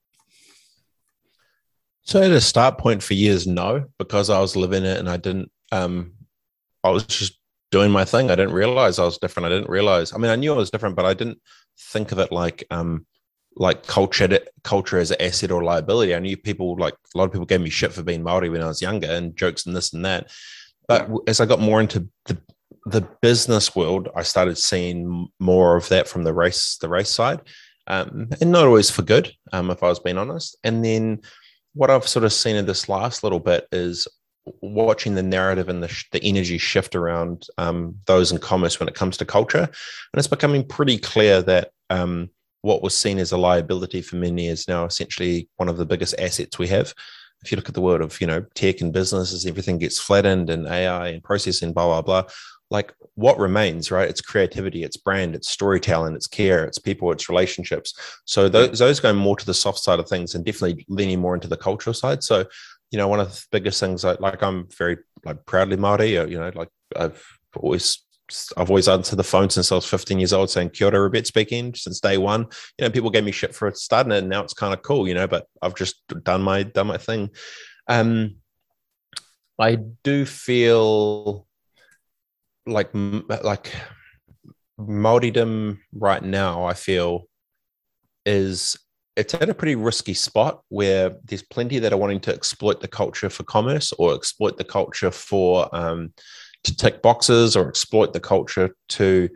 So 2.02 2.22
at 2.22 2.30
a 2.30 2.40
start 2.40 2.78
point 2.78 3.02
for 3.02 3.14
years, 3.14 3.44
no, 3.44 3.86
because 3.98 4.30
I 4.30 4.38
was 4.38 4.54
living 4.54 4.84
it 4.84 4.96
and 4.98 5.10
I 5.10 5.16
didn't. 5.16 5.50
Um, 5.72 6.12
I 6.84 6.90
was 6.90 7.04
just 7.04 7.40
doing 7.72 7.90
my 7.90 8.04
thing. 8.04 8.30
I 8.30 8.36
didn't 8.36 8.54
realize 8.54 9.00
I 9.00 9.04
was 9.04 9.18
different. 9.18 9.46
I 9.46 9.48
didn't 9.48 9.68
realize. 9.68 10.12
I 10.12 10.18
mean, 10.18 10.30
I 10.30 10.36
knew 10.36 10.54
I 10.54 10.56
was 10.56 10.70
different, 10.70 10.94
but 10.94 11.06
I 11.06 11.12
didn't 11.12 11.40
think 11.76 12.12
of 12.12 12.20
it 12.20 12.30
like 12.30 12.64
um, 12.70 13.04
like 13.56 13.84
culture 13.88 14.38
culture 14.62 14.98
as 14.98 15.10
an 15.10 15.20
asset 15.20 15.50
or 15.50 15.64
liability. 15.64 16.14
I 16.14 16.20
knew 16.20 16.36
people 16.36 16.76
like 16.76 16.94
a 16.94 17.18
lot 17.18 17.24
of 17.24 17.32
people 17.32 17.46
gave 17.46 17.62
me 17.62 17.70
shit 17.70 17.94
for 17.94 18.04
being 18.04 18.22
Maori 18.22 18.48
when 18.48 18.62
I 18.62 18.68
was 18.68 18.80
younger 18.80 19.10
and 19.10 19.34
jokes 19.34 19.66
and 19.66 19.74
this 19.74 19.92
and 19.92 20.04
that. 20.04 20.30
But 20.86 21.10
as 21.26 21.40
I 21.40 21.46
got 21.46 21.58
more 21.58 21.80
into 21.80 22.08
the 22.26 22.40
the 22.86 23.06
business 23.20 23.74
world, 23.74 24.08
I 24.14 24.22
started 24.22 24.56
seeing 24.56 25.28
more 25.40 25.76
of 25.76 25.88
that 25.88 26.06
from 26.08 26.22
the 26.22 26.32
race 26.32 26.78
the 26.80 26.88
race 26.88 27.10
side, 27.10 27.40
um, 27.88 28.28
and 28.40 28.52
not 28.52 28.64
always 28.64 28.90
for 28.90 29.02
good, 29.02 29.32
um, 29.52 29.70
if 29.70 29.82
I 29.82 29.88
was 29.88 29.98
being 29.98 30.18
honest. 30.18 30.56
And 30.62 30.84
then 30.84 31.20
what 31.74 31.90
I've 31.90 32.06
sort 32.06 32.24
of 32.24 32.32
seen 32.32 32.56
in 32.56 32.64
this 32.64 32.88
last 32.88 33.24
little 33.24 33.40
bit 33.40 33.66
is 33.72 34.06
watching 34.62 35.16
the 35.16 35.22
narrative 35.22 35.68
and 35.68 35.82
the, 35.82 36.04
the 36.12 36.22
energy 36.22 36.58
shift 36.58 36.94
around 36.94 37.46
um, 37.58 37.96
those 38.06 38.30
in 38.30 38.38
commerce 38.38 38.78
when 38.78 38.88
it 38.88 38.94
comes 38.94 39.16
to 39.16 39.24
culture, 39.24 39.64
and 39.64 40.18
it's 40.18 40.28
becoming 40.28 40.64
pretty 40.64 40.96
clear 40.96 41.42
that 41.42 41.72
um, 41.90 42.30
what 42.62 42.82
was 42.82 42.96
seen 42.96 43.18
as 43.18 43.32
a 43.32 43.36
liability 43.36 44.00
for 44.00 44.14
many 44.14 44.46
is 44.46 44.68
now 44.68 44.84
essentially 44.84 45.48
one 45.56 45.68
of 45.68 45.76
the 45.76 45.86
biggest 45.86 46.14
assets 46.20 46.56
we 46.56 46.68
have. 46.68 46.94
If 47.44 47.50
you 47.50 47.56
look 47.56 47.68
at 47.68 47.74
the 47.74 47.80
world 47.80 48.00
of 48.00 48.20
you 48.20 48.28
know 48.28 48.44
tech 48.54 48.80
and 48.80 48.92
businesses, 48.92 49.44
everything 49.44 49.78
gets 49.78 49.98
flattened 49.98 50.50
and 50.50 50.68
AI 50.68 51.08
and 51.08 51.22
processing, 51.22 51.72
blah 51.72 51.86
blah 51.86 52.02
blah. 52.02 52.30
Like 52.70 52.92
what 53.14 53.38
remains, 53.38 53.90
right? 53.90 54.08
It's 54.08 54.20
creativity, 54.20 54.82
it's 54.82 54.96
brand, 54.96 55.34
it's 55.34 55.50
storytelling, 55.50 56.14
it's 56.14 56.26
care, 56.26 56.64
it's 56.64 56.78
people, 56.78 57.12
it's 57.12 57.28
relationships. 57.28 57.94
So 58.24 58.48
those 58.48 58.78
those 58.78 58.98
go 58.98 59.12
more 59.12 59.36
to 59.36 59.46
the 59.46 59.54
soft 59.54 59.78
side 59.78 60.00
of 60.00 60.08
things 60.08 60.34
and 60.34 60.44
definitely 60.44 60.84
leaning 60.88 61.20
more 61.20 61.34
into 61.34 61.48
the 61.48 61.56
cultural 61.56 61.94
side. 61.94 62.24
So 62.24 62.44
you 62.90 62.98
know, 62.98 63.08
one 63.08 63.20
of 63.20 63.32
the 63.32 63.44
biggest 63.50 63.80
things, 63.80 64.04
like, 64.04 64.20
like 64.20 64.42
I'm 64.42 64.68
very 64.76 64.98
like 65.24 65.44
proudly 65.46 65.76
Maori. 65.76 66.12
You 66.12 66.38
know, 66.38 66.50
like 66.54 66.68
I've 66.96 67.24
always 67.56 68.04
I've 68.56 68.70
always 68.70 68.88
answered 68.88 69.16
the 69.16 69.24
phone 69.24 69.50
since 69.50 69.70
I 69.70 69.76
was 69.76 69.86
15 69.86 70.18
years 70.18 70.32
old 70.32 70.50
saying 70.50 70.70
Kia 70.70 70.94
ora, 70.94 71.24
speaking 71.24 71.74
since 71.74 72.00
day 72.00 72.18
one. 72.18 72.46
You 72.78 72.84
know, 72.84 72.90
people 72.90 73.10
gave 73.10 73.24
me 73.24 73.32
shit 73.32 73.54
for 73.54 73.72
starting 73.74 74.12
it 74.12 74.18
and 74.18 74.28
now 74.28 74.42
it's 74.42 74.54
kind 74.54 74.74
of 74.74 74.82
cool, 74.82 75.06
you 75.06 75.14
know, 75.14 75.26
but 75.26 75.46
I've 75.62 75.74
just 75.74 76.02
done 76.24 76.42
my 76.42 76.64
done 76.64 76.88
my 76.88 76.98
thing. 76.98 77.30
Um 77.88 78.36
I 79.58 79.76
do 80.02 80.26
feel 80.26 81.45
like 82.66 82.90
like 82.92 83.72
Māoridom 84.78 85.78
right 85.92 86.22
now, 86.22 86.64
I 86.64 86.74
feel 86.74 87.28
is 88.24 88.76
it's 89.16 89.32
at 89.32 89.48
a 89.48 89.54
pretty 89.54 89.76
risky 89.76 90.12
spot 90.12 90.62
where 90.68 91.16
there's 91.24 91.42
plenty 91.42 91.78
that 91.78 91.92
are 91.92 91.96
wanting 91.96 92.20
to 92.20 92.34
exploit 92.34 92.80
the 92.80 92.88
culture 92.88 93.30
for 93.30 93.44
commerce 93.44 93.92
or 93.92 94.14
exploit 94.14 94.58
the 94.58 94.64
culture 94.64 95.10
for 95.10 95.74
um, 95.74 96.12
to 96.64 96.76
tick 96.76 97.00
boxes 97.00 97.56
or 97.56 97.68
exploit 97.68 98.12
the 98.12 98.20
culture 98.20 98.76
to, 98.88 99.28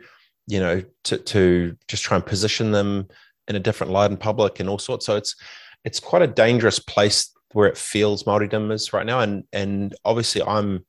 you 0.45 0.59
know, 0.59 0.83
to, 1.05 1.17
to 1.17 1.75
just 1.87 2.03
try 2.03 2.15
and 2.15 2.25
position 2.25 2.71
them 2.71 3.07
in 3.47 3.55
a 3.55 3.59
different 3.59 3.91
light 3.91 4.11
in 4.11 4.17
public 4.17 4.59
and 4.59 4.69
all 4.69 4.77
sorts. 4.77 5.05
So 5.05 5.15
it's 5.15 5.35
it's 5.83 5.99
quite 5.99 6.21
a 6.21 6.27
dangerous 6.27 6.77
place 6.77 7.31
where 7.53 7.67
it 7.67 7.77
feels 7.77 8.23
Māoridom 8.23 8.71
is 8.71 8.93
right 8.93 9.05
now. 9.05 9.21
And 9.21 9.45
and 9.51 9.95
obviously 10.05 10.43
I'm, 10.43 10.85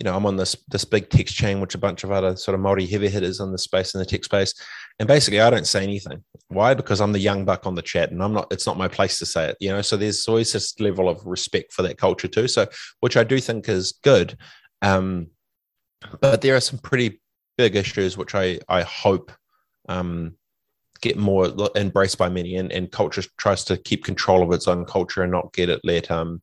you 0.00 0.04
know, 0.04 0.16
I'm 0.16 0.26
on 0.26 0.36
this 0.36 0.56
this 0.68 0.84
big 0.84 1.08
text 1.08 1.34
chain, 1.34 1.60
which 1.60 1.74
a 1.74 1.78
bunch 1.78 2.04
of 2.04 2.10
other 2.10 2.36
sort 2.36 2.54
of 2.54 2.60
Māori 2.60 2.88
heavy 2.88 3.08
hitters 3.08 3.40
in 3.40 3.52
the 3.52 3.58
space 3.58 3.94
in 3.94 4.00
the 4.00 4.06
tech 4.06 4.24
space. 4.24 4.54
And 4.98 5.06
basically 5.06 5.40
I 5.40 5.50
don't 5.50 5.66
say 5.66 5.82
anything. 5.82 6.22
Why? 6.48 6.74
Because 6.74 7.00
I'm 7.00 7.12
the 7.12 7.18
young 7.18 7.44
buck 7.44 7.66
on 7.66 7.74
the 7.74 7.82
chat 7.82 8.10
and 8.10 8.22
I'm 8.22 8.32
not, 8.32 8.48
it's 8.52 8.66
not 8.66 8.78
my 8.78 8.88
place 8.88 9.18
to 9.18 9.26
say 9.26 9.50
it, 9.50 9.56
you 9.60 9.70
know. 9.70 9.82
So 9.82 9.96
there's 9.96 10.26
always 10.26 10.52
this 10.52 10.78
level 10.80 11.08
of 11.08 11.24
respect 11.24 11.72
for 11.72 11.82
that 11.82 11.98
culture 11.98 12.28
too. 12.28 12.48
So 12.48 12.66
which 13.00 13.16
I 13.16 13.24
do 13.24 13.40
think 13.40 13.68
is 13.68 13.92
good. 14.02 14.36
Um, 14.82 15.28
but 16.20 16.42
there 16.42 16.56
are 16.56 16.60
some 16.60 16.78
pretty 16.80 17.20
big 17.56 17.76
issues 17.76 18.16
which 18.16 18.34
I 18.34 18.58
I 18.68 18.82
hope 18.82 19.32
um, 19.88 20.36
get 21.00 21.16
more 21.16 21.52
embraced 21.76 22.18
by 22.18 22.28
many, 22.28 22.56
and, 22.56 22.72
and 22.72 22.90
culture 22.90 23.22
tries 23.36 23.64
to 23.64 23.76
keep 23.76 24.04
control 24.04 24.42
of 24.42 24.52
its 24.52 24.66
own 24.68 24.84
culture 24.84 25.22
and 25.22 25.32
not 25.32 25.52
get 25.52 25.68
it 25.68 25.80
let 25.84 26.10
um 26.10 26.40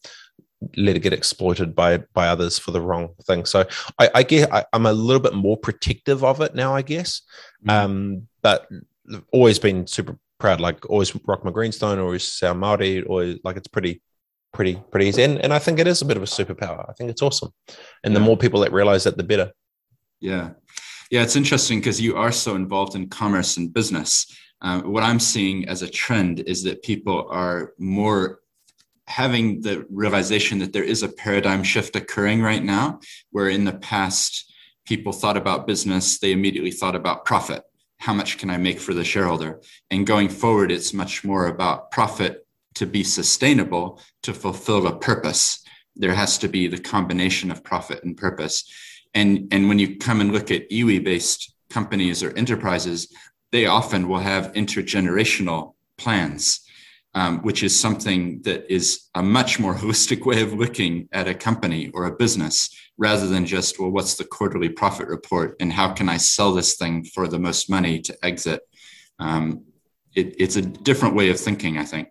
let 0.77 0.95
it 0.95 0.99
get 0.99 1.13
exploited 1.13 1.75
by 1.75 1.97
by 2.13 2.27
others 2.27 2.59
for 2.59 2.71
the 2.71 2.81
wrong 2.81 3.09
thing. 3.23 3.45
So 3.45 3.65
I, 3.99 4.09
I 4.15 4.23
get 4.23 4.51
I, 4.53 4.65
am 4.73 4.85
a 4.85 4.93
little 4.93 5.21
bit 5.21 5.33
more 5.33 5.57
protective 5.57 6.23
of 6.23 6.41
it 6.41 6.55
now, 6.55 6.75
I 6.75 6.81
guess. 6.81 7.21
Mm-hmm. 7.65 7.69
Um, 7.69 8.27
but 8.41 8.67
always 9.31 9.59
been 9.59 9.87
super 9.87 10.17
proud, 10.39 10.61
like 10.61 10.89
always 10.89 11.15
rock 11.25 11.43
my 11.43 11.51
greenstone, 11.51 11.99
always 11.99 12.23
sound 12.23 12.59
Maori, 12.59 13.01
or 13.03 13.35
like 13.43 13.57
it's 13.57 13.67
pretty 13.67 14.01
pretty 14.53 14.81
pretty 14.91 15.07
easy. 15.07 15.23
And, 15.23 15.39
and 15.39 15.53
I 15.53 15.59
think 15.59 15.79
it 15.79 15.87
is 15.87 16.01
a 16.01 16.05
bit 16.05 16.17
of 16.17 16.23
a 16.23 16.27
superpower. 16.27 16.87
I 16.89 16.93
think 16.93 17.09
it's 17.09 17.21
awesome. 17.21 17.51
And 18.03 18.13
yeah. 18.13 18.19
the 18.19 18.25
more 18.25 18.37
people 18.37 18.59
that 18.61 18.71
realize 18.71 19.03
that, 19.05 19.17
the 19.17 19.23
better. 19.23 19.51
Yeah. 20.19 20.51
Yeah, 21.09 21.23
it's 21.23 21.35
interesting 21.35 21.79
because 21.79 21.99
you 21.99 22.15
are 22.15 22.31
so 22.31 22.55
involved 22.55 22.95
in 22.95 23.09
commerce 23.09 23.57
and 23.57 23.73
business. 23.73 24.25
Uh, 24.61 24.81
what 24.81 25.03
I'm 25.03 25.19
seeing 25.19 25.67
as 25.67 25.81
a 25.81 25.89
trend 25.89 26.41
is 26.41 26.63
that 26.63 26.83
people 26.83 27.27
are 27.29 27.73
more 27.79 28.40
having 29.07 29.61
the 29.61 29.85
realization 29.89 30.59
that 30.59 30.73
there 30.73 30.83
is 30.83 31.03
a 31.03 31.09
paradigm 31.09 31.63
shift 31.63 31.95
occurring 31.95 32.41
right 32.41 32.63
now, 32.63 32.99
where 33.31 33.49
in 33.49 33.65
the 33.65 33.73
past, 33.73 34.51
people 34.85 35.11
thought 35.11 35.37
about 35.37 35.67
business, 35.67 36.19
they 36.19 36.31
immediately 36.31 36.71
thought 36.71 36.95
about 36.95 37.25
profit. 37.25 37.63
How 37.99 38.13
much 38.13 38.37
can 38.37 38.49
I 38.49 38.57
make 38.57 38.79
for 38.79 38.93
the 38.93 39.03
shareholder? 39.03 39.61
And 39.91 40.07
going 40.07 40.29
forward, 40.29 40.71
it's 40.71 40.93
much 40.93 41.23
more 41.23 41.47
about 41.47 41.91
profit 41.91 42.45
to 42.75 42.85
be 42.85 43.03
sustainable, 43.03 44.01
to 44.23 44.33
fulfill 44.33 44.87
a 44.87 44.97
purpose, 44.97 45.63
there 45.95 46.13
has 46.13 46.37
to 46.39 46.47
be 46.47 46.67
the 46.67 46.79
combination 46.79 47.51
of 47.51 47.63
profit 47.63 48.03
and 48.03 48.17
purpose. 48.17 48.63
And, 49.13 49.47
and 49.51 49.67
when 49.67 49.79
you 49.79 49.97
come 49.97 50.21
and 50.21 50.31
look 50.31 50.51
at 50.51 50.69
iwi 50.69 51.03
based 51.03 51.53
companies 51.69 52.23
or 52.23 52.35
enterprises, 52.37 53.13
they 53.51 53.65
often 53.65 54.07
will 54.07 54.19
have 54.19 54.53
intergenerational 54.53 55.73
plans, 55.97 56.61
um, 57.13 57.39
which 57.39 57.63
is 57.63 57.77
something 57.77 58.41
that 58.43 58.71
is 58.71 59.09
a 59.15 59.23
much 59.23 59.59
more 59.59 59.75
holistic 59.75 60.25
way 60.25 60.41
of 60.41 60.53
looking 60.53 61.09
at 61.11 61.27
a 61.27 61.33
company 61.33 61.89
or 61.93 62.05
a 62.05 62.15
business 62.15 62.69
rather 62.97 63.27
than 63.27 63.45
just, 63.45 63.79
well, 63.79 63.89
what's 63.89 64.15
the 64.15 64.23
quarterly 64.23 64.69
profit 64.69 65.07
report 65.07 65.55
and 65.59 65.73
how 65.73 65.91
can 65.91 66.07
I 66.07 66.17
sell 66.17 66.53
this 66.53 66.77
thing 66.77 67.03
for 67.03 67.27
the 67.27 67.39
most 67.39 67.69
money 67.69 67.99
to 68.01 68.17
exit? 68.23 68.61
Um, 69.19 69.65
it, 70.15 70.35
it's 70.39 70.55
a 70.55 70.61
different 70.61 71.15
way 71.15 71.29
of 71.29 71.39
thinking, 71.39 71.77
I 71.77 71.85
think 71.85 72.09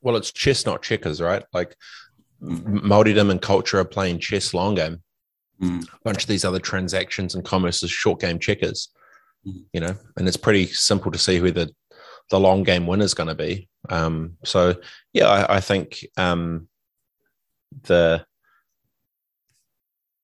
well, 0.00 0.16
it's 0.16 0.32
chess, 0.32 0.66
not 0.66 0.82
checkers, 0.82 1.20
right? 1.20 1.44
Like 1.52 1.76
Māoridom 2.42 3.30
and 3.30 3.42
culture 3.42 3.78
are 3.78 3.84
playing 3.84 4.20
chess 4.20 4.54
long 4.54 4.74
game. 4.74 5.02
Mm. 5.60 5.82
A 5.82 5.98
bunch 6.04 6.22
of 6.22 6.28
these 6.28 6.44
other 6.44 6.60
transactions 6.60 7.34
and 7.34 7.44
commerce 7.44 7.82
is 7.82 7.90
short 7.90 8.20
game 8.20 8.38
checkers, 8.38 8.90
mm. 9.46 9.64
you 9.72 9.80
know, 9.80 9.94
and 10.16 10.28
it's 10.28 10.36
pretty 10.36 10.66
simple 10.66 11.10
to 11.10 11.18
see 11.18 11.38
who 11.38 11.50
the, 12.30 12.40
long 12.40 12.62
game 12.62 12.86
winner 12.86 13.04
is 13.04 13.14
going 13.14 13.28
to 13.28 13.34
be. 13.34 13.68
Um, 13.88 14.36
so, 14.44 14.74
yeah, 15.12 15.28
I, 15.28 15.56
I 15.56 15.60
think 15.60 16.06
um, 16.16 16.68
the, 17.84 18.24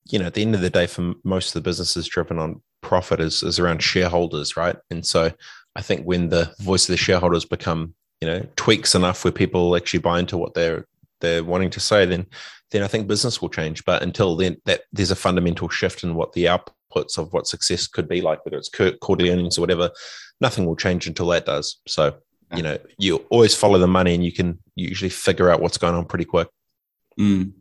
you 0.07 0.19
know, 0.19 0.27
at 0.27 0.35
the 0.35 0.43
end 0.43 0.55
of 0.55 0.61
the 0.61 0.71
day, 0.71 0.87
for 0.87 1.15
most 1.25 1.49
of 1.49 1.55
the 1.55 1.69
businesses 1.69 2.07
driven 2.07 2.39
on 2.39 2.63
profit 2.83 3.21
is, 3.21 3.43
is 3.43 3.59
around 3.59 3.83
shareholders, 3.83 4.57
right? 4.57 4.77
And 4.91 5.05
so 5.05 5.33
I 5.77 5.83
think 5.83 6.05
when 6.05 6.29
the 6.29 6.55
voice 6.61 6.89
of 6.89 6.93
the 6.93 6.99
shareholders 6.99 7.45
become 7.45 7.95
you 8.21 8.29
know 8.29 8.47
tweaks 8.57 8.95
enough 8.95 9.23
where 9.25 9.33
people 9.33 9.77
actually 9.77 10.01
buy 10.01 10.19
into 10.19 10.39
what 10.39 10.55
they're 10.55 10.87
they're 11.21 11.45
wanting 11.45 11.71
to 11.71 11.81
say, 11.81 12.05
then 12.07 12.27
then 12.71 12.83
I 12.83 12.87
think 12.87 13.07
business 13.07 13.41
will 13.41 13.49
change. 13.49 13.85
But 13.85 14.03
until 14.03 14.37
then, 14.37 14.57
that 14.65 14.83
there's 14.93 15.11
a 15.11 15.17
fundamental 15.17 15.69
shift 15.69 16.03
in 16.03 16.15
what 16.15 16.33
the 16.33 16.47
outputs 16.47 17.19
of 17.19 17.33
what 17.33 17.47
success 17.47 17.87
could 17.87 18.09
be 18.09 18.21
like, 18.21 18.45
whether 18.45 18.59
it's 18.59 18.71
quarterly 19.01 19.31
earnings 19.31 19.59
or 19.59 19.61
whatever. 19.61 19.91
Nothing 20.41 20.67
will 20.67 20.77
change 20.77 21.07
until 21.07 21.27
that 21.29 21.47
does. 21.47 21.81
So 21.87 22.17
you 22.57 22.63
know, 22.63 22.79
you 22.99 23.17
always 23.31 23.55
follow 23.55 23.79
the 23.79 23.87
money, 23.87 24.15
and 24.15 24.25
you 24.25 24.33
can 24.33 24.59
usually 24.77 25.11
figure 25.11 25.51
out 25.51 25.61
what's 25.61 25.79
going 25.79 25.95
on 25.95 26.05
pretty 26.05 26.25
quick. 26.25 26.49
Mm. 27.19 27.53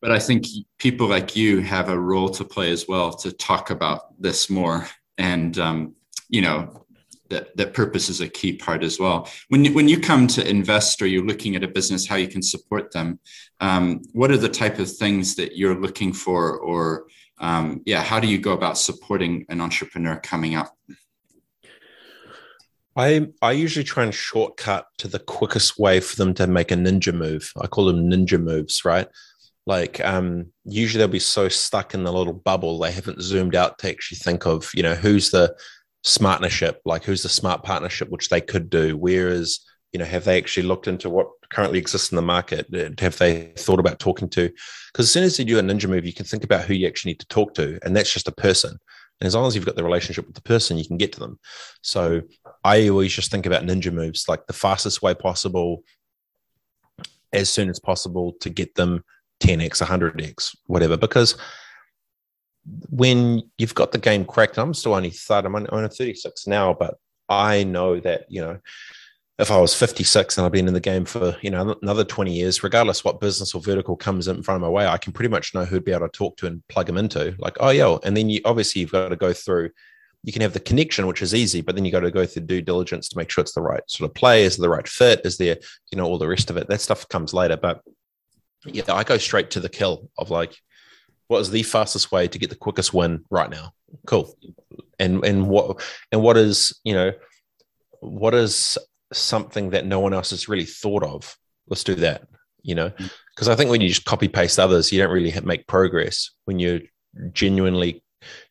but 0.00 0.12
I 0.12 0.18
think 0.18 0.46
people 0.78 1.08
like 1.08 1.34
you 1.34 1.60
have 1.60 1.88
a 1.88 1.98
role 1.98 2.28
to 2.28 2.44
play 2.44 2.70
as 2.70 2.86
well 2.86 3.12
to 3.14 3.32
talk 3.32 3.70
about 3.70 4.20
this 4.20 4.48
more. 4.48 4.86
And, 5.18 5.58
um, 5.58 5.94
you 6.28 6.42
know, 6.42 6.84
that, 7.30 7.56
that 7.56 7.72
purpose 7.74 8.08
is 8.08 8.20
a 8.20 8.28
key 8.28 8.52
part 8.56 8.84
as 8.84 9.00
well. 9.00 9.28
When, 9.48 9.64
you, 9.64 9.72
when 9.72 9.88
you 9.88 9.98
come 9.98 10.26
to 10.28 10.48
invest 10.48 11.00
or 11.00 11.06
you're 11.06 11.24
looking 11.24 11.56
at 11.56 11.64
a 11.64 11.68
business, 11.68 12.06
how 12.06 12.16
you 12.16 12.28
can 12.28 12.42
support 12.42 12.92
them, 12.92 13.18
um, 13.60 14.02
what 14.12 14.30
are 14.30 14.36
the 14.36 14.48
type 14.48 14.78
of 14.78 14.92
things 14.92 15.36
that 15.36 15.56
you're 15.56 15.74
looking 15.74 16.12
for 16.12 16.58
or, 16.58 17.06
um, 17.38 17.80
yeah, 17.86 18.02
how 18.02 18.20
do 18.20 18.28
you 18.28 18.38
go 18.38 18.52
about 18.52 18.78
supporting 18.78 19.46
an 19.48 19.60
entrepreneur 19.60 20.16
coming 20.16 20.54
up? 20.54 20.76
I 22.96 23.28
I 23.42 23.52
usually 23.52 23.84
try 23.84 24.04
and 24.04 24.14
shortcut 24.14 24.86
to 24.98 25.08
the 25.08 25.18
quickest 25.18 25.78
way 25.78 26.00
for 26.00 26.16
them 26.16 26.34
to 26.34 26.46
make 26.46 26.70
a 26.70 26.74
ninja 26.76 27.14
move. 27.14 27.50
I 27.60 27.66
call 27.66 27.86
them 27.86 28.08
ninja 28.08 28.40
moves, 28.40 28.84
right? 28.84 29.08
Like 29.66 30.04
um, 30.04 30.52
usually 30.64 30.98
they'll 30.98 31.08
be 31.08 31.18
so 31.18 31.48
stuck 31.48 31.94
in 31.94 32.04
the 32.04 32.12
little 32.12 32.34
bubble 32.34 32.78
they 32.78 32.92
haven't 32.92 33.22
zoomed 33.22 33.56
out 33.56 33.78
to 33.78 33.88
actually 33.88 34.18
think 34.18 34.46
of, 34.46 34.70
you 34.74 34.82
know, 34.82 34.94
who's 34.94 35.30
the 35.30 35.56
smartnership, 36.04 36.76
like 36.84 37.04
who's 37.04 37.22
the 37.22 37.28
smart 37.28 37.62
partnership 37.62 38.10
which 38.10 38.28
they 38.28 38.40
could 38.40 38.68
do. 38.68 38.96
Whereas, 38.96 39.60
you 39.92 39.98
know, 39.98 40.04
have 40.04 40.24
they 40.24 40.36
actually 40.36 40.64
looked 40.64 40.86
into 40.86 41.08
what 41.08 41.28
currently 41.50 41.78
exists 41.78 42.12
in 42.12 42.16
the 42.16 42.22
market? 42.22 42.66
Have 43.00 43.16
they 43.16 43.52
thought 43.56 43.80
about 43.80 43.98
talking 43.98 44.28
to? 44.30 44.50
Because 44.92 45.06
as 45.06 45.10
soon 45.10 45.24
as 45.24 45.38
you 45.38 45.46
do 45.46 45.58
a 45.58 45.62
ninja 45.62 45.88
move, 45.88 46.04
you 46.04 46.12
can 46.12 46.26
think 46.26 46.44
about 46.44 46.64
who 46.66 46.74
you 46.74 46.86
actually 46.86 47.12
need 47.12 47.20
to 47.20 47.28
talk 47.28 47.54
to, 47.54 47.78
and 47.82 47.96
that's 47.96 48.12
just 48.12 48.28
a 48.28 48.32
person. 48.32 48.78
And 49.20 49.26
as 49.26 49.34
long 49.34 49.46
as 49.46 49.54
you've 49.54 49.64
got 49.64 49.76
the 49.76 49.84
relationship 49.84 50.26
with 50.26 50.34
the 50.34 50.42
person, 50.42 50.76
you 50.76 50.86
can 50.86 50.98
get 50.98 51.12
to 51.14 51.20
them. 51.20 51.38
So 51.82 52.22
I 52.64 52.88
always 52.88 53.12
just 53.12 53.30
think 53.30 53.46
about 53.46 53.64
ninja 53.64 53.92
moves, 53.92 54.28
like 54.28 54.46
the 54.46 54.52
fastest 54.52 55.02
way 55.02 55.14
possible, 55.14 55.84
as 57.32 57.50
soon 57.50 57.68
as 57.68 57.78
possible 57.78 58.32
to 58.40 58.48
get 58.50 58.74
them 58.74 59.04
10x, 59.40 59.82
100x, 59.82 60.56
whatever. 60.66 60.96
Because 60.96 61.36
when 62.88 63.42
you've 63.58 63.74
got 63.74 63.92
the 63.92 63.98
game 63.98 64.24
cracked, 64.24 64.58
I'm 64.58 64.72
still 64.72 64.94
only 64.94 65.10
third, 65.10 65.44
I'm 65.44 65.54
only 65.54 65.88
36 65.88 66.46
now, 66.46 66.72
but 66.72 66.94
I 67.28 67.64
know 67.64 68.00
that, 68.00 68.24
you 68.28 68.40
know, 68.40 68.58
if 69.38 69.50
I 69.50 69.58
was 69.58 69.74
56 69.74 70.38
and 70.38 70.46
I've 70.46 70.52
been 70.52 70.68
in 70.68 70.74
the 70.74 70.80
game 70.80 71.04
for 71.04 71.36
you 71.42 71.50
know 71.50 71.76
another 71.82 72.04
20 72.04 72.32
years, 72.32 72.62
regardless 72.62 73.04
what 73.04 73.20
business 73.20 73.54
or 73.54 73.60
vertical 73.60 73.96
comes 73.96 74.28
in 74.28 74.42
front 74.42 74.56
of 74.56 74.62
my 74.62 74.68
way, 74.68 74.86
I 74.86 74.96
can 74.96 75.12
pretty 75.12 75.28
much 75.28 75.54
know 75.54 75.64
who'd 75.64 75.84
be 75.84 75.92
able 75.92 76.08
to 76.08 76.16
talk 76.16 76.36
to 76.38 76.46
and 76.46 76.62
plug 76.68 76.86
them 76.86 76.96
into. 76.96 77.34
Like, 77.38 77.56
oh 77.60 77.70
yeah, 77.70 77.96
and 78.04 78.16
then 78.16 78.30
you 78.30 78.40
obviously 78.44 78.80
you've 78.80 78.92
got 78.92 79.08
to 79.08 79.16
go 79.16 79.32
through. 79.32 79.70
You 80.24 80.32
can 80.32 80.42
have 80.42 80.54
the 80.54 80.60
connection, 80.60 81.06
which 81.06 81.22
is 81.22 81.34
easy, 81.34 81.60
but 81.60 81.74
then 81.74 81.84
you 81.84 81.92
got 81.92 82.00
to 82.00 82.10
go 82.10 82.26
through 82.26 82.46
due 82.46 82.62
diligence 82.62 83.08
to 83.10 83.18
make 83.18 83.30
sure 83.30 83.42
it's 83.42 83.54
the 83.54 83.62
right 83.62 83.82
sort 83.86 84.10
of 84.10 84.14
play, 84.14 84.44
is 84.44 84.56
the 84.56 84.68
right 84.68 84.88
fit, 84.88 85.20
is 85.24 85.36
there, 85.36 85.58
you 85.92 85.98
know, 85.98 86.06
all 86.06 86.18
the 86.18 86.28
rest 86.28 86.50
of 86.50 86.56
it. 86.56 86.68
That 86.68 86.80
stuff 86.80 87.08
comes 87.08 87.34
later. 87.34 87.56
But 87.56 87.82
yeah, 88.64 88.84
I 88.88 89.04
go 89.04 89.18
straight 89.18 89.50
to 89.52 89.60
the 89.60 89.68
kill 89.68 90.08
of 90.18 90.30
like, 90.30 90.56
what 91.28 91.40
is 91.40 91.50
the 91.50 91.62
fastest 91.62 92.10
way 92.10 92.26
to 92.28 92.38
get 92.38 92.50
the 92.50 92.56
quickest 92.56 92.92
win 92.94 93.24
right 93.30 93.50
now? 93.50 93.72
Cool. 94.06 94.36
And 94.98 95.24
and 95.24 95.48
what 95.48 95.82
and 96.10 96.22
what 96.22 96.36
is, 96.36 96.78
you 96.84 96.94
know, 96.94 97.12
what 98.00 98.34
is 98.34 98.78
something 99.12 99.70
that 99.70 99.86
no 99.86 100.00
one 100.00 100.14
else 100.14 100.30
has 100.30 100.48
really 100.48 100.64
thought 100.64 101.02
of. 101.02 101.36
Let's 101.68 101.84
do 101.84 101.94
that, 101.96 102.26
you 102.62 102.74
know, 102.74 102.90
because 102.90 103.48
mm. 103.48 103.52
I 103.52 103.56
think 103.56 103.70
when 103.70 103.80
you 103.80 103.88
just 103.88 104.04
copy 104.04 104.28
paste 104.28 104.58
others, 104.58 104.92
you 104.92 105.00
don't 105.00 105.12
really 105.12 105.34
make 105.42 105.66
progress. 105.66 106.30
When 106.44 106.58
you're 106.58 106.80
genuinely, 107.32 108.02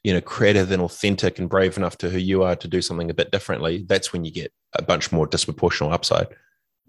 you 0.03 0.13
know, 0.13 0.21
creative 0.21 0.71
and 0.71 0.81
authentic 0.81 1.39
and 1.39 1.49
brave 1.49 1.77
enough 1.77 1.97
to 1.99 2.09
who 2.09 2.17
you 2.17 2.43
are 2.43 2.55
to 2.55 2.67
do 2.67 2.81
something 2.81 3.09
a 3.09 3.13
bit 3.13 3.31
differently, 3.31 3.85
that's 3.87 4.13
when 4.13 4.25
you 4.25 4.31
get 4.31 4.51
a 4.73 4.81
bunch 4.81 5.11
more 5.11 5.27
disproportional 5.27 5.91
upside. 5.91 6.27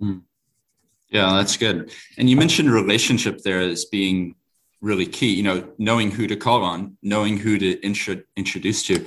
Mm. 0.00 0.22
Yeah, 1.10 1.34
that's 1.36 1.56
good. 1.56 1.92
And 2.18 2.28
you 2.28 2.36
mentioned 2.36 2.70
relationship 2.70 3.42
there 3.42 3.60
as 3.60 3.84
being 3.84 4.34
really 4.80 5.06
key. 5.06 5.34
You 5.34 5.42
know, 5.42 5.72
knowing 5.78 6.10
who 6.10 6.26
to 6.26 6.36
call 6.36 6.62
on, 6.62 6.96
knowing 7.02 7.38
who 7.38 7.58
to 7.58 7.80
intro- 7.84 8.22
introduce 8.36 8.82
to. 8.84 9.06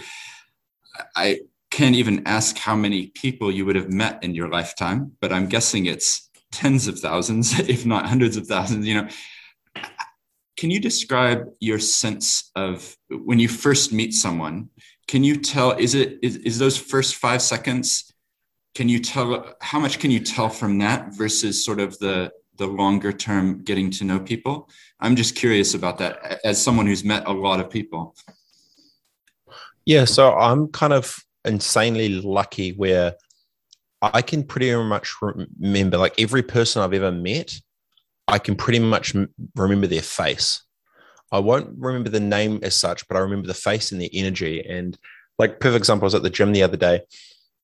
I 1.16 1.42
can't 1.70 1.96
even 1.96 2.24
ask 2.26 2.58
how 2.58 2.76
many 2.76 3.08
people 3.08 3.52
you 3.52 3.66
would 3.66 3.76
have 3.76 3.92
met 3.92 4.24
in 4.24 4.34
your 4.34 4.50
lifetime, 4.50 5.12
but 5.22 5.32
I'm 5.32 5.48
guessing 5.48 5.86
it's 5.86 6.30
tens 6.52 6.88
of 6.88 7.00
thousands, 7.00 7.60
if 7.70 7.86
not 7.86 8.08
hundreds 8.08 8.38
of 8.38 8.48
thousands. 8.48 8.88
You 8.88 9.02
know, 9.02 9.10
can 10.58 10.72
you 10.72 10.80
describe 10.80 11.48
your 11.60 11.80
sense 11.80 12.52
of 12.56 12.98
when 13.10 13.40
you 13.40 13.48
first 13.48 13.94
meet 13.94 14.14
someone? 14.14 14.70
Can 15.08 15.24
you 15.24 15.38
tell? 15.38 15.72
Is 15.72 15.94
it 15.94 16.20
is, 16.22 16.38
is 16.38 16.60
those 16.60 16.78
first 16.78 17.16
five 17.16 17.42
seconds? 17.42 18.12
Can 18.76 18.90
you 18.90 19.00
tell 19.00 19.56
how 19.62 19.80
much 19.80 20.00
can 20.00 20.12
you 20.12 20.20
tell 20.20 20.50
from 20.50 20.80
that 20.80 21.16
versus 21.16 21.64
sort 21.64 21.80
of 21.80 21.98
the 22.00 22.32
the 22.58 22.68
longer 22.68 23.14
term 23.14 23.64
getting 23.64 23.92
to 23.92 24.04
know 24.04 24.20
people? 24.20 24.70
I'm 25.00 25.16
just 25.16 25.36
curious 25.36 25.76
about 25.76 26.00
that 26.00 26.42
as 26.44 26.62
someone 26.62 26.88
who's 26.88 27.04
met 27.04 27.28
a 27.28 27.32
lot 27.32 27.60
of 27.60 27.70
people. 27.70 28.16
Yeah, 29.86 30.06
so 30.06 30.34
I'm 30.34 30.68
kind 30.70 30.92
of 30.92 31.24
insanely 31.46 32.10
lucky 32.10 32.74
where 32.74 33.14
I 34.02 34.22
can 34.22 34.44
pretty 34.44 34.76
much 34.76 35.16
remember 35.22 35.98
like 35.98 36.20
every 36.20 36.44
person 36.44 36.82
I've 36.82 36.94
ever 36.94 37.12
met, 37.12 37.60
I 38.28 38.40
can 38.40 38.56
pretty 38.56 38.80
much 38.80 39.16
remember 39.56 39.88
their 39.88 40.02
face. 40.02 40.64
I 41.32 41.40
won't 41.40 41.76
remember 41.78 42.10
the 42.10 42.20
name 42.20 42.60
as 42.64 42.76
such, 42.76 43.08
but 43.08 43.18
I 43.18 43.22
remember 43.22 43.48
the 43.48 43.54
face 43.54 43.92
and 43.92 44.02
the 44.02 44.14
energy. 44.14 44.66
And 44.66 44.98
like 45.38 45.60
perfect 45.60 45.82
example, 45.82 46.06
I 46.06 46.08
was 46.08 46.16
at 46.16 46.24
the 46.24 46.30
gym 46.30 46.52
the 46.52 46.64
other 46.64 46.78
day, 46.78 47.02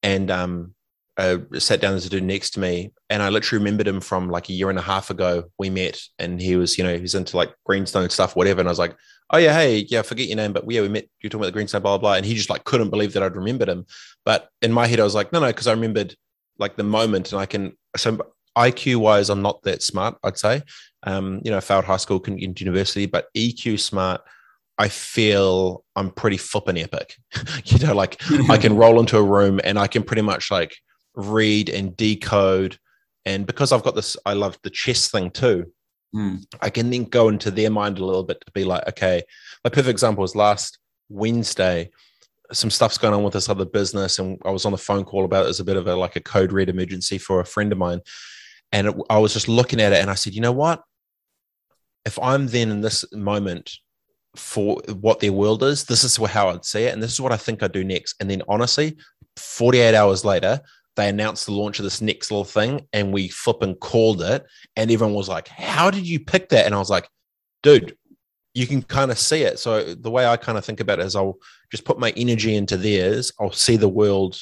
and 0.01 0.29
um, 0.29 0.73
I 1.17 1.39
sat 1.59 1.81
down 1.81 1.93
as 1.93 2.05
a 2.05 2.09
dude 2.09 2.23
next 2.23 2.51
to 2.51 2.59
me, 2.59 2.91
and 3.09 3.21
I 3.21 3.29
literally 3.29 3.63
remembered 3.63 3.87
him 3.87 4.01
from 4.01 4.29
like 4.29 4.49
a 4.49 4.53
year 4.53 4.69
and 4.69 4.79
a 4.79 4.83
half 4.83 5.09
ago. 5.09 5.45
We 5.57 5.69
met, 5.69 6.01
and 6.19 6.41
he 6.41 6.55
was, 6.55 6.77
you 6.77 6.83
know, 6.83 6.97
he's 6.97 7.15
into 7.15 7.37
like 7.37 7.53
greenstone 7.65 8.09
stuff, 8.09 8.35
whatever. 8.35 8.59
And 8.59 8.67
I 8.67 8.71
was 8.71 8.79
like, 8.79 8.95
"Oh 9.29 9.37
yeah, 9.37 9.53
hey, 9.53 9.85
yeah, 9.89 9.99
I 9.99 10.03
forget 10.03 10.27
your 10.27 10.37
name, 10.37 10.53
but 10.53 10.69
yeah, 10.69 10.81
we 10.81 10.89
met. 10.89 11.07
You're 11.21 11.29
talking 11.29 11.41
about 11.41 11.47
the 11.47 11.53
greenstone, 11.53 11.81
blah 11.81 11.97
blah." 11.97 12.09
blah. 12.09 12.17
And 12.17 12.25
he 12.25 12.35
just 12.35 12.49
like 12.49 12.63
couldn't 12.63 12.89
believe 12.89 13.13
that 13.13 13.23
I'd 13.23 13.35
remembered 13.35 13.69
him. 13.69 13.85
But 14.25 14.49
in 14.61 14.73
my 14.73 14.87
head, 14.87 14.99
I 14.99 15.03
was 15.03 15.15
like, 15.15 15.31
"No, 15.31 15.39
no," 15.39 15.47
because 15.47 15.67
I 15.67 15.73
remembered 15.73 16.15
like 16.57 16.75
the 16.75 16.83
moment, 16.83 17.31
and 17.31 17.39
I 17.39 17.45
can. 17.45 17.77
So 17.95 18.33
IQ 18.57 18.97
wise, 18.97 19.29
I'm 19.29 19.41
not 19.41 19.63
that 19.63 19.81
smart. 19.81 20.17
I'd 20.23 20.37
say, 20.37 20.61
um, 21.03 21.41
you 21.43 21.51
know, 21.51 21.57
I 21.57 21.61
failed 21.61 21.85
high 21.85 21.97
school, 21.97 22.19
couldn't 22.19 22.39
get 22.39 22.49
into 22.49 22.63
university, 22.63 23.05
but 23.05 23.27
EQ 23.35 23.79
smart. 23.79 24.21
I 24.77 24.87
feel 24.87 25.83
I'm 25.95 26.09
pretty 26.09 26.37
flipping 26.37 26.79
epic. 26.79 27.15
you 27.65 27.79
know, 27.85 27.93
like 27.93 28.21
I 28.49 28.57
can 28.57 28.75
roll 28.77 28.99
into 28.99 29.17
a 29.17 29.23
room 29.23 29.59
and 29.63 29.77
I 29.77 29.87
can 29.87 30.03
pretty 30.03 30.23
much 30.23 30.49
like 30.49 30.75
read 31.15 31.69
and 31.69 31.95
decode. 31.95 32.77
And 33.25 33.45
because 33.45 33.71
I've 33.71 33.83
got 33.83 33.95
this, 33.95 34.17
I 34.25 34.33
love 34.33 34.57
the 34.63 34.69
chess 34.69 35.09
thing 35.09 35.29
too. 35.29 35.71
Mm. 36.15 36.45
I 36.61 36.69
can 36.69 36.89
then 36.89 37.05
go 37.05 37.29
into 37.29 37.51
their 37.51 37.69
mind 37.69 37.97
a 37.97 38.05
little 38.05 38.23
bit 38.23 38.41
to 38.45 38.51
be 38.51 38.63
like, 38.63 38.87
okay, 38.89 39.23
my 39.63 39.69
perfect 39.69 39.89
example 39.89 40.21
was 40.21 40.35
last 40.35 40.77
Wednesday. 41.09 41.89
Some 42.51 42.69
stuff's 42.69 42.97
going 42.97 43.13
on 43.13 43.23
with 43.23 43.33
this 43.33 43.49
other 43.49 43.65
business, 43.65 44.19
and 44.19 44.39
I 44.45 44.51
was 44.51 44.65
on 44.65 44.73
the 44.73 44.77
phone 44.77 45.05
call 45.05 45.25
about 45.25 45.45
it 45.45 45.49
as 45.49 45.59
a 45.59 45.63
bit 45.63 45.77
of 45.77 45.87
a 45.87 45.95
like 45.95 46.15
a 46.15 46.21
code 46.21 46.51
red 46.51 46.69
emergency 46.69 47.17
for 47.17 47.39
a 47.39 47.45
friend 47.45 47.71
of 47.71 47.77
mine. 47.77 48.01
And 48.73 48.87
it, 48.87 48.95
I 49.09 49.19
was 49.19 49.31
just 49.33 49.47
looking 49.47 49.79
at 49.79 49.93
it, 49.93 50.01
and 50.01 50.09
I 50.09 50.15
said, 50.15 50.33
you 50.33 50.41
know 50.41 50.51
what? 50.51 50.83
If 52.05 52.19
I'm 52.19 52.47
then 52.47 52.69
in 52.69 52.81
this 52.81 53.05
moment 53.13 53.71
for 54.35 54.81
what 54.91 55.21
their 55.21 55.31
world 55.31 55.63
is, 55.63 55.85
this 55.85 56.03
is 56.03 56.17
how 56.17 56.49
I'd 56.49 56.65
see 56.65 56.83
it, 56.83 56.93
and 56.93 57.01
this 57.01 57.13
is 57.13 57.21
what 57.21 57.31
I 57.31 57.37
think 57.37 57.63
I'd 57.63 57.71
do 57.71 57.85
next. 57.85 58.15
And 58.19 58.29
then 58.29 58.41
honestly, 58.49 58.97
48 59.37 59.95
hours 59.95 60.25
later, 60.25 60.59
they 60.95 61.09
announced 61.09 61.45
the 61.45 61.53
launch 61.53 61.79
of 61.79 61.83
this 61.83 62.01
next 62.01 62.29
little 62.29 62.45
thing 62.45 62.87
and 62.93 63.11
we 63.11 63.27
flipping 63.27 63.75
called 63.75 64.21
it. 64.21 64.45
And 64.75 64.91
everyone 64.91 65.15
was 65.15 65.29
like, 65.29 65.47
How 65.47 65.89
did 65.89 66.07
you 66.07 66.19
pick 66.19 66.49
that? 66.49 66.65
And 66.65 66.75
I 66.75 66.79
was 66.79 66.89
like, 66.89 67.07
Dude, 67.63 67.97
you 68.53 68.67
can 68.67 68.83
kind 68.83 69.09
of 69.09 69.17
see 69.17 69.41
it. 69.41 69.59
So 69.59 69.95
the 69.95 70.11
way 70.11 70.25
I 70.25 70.37
kind 70.37 70.57
of 70.57 70.65
think 70.65 70.79
about 70.79 70.99
it 70.99 71.05
is 71.05 71.15
I'll 71.15 71.37
just 71.71 71.85
put 71.85 71.99
my 71.99 72.13
energy 72.15 72.55
into 72.55 72.77
theirs. 72.77 73.31
I'll 73.39 73.51
see 73.51 73.77
the 73.77 73.89
world 73.89 74.39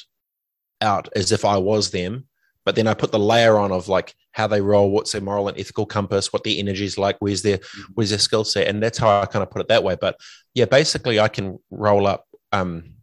out 0.80 1.08
as 1.16 1.32
if 1.32 1.44
I 1.44 1.56
was 1.56 1.90
them. 1.90 2.26
But 2.64 2.76
then 2.76 2.86
I 2.86 2.94
put 2.94 3.10
the 3.10 3.18
layer 3.18 3.58
on 3.58 3.72
of 3.72 3.88
like 3.88 4.14
how 4.32 4.46
they 4.46 4.60
roll, 4.60 4.90
what's 4.90 5.12
their 5.12 5.20
moral 5.20 5.48
and 5.48 5.58
ethical 5.58 5.86
compass, 5.86 6.32
what 6.32 6.44
their 6.44 6.54
energy 6.56 6.84
is 6.84 6.96
like, 6.96 7.16
where's 7.20 7.42
their 7.42 7.58
where's 7.94 8.10
their 8.10 8.18
skill 8.18 8.44
set, 8.44 8.68
and 8.68 8.82
that's 8.82 8.98
how 8.98 9.20
I 9.20 9.26
kind 9.26 9.42
of 9.42 9.50
put 9.50 9.62
it 9.62 9.68
that 9.68 9.84
way. 9.84 9.96
But 10.00 10.16
yeah, 10.54 10.66
basically 10.66 11.18
I 11.18 11.28
can 11.28 11.58
roll 11.70 12.06
up 12.06 12.26
um, 12.52 12.94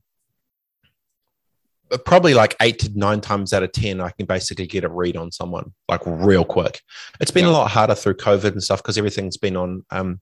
probably 2.06 2.34
like 2.34 2.56
eight 2.62 2.80
to 2.80 2.92
nine 2.96 3.22
times 3.22 3.54
out 3.54 3.64
of 3.64 3.72
10, 3.72 4.00
I 4.00 4.12
can 4.12 4.26
basically 4.26 4.68
get 4.68 4.84
a 4.84 4.90
read 4.90 5.18
on 5.18 5.32
someone 5.32 5.74
like 5.88 6.02
real 6.06 6.46
quick. 6.46 6.82
It's 7.20 7.32
been 7.32 7.46
yeah. 7.46 7.52
a 7.52 7.54
lot 7.54 7.72
harder 7.72 7.96
through 7.96 8.16
COVID 8.16 8.52
and 8.52 8.64
stuff 8.64 8.82
because 8.82 8.98
everything's 8.98 9.38
been 9.38 9.58
on, 9.58 9.84
um, 9.90 10.22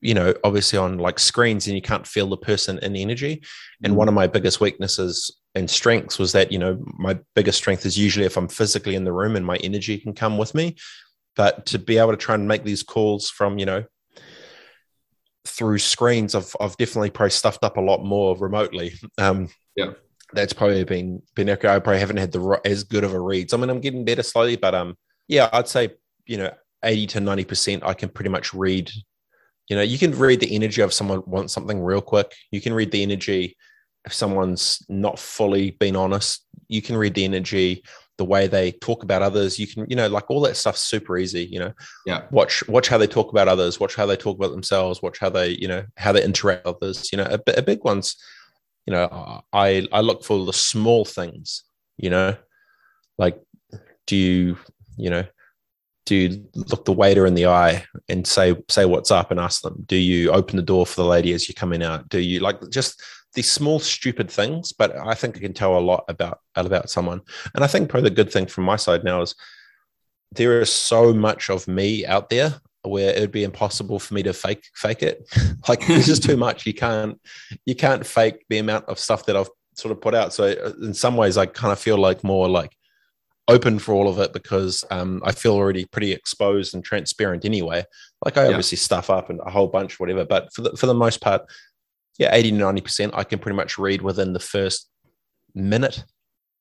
you 0.00 0.14
know, 0.14 0.34
obviously 0.44 0.78
on 0.78 0.98
like 0.98 1.18
screens 1.18 1.66
and 1.66 1.74
you 1.76 1.82
can't 1.82 2.06
feel 2.06 2.26
the 2.28 2.36
person 2.36 2.78
in 2.80 2.92
the 2.92 3.02
energy. 3.02 3.42
And 3.82 3.94
mm. 3.94 3.96
one 3.96 4.08
of 4.08 4.14
my 4.14 4.26
biggest 4.26 4.60
weaknesses 4.60 5.39
and 5.54 5.68
strengths 5.68 6.18
was 6.18 6.32
that, 6.32 6.52
you 6.52 6.58
know, 6.58 6.82
my 6.98 7.18
biggest 7.34 7.58
strength 7.58 7.84
is 7.86 7.98
usually 7.98 8.26
if 8.26 8.36
I'm 8.36 8.48
physically 8.48 8.94
in 8.94 9.04
the 9.04 9.12
room 9.12 9.36
and 9.36 9.44
my 9.44 9.56
energy 9.56 9.98
can 9.98 10.12
come 10.12 10.38
with 10.38 10.54
me. 10.54 10.76
But 11.36 11.66
to 11.66 11.78
be 11.78 11.98
able 11.98 12.12
to 12.12 12.16
try 12.16 12.34
and 12.34 12.46
make 12.46 12.64
these 12.64 12.82
calls 12.82 13.30
from, 13.30 13.58
you 13.58 13.66
know, 13.66 13.84
through 15.46 15.78
screens, 15.78 16.34
I've, 16.34 16.54
I've 16.60 16.76
definitely 16.76 17.10
probably 17.10 17.30
stuffed 17.30 17.64
up 17.64 17.76
a 17.76 17.80
lot 17.80 18.04
more 18.04 18.36
remotely. 18.36 18.92
Um, 19.18 19.48
yeah 19.76 19.92
that's 20.32 20.52
probably 20.52 20.84
been 20.84 21.20
been 21.34 21.50
okay. 21.50 21.66
I 21.66 21.80
probably 21.80 21.98
haven't 21.98 22.18
had 22.18 22.30
the 22.30 22.60
as 22.64 22.84
good 22.84 23.02
of 23.02 23.14
a 23.14 23.18
read. 23.20 23.50
So, 23.50 23.56
I 23.56 23.60
mean, 23.60 23.68
I'm 23.68 23.80
getting 23.80 24.04
better 24.04 24.22
slowly, 24.22 24.54
but 24.54 24.76
um, 24.76 24.96
yeah, 25.26 25.48
I'd 25.52 25.66
say 25.66 25.90
you 26.24 26.36
know, 26.36 26.52
eighty 26.84 27.08
to 27.08 27.20
ninety 27.20 27.44
percent, 27.44 27.82
I 27.84 27.94
can 27.94 28.10
pretty 28.10 28.30
much 28.30 28.54
read 28.54 28.92
You 29.68 29.76
know, 29.76 29.82
you 29.82 29.98
can 29.98 30.16
read 30.18 30.40
the 30.40 30.54
energy 30.54 30.82
of 30.82 30.92
someone 30.92 31.22
wants 31.26 31.52
something 31.52 31.80
real 31.80 32.00
quick. 32.00 32.32
You 32.50 32.60
can 32.60 32.74
read 32.74 32.90
the 32.90 33.02
energy 33.02 33.56
if 34.04 34.12
someone's 34.12 34.84
not 34.88 35.18
fully 35.18 35.72
been 35.72 35.96
honest. 35.96 36.46
You 36.68 36.82
can 36.82 36.96
read 36.96 37.14
the 37.14 37.24
energy 37.24 37.84
the 38.18 38.24
way 38.24 38.46
they 38.46 38.72
talk 38.72 39.02
about 39.02 39.22
others. 39.22 39.58
You 39.58 39.66
can 39.66 39.86
you 39.88 39.96
know 39.96 40.08
like 40.08 40.30
all 40.30 40.40
that 40.42 40.56
stuff's 40.56 40.82
super 40.82 41.18
easy 41.18 41.44
you 41.44 41.58
know. 41.58 41.72
Yeah. 42.06 42.24
Watch 42.30 42.66
watch 42.68 42.88
how 42.88 42.98
they 42.98 43.06
talk 43.06 43.30
about 43.30 43.48
others 43.48 43.80
watch 43.80 43.94
how 43.94 44.06
they 44.06 44.16
talk 44.16 44.36
about 44.36 44.50
themselves 44.50 45.02
watch 45.02 45.18
how 45.18 45.30
they 45.30 45.50
you 45.50 45.68
know 45.68 45.84
how 45.96 46.12
they 46.12 46.22
interact 46.22 46.66
with 46.66 46.76
others 46.76 47.10
you 47.12 47.18
know. 47.18 47.24
A, 47.24 47.58
a 47.58 47.62
big 47.62 47.82
one's 47.84 48.16
you 48.86 48.92
know 48.92 49.42
i 49.52 49.86
i 49.92 50.00
look 50.00 50.24
for 50.24 50.44
the 50.44 50.52
small 50.52 51.04
things 51.04 51.64
you 51.96 52.10
know. 52.10 52.36
Like 53.18 53.38
do 54.06 54.16
you 54.16 54.56
you 54.96 55.10
know 55.10 55.24
do 56.06 56.16
you 56.16 56.44
look 56.54 56.84
the 56.84 56.92
waiter 56.92 57.24
in 57.24 57.34
the 57.34 57.46
eye 57.46 57.84
and 58.08 58.26
say 58.26 58.56
say 58.68 58.84
what's 58.84 59.12
up 59.12 59.30
and 59.30 59.38
ask 59.38 59.62
them? 59.62 59.84
Do 59.86 59.96
you 59.96 60.32
open 60.32 60.56
the 60.56 60.62
door 60.62 60.84
for 60.84 61.00
the 61.00 61.06
lady 61.08 61.32
as 61.32 61.48
you're 61.48 61.54
coming 61.54 61.82
out? 61.82 62.08
Do 62.08 62.18
you 62.18 62.40
like 62.40 62.58
just 62.70 63.00
these 63.34 63.50
small 63.50 63.78
stupid 63.78 64.30
things 64.30 64.72
but 64.72 64.96
i 64.96 65.14
think 65.14 65.36
it 65.36 65.40
can 65.40 65.52
tell 65.52 65.78
a 65.78 65.80
lot 65.80 66.04
about 66.08 66.40
about 66.56 66.90
someone 66.90 67.20
and 67.54 67.64
i 67.64 67.66
think 67.66 67.88
probably 67.88 68.08
the 68.08 68.14
good 68.14 68.32
thing 68.32 68.46
from 68.46 68.64
my 68.64 68.76
side 68.76 69.04
now 69.04 69.20
is 69.22 69.34
there 70.32 70.60
is 70.60 70.72
so 70.72 71.12
much 71.12 71.50
of 71.50 71.66
me 71.66 72.06
out 72.06 72.30
there 72.30 72.60
where 72.82 73.14
it 73.14 73.20
would 73.20 73.32
be 73.32 73.44
impossible 73.44 73.98
for 73.98 74.14
me 74.14 74.22
to 74.22 74.32
fake 74.32 74.64
fake 74.74 75.02
it 75.02 75.28
like 75.68 75.86
there's 75.86 76.06
just 76.06 76.22
too 76.22 76.36
much 76.36 76.66
you 76.66 76.74
can't 76.74 77.20
you 77.66 77.74
can't 77.74 78.06
fake 78.06 78.44
the 78.48 78.58
amount 78.58 78.84
of 78.86 78.98
stuff 78.98 79.26
that 79.26 79.36
i've 79.36 79.50
sort 79.74 79.92
of 79.92 80.00
put 80.00 80.14
out 80.14 80.32
so 80.32 80.44
uh, 80.44 80.72
in 80.82 80.94
some 80.94 81.16
ways 81.16 81.36
i 81.36 81.46
kind 81.46 81.72
of 81.72 81.78
feel 81.78 81.98
like 81.98 82.24
more 82.24 82.48
like 82.48 82.72
open 83.50 83.78
for 83.78 83.92
all 83.92 84.08
of 84.08 84.18
it 84.18 84.32
because 84.32 84.84
um, 84.90 85.20
I 85.24 85.32
feel 85.32 85.54
already 85.54 85.84
pretty 85.84 86.12
exposed 86.12 86.74
and 86.74 86.84
transparent 86.84 87.44
anyway. 87.44 87.84
Like 88.24 88.36
I 88.36 88.46
obviously 88.46 88.78
stuff 88.78 89.10
up 89.10 89.28
and 89.28 89.40
a 89.44 89.50
whole 89.50 89.66
bunch, 89.66 89.98
whatever. 89.98 90.24
But 90.24 90.52
for 90.54 90.62
the 90.62 90.76
for 90.76 90.86
the 90.86 90.94
most 90.94 91.20
part, 91.20 91.42
yeah, 92.20 92.34
80 92.34 92.50
to 92.50 92.56
90%, 92.58 93.10
I 93.14 93.24
can 93.24 93.38
pretty 93.38 93.56
much 93.56 93.78
read 93.78 94.02
within 94.02 94.34
the 94.34 94.38
first 94.38 94.90
minute. 95.54 96.04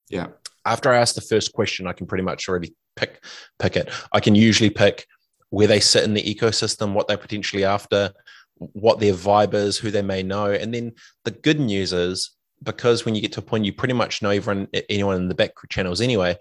Yeah. 0.09 0.27
After 0.65 0.89
I 0.89 0.97
ask 0.97 1.15
the 1.15 1.21
first 1.21 1.51
question, 1.51 1.85
I 1.85 1.91
can 1.91 2.07
pretty 2.07 2.23
much 2.23 2.47
already 2.47 2.73
pick 2.95 3.21
pick 3.59 3.75
it. 3.75 3.91
I 4.13 4.21
can 4.21 4.35
usually 4.35 4.69
pick 4.69 5.05
where 5.49 5.67
they 5.67 5.81
sit 5.81 6.05
in 6.05 6.13
the 6.13 6.23
ecosystem, 6.23 6.93
what 6.93 7.09
they're 7.09 7.17
potentially 7.17 7.65
after, 7.65 8.13
what 8.55 9.01
their 9.01 9.13
vibe 9.13 9.53
is, 9.53 9.77
who 9.77 9.91
they 9.91 10.01
may 10.01 10.23
know. 10.23 10.45
And 10.45 10.73
then 10.73 10.93
the 11.25 11.31
good 11.31 11.59
news 11.59 11.91
is 11.91 12.31
because 12.63 13.03
when 13.03 13.13
you 13.13 13.21
get 13.21 13.33
to 13.33 13.39
a 13.39 13.43
point 13.43 13.65
you 13.65 13.73
pretty 13.73 13.93
much 13.93 14.21
know 14.21 14.29
everyone 14.29 14.69
anyone 14.89 15.17
in 15.17 15.27
the 15.27 15.35
back 15.35 15.51
channels 15.69 15.99
anyway, 15.99 16.37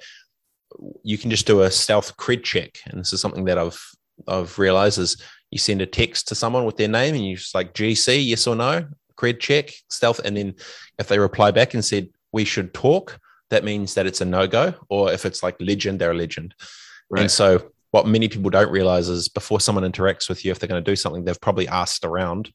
you 1.03 1.19
can 1.19 1.31
just 1.31 1.47
do 1.47 1.63
a 1.63 1.73
stealth 1.73 2.17
cred 2.17 2.45
check. 2.45 2.79
And 2.87 3.01
this 3.01 3.13
is 3.13 3.21
something 3.21 3.47
that 3.47 3.59
I've 3.59 3.85
I've 4.29 4.57
realized 4.61 4.99
is 5.01 5.21
you 5.51 5.59
send 5.59 5.83
a 5.83 5.87
text 5.87 6.29
to 6.29 6.37
someone 6.37 6.65
with 6.65 6.77
their 6.77 6.87
name 6.87 7.17
and 7.17 7.27
you 7.27 7.37
just 7.37 7.55
like 7.57 7.75
GC, 7.75 8.25
yes 8.25 8.47
or 8.47 8.55
no, 8.55 8.87
cred 9.19 9.41
check, 9.41 9.73
stealth. 9.89 10.21
And 10.21 10.37
then 10.37 10.55
if 10.99 11.09
they 11.09 11.19
reply 11.19 11.51
back 11.51 11.75
and 11.75 11.85
said, 11.85 12.09
we 12.33 12.45
should 12.45 12.73
talk, 12.73 13.19
that 13.51 13.65
means 13.65 13.95
that 13.95 14.07
it's 14.07 14.21
a 14.21 14.25
no 14.25 14.47
go. 14.47 14.75
Or 14.89 15.13
if 15.13 15.27
it's 15.27 15.43
like 15.43 15.57
legend, 15.61 15.99
they're 15.99 16.13
a 16.13 16.15
legend. 16.15 16.55
Right. 17.11 17.23
And 17.23 17.31
so 17.31 17.71
what 17.91 18.07
many 18.07 18.29
people 18.29 18.51
don't 18.51 18.71
realize 18.71 19.09
is 19.09 19.29
before 19.29 19.61
someone 19.61 19.91
interacts 19.91 20.29
with 20.29 20.45
you, 20.45 20.51
if 20.51 20.59
they're 20.59 20.69
going 20.69 20.83
to 20.83 20.91
do 20.91 20.97
something, 20.97 21.25
they've 21.25 21.41
probably 21.41 21.69
asked 21.69 22.05
around. 22.05 22.53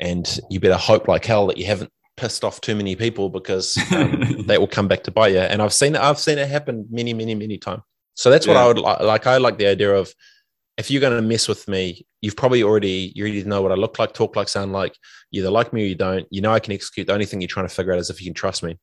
And 0.00 0.38
you 0.48 0.60
better 0.60 0.76
hope 0.76 1.08
like 1.08 1.24
hell 1.24 1.48
that 1.48 1.58
you 1.58 1.66
haven't 1.66 1.90
pissed 2.16 2.44
off 2.44 2.60
too 2.60 2.76
many 2.76 2.94
people 2.94 3.30
because 3.30 3.76
um, 3.92 4.44
that 4.46 4.60
will 4.60 4.68
come 4.68 4.86
back 4.86 5.02
to 5.04 5.10
bite 5.10 5.32
you. 5.32 5.40
And 5.40 5.60
I've 5.60 5.72
seen 5.72 5.96
it, 5.96 6.00
I've 6.00 6.18
seen 6.18 6.38
it 6.38 6.48
happen 6.48 6.86
many, 6.90 7.12
many, 7.12 7.34
many 7.34 7.58
times. 7.58 7.82
So 8.14 8.30
that's 8.30 8.46
yeah. 8.46 8.54
what 8.54 8.62
I 8.62 8.66
would 8.66 8.78
like. 8.78 9.00
Like 9.00 9.26
I 9.26 9.36
like 9.38 9.58
the 9.58 9.66
idea 9.66 9.94
of 9.94 10.12
if 10.78 10.92
you're 10.92 11.00
going 11.00 11.20
to 11.20 11.28
mess 11.28 11.48
with 11.48 11.66
me, 11.66 12.06
you've 12.20 12.36
probably 12.36 12.62
already 12.62 13.12
you 13.14 13.24
already 13.24 13.42
know 13.42 13.60
what 13.60 13.72
I 13.72 13.74
look 13.74 13.98
like, 13.98 14.14
talk 14.14 14.36
like, 14.36 14.48
sound 14.48 14.72
like. 14.72 14.94
You 15.32 15.42
either 15.42 15.50
like 15.50 15.72
me 15.72 15.82
or 15.82 15.86
you 15.86 15.96
don't. 15.96 16.26
You 16.30 16.40
know 16.40 16.52
I 16.52 16.60
can 16.60 16.72
execute. 16.72 17.08
The 17.08 17.12
only 17.12 17.26
thing 17.26 17.40
you're 17.40 17.48
trying 17.48 17.68
to 17.68 17.74
figure 17.74 17.92
out 17.92 17.98
is 17.98 18.10
if 18.10 18.20
you 18.20 18.28
can 18.28 18.34
trust 18.34 18.62
me. 18.62 18.78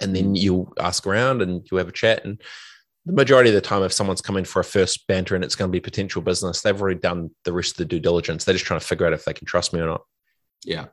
And 0.00 0.14
then 0.16 0.36
you 0.36 0.72
ask 0.78 1.06
around 1.06 1.42
and 1.42 1.66
you 1.70 1.76
have 1.76 1.88
a 1.88 1.92
chat. 1.92 2.24
And 2.24 2.40
the 3.04 3.12
majority 3.12 3.50
of 3.50 3.54
the 3.54 3.60
time, 3.60 3.82
if 3.82 3.92
someone's 3.92 4.22
coming 4.22 4.44
for 4.44 4.60
a 4.60 4.64
first 4.64 5.06
banter 5.08 5.34
and 5.34 5.44
it's 5.44 5.56
going 5.56 5.70
to 5.70 5.72
be 5.72 5.80
potential 5.80 6.22
business, 6.22 6.62
they've 6.62 6.80
already 6.80 7.00
done 7.00 7.30
the 7.44 7.52
rest 7.52 7.72
of 7.72 7.76
the 7.78 7.84
due 7.84 8.00
diligence. 8.00 8.44
They're 8.44 8.54
just 8.54 8.64
trying 8.64 8.80
to 8.80 8.86
figure 8.86 9.06
out 9.06 9.12
if 9.12 9.24
they 9.24 9.34
can 9.34 9.46
trust 9.46 9.72
me 9.72 9.80
or 9.80 9.86
not. 9.86 10.02
Yeah, 10.64 10.86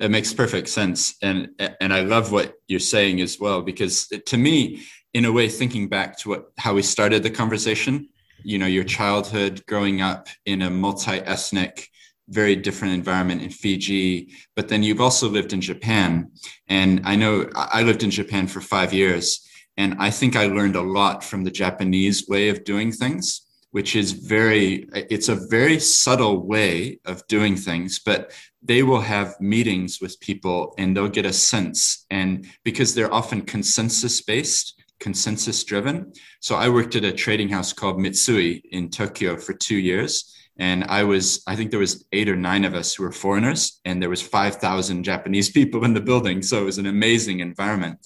it 0.00 0.10
makes 0.10 0.34
perfect 0.34 0.68
sense, 0.68 1.14
and 1.22 1.50
and 1.80 1.94
I 1.94 2.00
love 2.00 2.32
what 2.32 2.54
you're 2.66 2.80
saying 2.80 3.20
as 3.20 3.38
well 3.38 3.62
because 3.62 4.08
to 4.08 4.36
me, 4.36 4.82
in 5.14 5.24
a 5.24 5.30
way, 5.30 5.48
thinking 5.48 5.88
back 5.88 6.18
to 6.18 6.30
what 6.30 6.46
how 6.58 6.74
we 6.74 6.82
started 6.82 7.22
the 7.22 7.30
conversation, 7.30 8.08
you 8.42 8.58
know, 8.58 8.66
your 8.66 8.84
childhood 8.84 9.64
growing 9.66 10.00
up 10.00 10.28
in 10.44 10.62
a 10.62 10.70
multi-ethnic, 10.70 11.88
very 12.28 12.56
different 12.56 12.94
environment 12.94 13.42
in 13.42 13.50
Fiji, 13.50 14.32
but 14.54 14.68
then 14.68 14.82
you've 14.82 15.00
also 15.00 15.28
lived 15.28 15.52
in 15.52 15.60
Japan, 15.60 16.30
and 16.68 17.00
I 17.04 17.16
know 17.16 17.48
I 17.54 17.82
lived 17.82 18.02
in 18.02 18.10
Japan 18.10 18.46
for 18.46 18.60
five 18.60 18.92
years, 18.92 19.46
and 19.76 19.96
I 19.98 20.10
think 20.10 20.36
I 20.36 20.46
learned 20.46 20.76
a 20.76 20.82
lot 20.82 21.22
from 21.22 21.44
the 21.44 21.50
Japanese 21.50 22.26
way 22.28 22.48
of 22.48 22.64
doing 22.64 22.92
things 22.92 23.42
which 23.72 23.96
is 23.96 24.12
very 24.12 24.86
it's 24.92 25.28
a 25.28 25.34
very 25.50 25.78
subtle 25.78 26.46
way 26.46 26.98
of 27.04 27.26
doing 27.26 27.56
things 27.56 27.98
but 27.98 28.32
they 28.66 28.82
will 28.82 29.00
have 29.00 29.40
meetings 29.40 30.00
with 30.00 30.18
people 30.20 30.74
and 30.76 30.96
they'll 30.96 31.08
get 31.08 31.24
a 31.24 31.32
sense. 31.32 32.04
And 32.10 32.46
because 32.64 32.94
they're 32.94 33.12
often 33.12 33.42
consensus 33.42 34.20
based 34.20 34.75
consensus 35.00 35.62
driven 35.64 36.12
so 36.40 36.54
i 36.54 36.68
worked 36.68 36.96
at 36.96 37.04
a 37.04 37.12
trading 37.12 37.48
house 37.48 37.72
called 37.72 37.98
mitsui 37.98 38.62
in 38.70 38.88
tokyo 38.88 39.36
for 39.36 39.52
two 39.52 39.76
years 39.76 40.34
and 40.58 40.84
i 40.84 41.02
was 41.02 41.42
i 41.46 41.54
think 41.54 41.70
there 41.70 41.80
was 41.80 42.04
eight 42.12 42.28
or 42.28 42.36
nine 42.36 42.64
of 42.64 42.74
us 42.74 42.94
who 42.94 43.02
were 43.02 43.12
foreigners 43.12 43.80
and 43.84 44.00
there 44.00 44.10
was 44.10 44.22
5000 44.22 45.04
japanese 45.04 45.50
people 45.58 45.84
in 45.84 45.94
the 45.94 46.00
building 46.00 46.42
so 46.42 46.60
it 46.62 46.64
was 46.64 46.78
an 46.78 46.86
amazing 46.86 47.40
environment. 47.40 47.98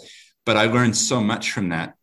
But 0.46 0.56
i 0.56 0.64
learned 0.66 0.96
so 0.96 1.20
much 1.20 1.52
from 1.52 1.68
that 1.68 1.94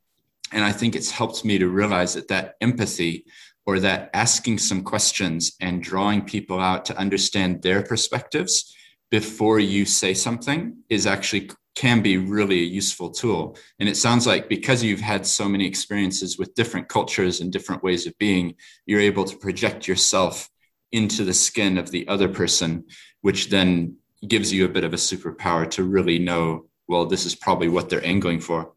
and 0.52 0.64
i 0.64 0.72
think 0.72 0.96
it's 0.96 1.12
helped 1.12 1.44
me 1.44 1.58
to 1.58 1.68
realize 1.68 2.14
that 2.14 2.30
that 2.30 2.56
empathy 2.62 3.26
or 3.66 3.82
that 3.82 4.10
asking 4.14 4.58
some 4.58 4.82
questions 4.82 5.52
and 5.60 5.84
drawing 5.84 6.22
people 6.22 6.60
out 6.60 6.86
to 6.86 6.98
understand 6.98 7.62
their 7.62 7.84
perspectives 7.84 8.74
before 9.12 9.60
you 9.60 9.86
say 9.86 10.14
something 10.14 10.78
is 10.90 11.06
actually 11.06 11.50
can 11.78 12.02
be 12.02 12.18
really 12.18 12.62
a 12.62 12.74
useful 12.82 13.12
tool. 13.12 13.56
And 13.80 13.88
it 13.88 13.98
sounds 13.98 14.26
like 14.26 14.50
because 14.50 14.84
you've 14.84 15.00
had 15.00 15.28
so 15.28 15.48
many 15.48 15.68
experiences 15.68 16.40
with 16.40 16.56
different 16.56 16.90
cultures 16.90 17.40
and 17.40 17.54
different 17.54 17.84
ways 17.84 18.08
of 18.08 18.18
being, 18.18 18.56
you're 18.88 19.00
able 19.00 19.26
to 19.26 19.38
project 19.38 19.88
yourself 19.88 20.50
into 20.92 21.24
the 21.24 21.36
skin 21.36 21.78
of 21.78 21.92
the 21.92 22.08
other 22.08 22.28
person, 22.30 22.86
which 23.22 23.52
then 23.52 23.96
gives 24.28 24.52
you 24.52 24.66
a 24.66 24.70
bit 24.70 24.86
of 24.86 24.94
a 24.94 24.98
superpower 24.98 25.70
to 25.70 25.84
really 25.84 26.18
know, 26.18 26.66
well, 26.88 27.06
this 27.06 27.28
is 27.28 27.36
probably 27.36 27.70
what 27.70 27.90
they're 27.90 28.04
angling 28.04 28.40
for. 28.40 28.74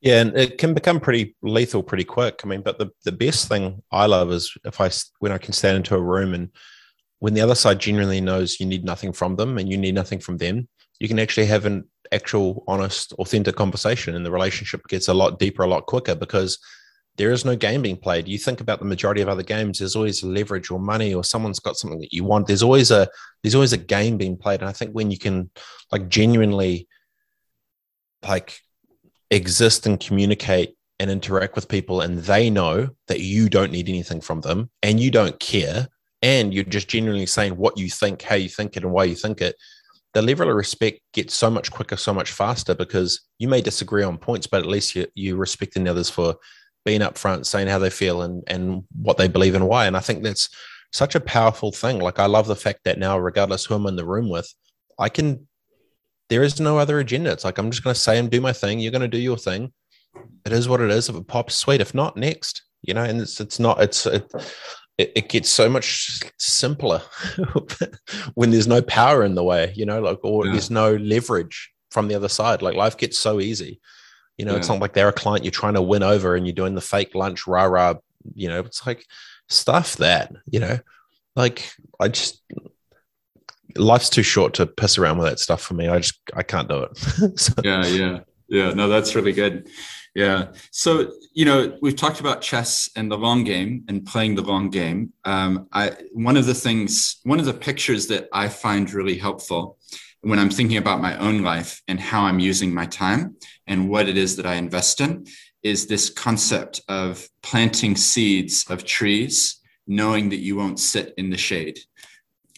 Yeah, 0.00 0.20
and 0.20 0.36
it 0.38 0.58
can 0.58 0.74
become 0.74 1.00
pretty 1.00 1.34
lethal 1.42 1.82
pretty 1.82 2.04
quick. 2.04 2.42
I 2.44 2.46
mean, 2.46 2.62
but 2.62 2.78
the, 2.78 2.90
the 3.04 3.10
best 3.10 3.48
thing 3.48 3.82
I 3.90 4.06
love 4.06 4.30
is 4.30 4.56
if 4.64 4.80
I 4.80 4.90
when 5.18 5.32
I 5.32 5.38
can 5.38 5.52
stand 5.52 5.78
into 5.78 5.96
a 5.96 6.00
room 6.00 6.34
and 6.34 6.50
when 7.20 7.34
the 7.34 7.40
other 7.40 7.54
side 7.54 7.78
genuinely 7.78 8.20
knows 8.20 8.60
you 8.60 8.66
need 8.66 8.84
nothing 8.84 9.12
from 9.12 9.36
them 9.36 9.58
and 9.58 9.70
you 9.70 9.76
need 9.76 9.94
nothing 9.94 10.20
from 10.20 10.36
them, 10.36 10.68
you 11.00 11.08
can 11.08 11.18
actually 11.18 11.46
have 11.46 11.64
an 11.64 11.84
actual, 12.12 12.64
honest, 12.66 13.12
authentic 13.14 13.56
conversation, 13.56 14.14
and 14.14 14.24
the 14.24 14.30
relationship 14.30 14.80
gets 14.88 15.08
a 15.08 15.14
lot 15.14 15.38
deeper, 15.38 15.62
a 15.62 15.68
lot 15.68 15.86
quicker 15.86 16.14
because 16.14 16.58
there 17.16 17.32
is 17.32 17.44
no 17.44 17.56
game 17.56 17.82
being 17.82 17.96
played. 17.96 18.28
You 18.28 18.38
think 18.38 18.60
about 18.60 18.78
the 18.78 18.84
majority 18.84 19.20
of 19.20 19.28
other 19.28 19.42
games, 19.42 19.78
there's 19.78 19.96
always 19.96 20.22
leverage 20.22 20.70
or 20.70 20.78
money 20.78 21.12
or 21.12 21.24
someone's 21.24 21.58
got 21.58 21.76
something 21.76 21.98
that 22.00 22.12
you 22.12 22.22
want. 22.22 22.46
There's 22.46 22.62
always 22.62 22.92
a 22.92 23.08
there's 23.42 23.56
always 23.56 23.72
a 23.72 23.78
game 23.78 24.16
being 24.16 24.36
played. 24.36 24.60
And 24.60 24.68
I 24.68 24.72
think 24.72 24.92
when 24.92 25.10
you 25.10 25.18
can 25.18 25.50
like 25.90 26.08
genuinely 26.08 26.88
like 28.26 28.60
exist 29.30 29.86
and 29.86 29.98
communicate 29.98 30.76
and 31.00 31.10
interact 31.10 31.54
with 31.54 31.68
people 31.68 32.00
and 32.00 32.18
they 32.18 32.50
know 32.50 32.88
that 33.08 33.20
you 33.20 33.48
don't 33.48 33.72
need 33.72 33.88
anything 33.88 34.20
from 34.20 34.40
them 34.40 34.70
and 34.82 34.98
you 34.98 35.10
don't 35.10 35.38
care 35.38 35.88
and 36.22 36.52
you're 36.52 36.64
just 36.64 36.88
genuinely 36.88 37.26
saying 37.26 37.56
what 37.56 37.78
you 37.78 37.88
think 37.88 38.22
how 38.22 38.34
you 38.34 38.48
think 38.48 38.76
it 38.76 38.82
and 38.82 38.92
why 38.92 39.04
you 39.04 39.14
think 39.14 39.40
it 39.40 39.54
the 40.14 40.22
level 40.22 40.48
of 40.48 40.56
respect 40.56 41.00
gets 41.12 41.34
so 41.34 41.50
much 41.50 41.70
quicker 41.70 41.96
so 41.96 42.12
much 42.12 42.32
faster 42.32 42.74
because 42.74 43.20
you 43.38 43.48
may 43.48 43.60
disagree 43.60 44.02
on 44.02 44.18
points 44.18 44.46
but 44.46 44.60
at 44.60 44.66
least 44.66 44.94
you, 44.94 45.06
you 45.14 45.36
respecting 45.36 45.84
the 45.84 45.90
others 45.90 46.10
for 46.10 46.34
being 46.84 47.00
upfront 47.00 47.46
saying 47.46 47.68
how 47.68 47.78
they 47.78 47.90
feel 47.90 48.22
and 48.22 48.42
and 48.46 48.82
what 49.00 49.16
they 49.16 49.28
believe 49.28 49.54
and 49.54 49.68
why 49.68 49.86
and 49.86 49.96
i 49.96 50.00
think 50.00 50.22
that's 50.22 50.48
such 50.92 51.14
a 51.14 51.20
powerful 51.20 51.70
thing 51.70 51.98
like 51.98 52.18
i 52.18 52.26
love 52.26 52.46
the 52.46 52.56
fact 52.56 52.80
that 52.84 52.98
now 52.98 53.18
regardless 53.18 53.64
who 53.64 53.74
i'm 53.74 53.86
in 53.86 53.96
the 53.96 54.06
room 54.06 54.28
with 54.28 54.52
i 54.98 55.08
can 55.08 55.46
there 56.28 56.42
is 56.42 56.60
no 56.60 56.78
other 56.78 56.98
agenda. 56.98 57.32
It's 57.32 57.44
like 57.44 57.58
I'm 57.58 57.70
just 57.70 57.82
going 57.82 57.94
to 57.94 58.00
say 58.00 58.18
and 58.18 58.30
do 58.30 58.40
my 58.40 58.52
thing. 58.52 58.78
You're 58.78 58.92
going 58.92 59.02
to 59.02 59.08
do 59.08 59.18
your 59.18 59.36
thing. 59.36 59.72
It 60.44 60.52
is 60.52 60.68
what 60.68 60.80
it 60.80 60.90
is. 60.90 61.08
If 61.08 61.16
it 61.16 61.26
pops, 61.26 61.54
sweet. 61.54 61.80
If 61.80 61.94
not, 61.94 62.16
next. 62.16 62.62
You 62.82 62.94
know, 62.94 63.02
and 63.02 63.20
it's 63.20 63.40
it's 63.40 63.58
not. 63.58 63.80
It's 63.82 64.06
it, 64.06 64.30
it 64.98 65.28
gets 65.28 65.48
so 65.48 65.68
much 65.68 66.20
simpler 66.38 67.00
when 68.34 68.50
there's 68.50 68.66
no 68.66 68.82
power 68.82 69.24
in 69.24 69.36
the 69.36 69.44
way. 69.44 69.72
You 69.76 69.86
know, 69.86 70.00
like 70.00 70.18
or 70.24 70.46
yeah. 70.46 70.52
there's 70.52 70.70
no 70.70 70.96
leverage 70.96 71.70
from 71.90 72.08
the 72.08 72.14
other 72.14 72.28
side. 72.28 72.62
Like 72.62 72.74
life 72.74 72.96
gets 72.96 73.16
so 73.18 73.40
easy. 73.40 73.80
You 74.36 74.44
know, 74.44 74.52
yeah. 74.52 74.58
it's 74.58 74.68
not 74.68 74.80
like 74.80 74.92
they're 74.92 75.08
a 75.08 75.12
client 75.12 75.44
you're 75.44 75.50
trying 75.50 75.74
to 75.74 75.82
win 75.82 76.02
over 76.02 76.36
and 76.36 76.46
you're 76.46 76.54
doing 76.54 76.74
the 76.74 76.80
fake 76.80 77.14
lunch 77.14 77.46
rah 77.46 77.64
rah 77.64 77.94
you 78.34 78.48
know, 78.48 78.60
it's 78.60 78.86
like 78.86 79.06
stuff 79.48 79.96
that, 79.96 80.32
you 80.50 80.60
know, 80.60 80.78
like 81.36 81.70
I 82.00 82.08
just 82.08 82.42
life's 83.76 84.10
too 84.10 84.22
short 84.22 84.54
to 84.54 84.66
piss 84.66 84.98
around 84.98 85.18
with 85.18 85.28
that 85.28 85.38
stuff 85.38 85.62
for 85.62 85.74
me. 85.74 85.88
I 85.88 85.98
just 85.98 86.18
I 86.34 86.42
can't 86.42 86.68
do 86.68 86.84
it. 86.84 86.96
so. 87.38 87.52
Yeah, 87.62 87.86
yeah, 87.86 88.20
yeah. 88.48 88.70
No, 88.72 88.88
that's 88.88 89.14
really 89.14 89.32
good. 89.32 89.68
Yeah. 90.18 90.48
So 90.72 91.12
you 91.32 91.44
know, 91.44 91.78
we've 91.80 91.94
talked 91.94 92.18
about 92.18 92.42
chess 92.42 92.90
and 92.96 93.08
the 93.08 93.16
long 93.16 93.44
game 93.44 93.84
and 93.86 94.04
playing 94.04 94.34
the 94.34 94.42
long 94.42 94.68
game. 94.68 95.12
Um, 95.24 95.68
I 95.72 95.92
one 96.12 96.36
of 96.36 96.44
the 96.44 96.54
things, 96.54 97.20
one 97.22 97.38
of 97.38 97.46
the 97.46 97.54
pictures 97.54 98.08
that 98.08 98.28
I 98.32 98.48
find 98.48 98.92
really 98.92 99.16
helpful 99.16 99.78
when 100.22 100.40
I'm 100.40 100.50
thinking 100.50 100.76
about 100.76 101.00
my 101.00 101.16
own 101.18 101.42
life 101.42 101.80
and 101.86 102.00
how 102.00 102.22
I'm 102.22 102.40
using 102.40 102.74
my 102.74 102.84
time 102.86 103.36
and 103.68 103.88
what 103.88 104.08
it 104.08 104.16
is 104.16 104.34
that 104.34 104.46
I 104.46 104.54
invest 104.54 105.00
in 105.00 105.24
is 105.62 105.86
this 105.86 106.10
concept 106.10 106.80
of 106.88 107.28
planting 107.44 107.94
seeds 107.94 108.64
of 108.68 108.84
trees, 108.84 109.60
knowing 109.86 110.30
that 110.30 110.40
you 110.40 110.56
won't 110.56 110.80
sit 110.80 111.14
in 111.16 111.30
the 111.30 111.36
shade 111.36 111.78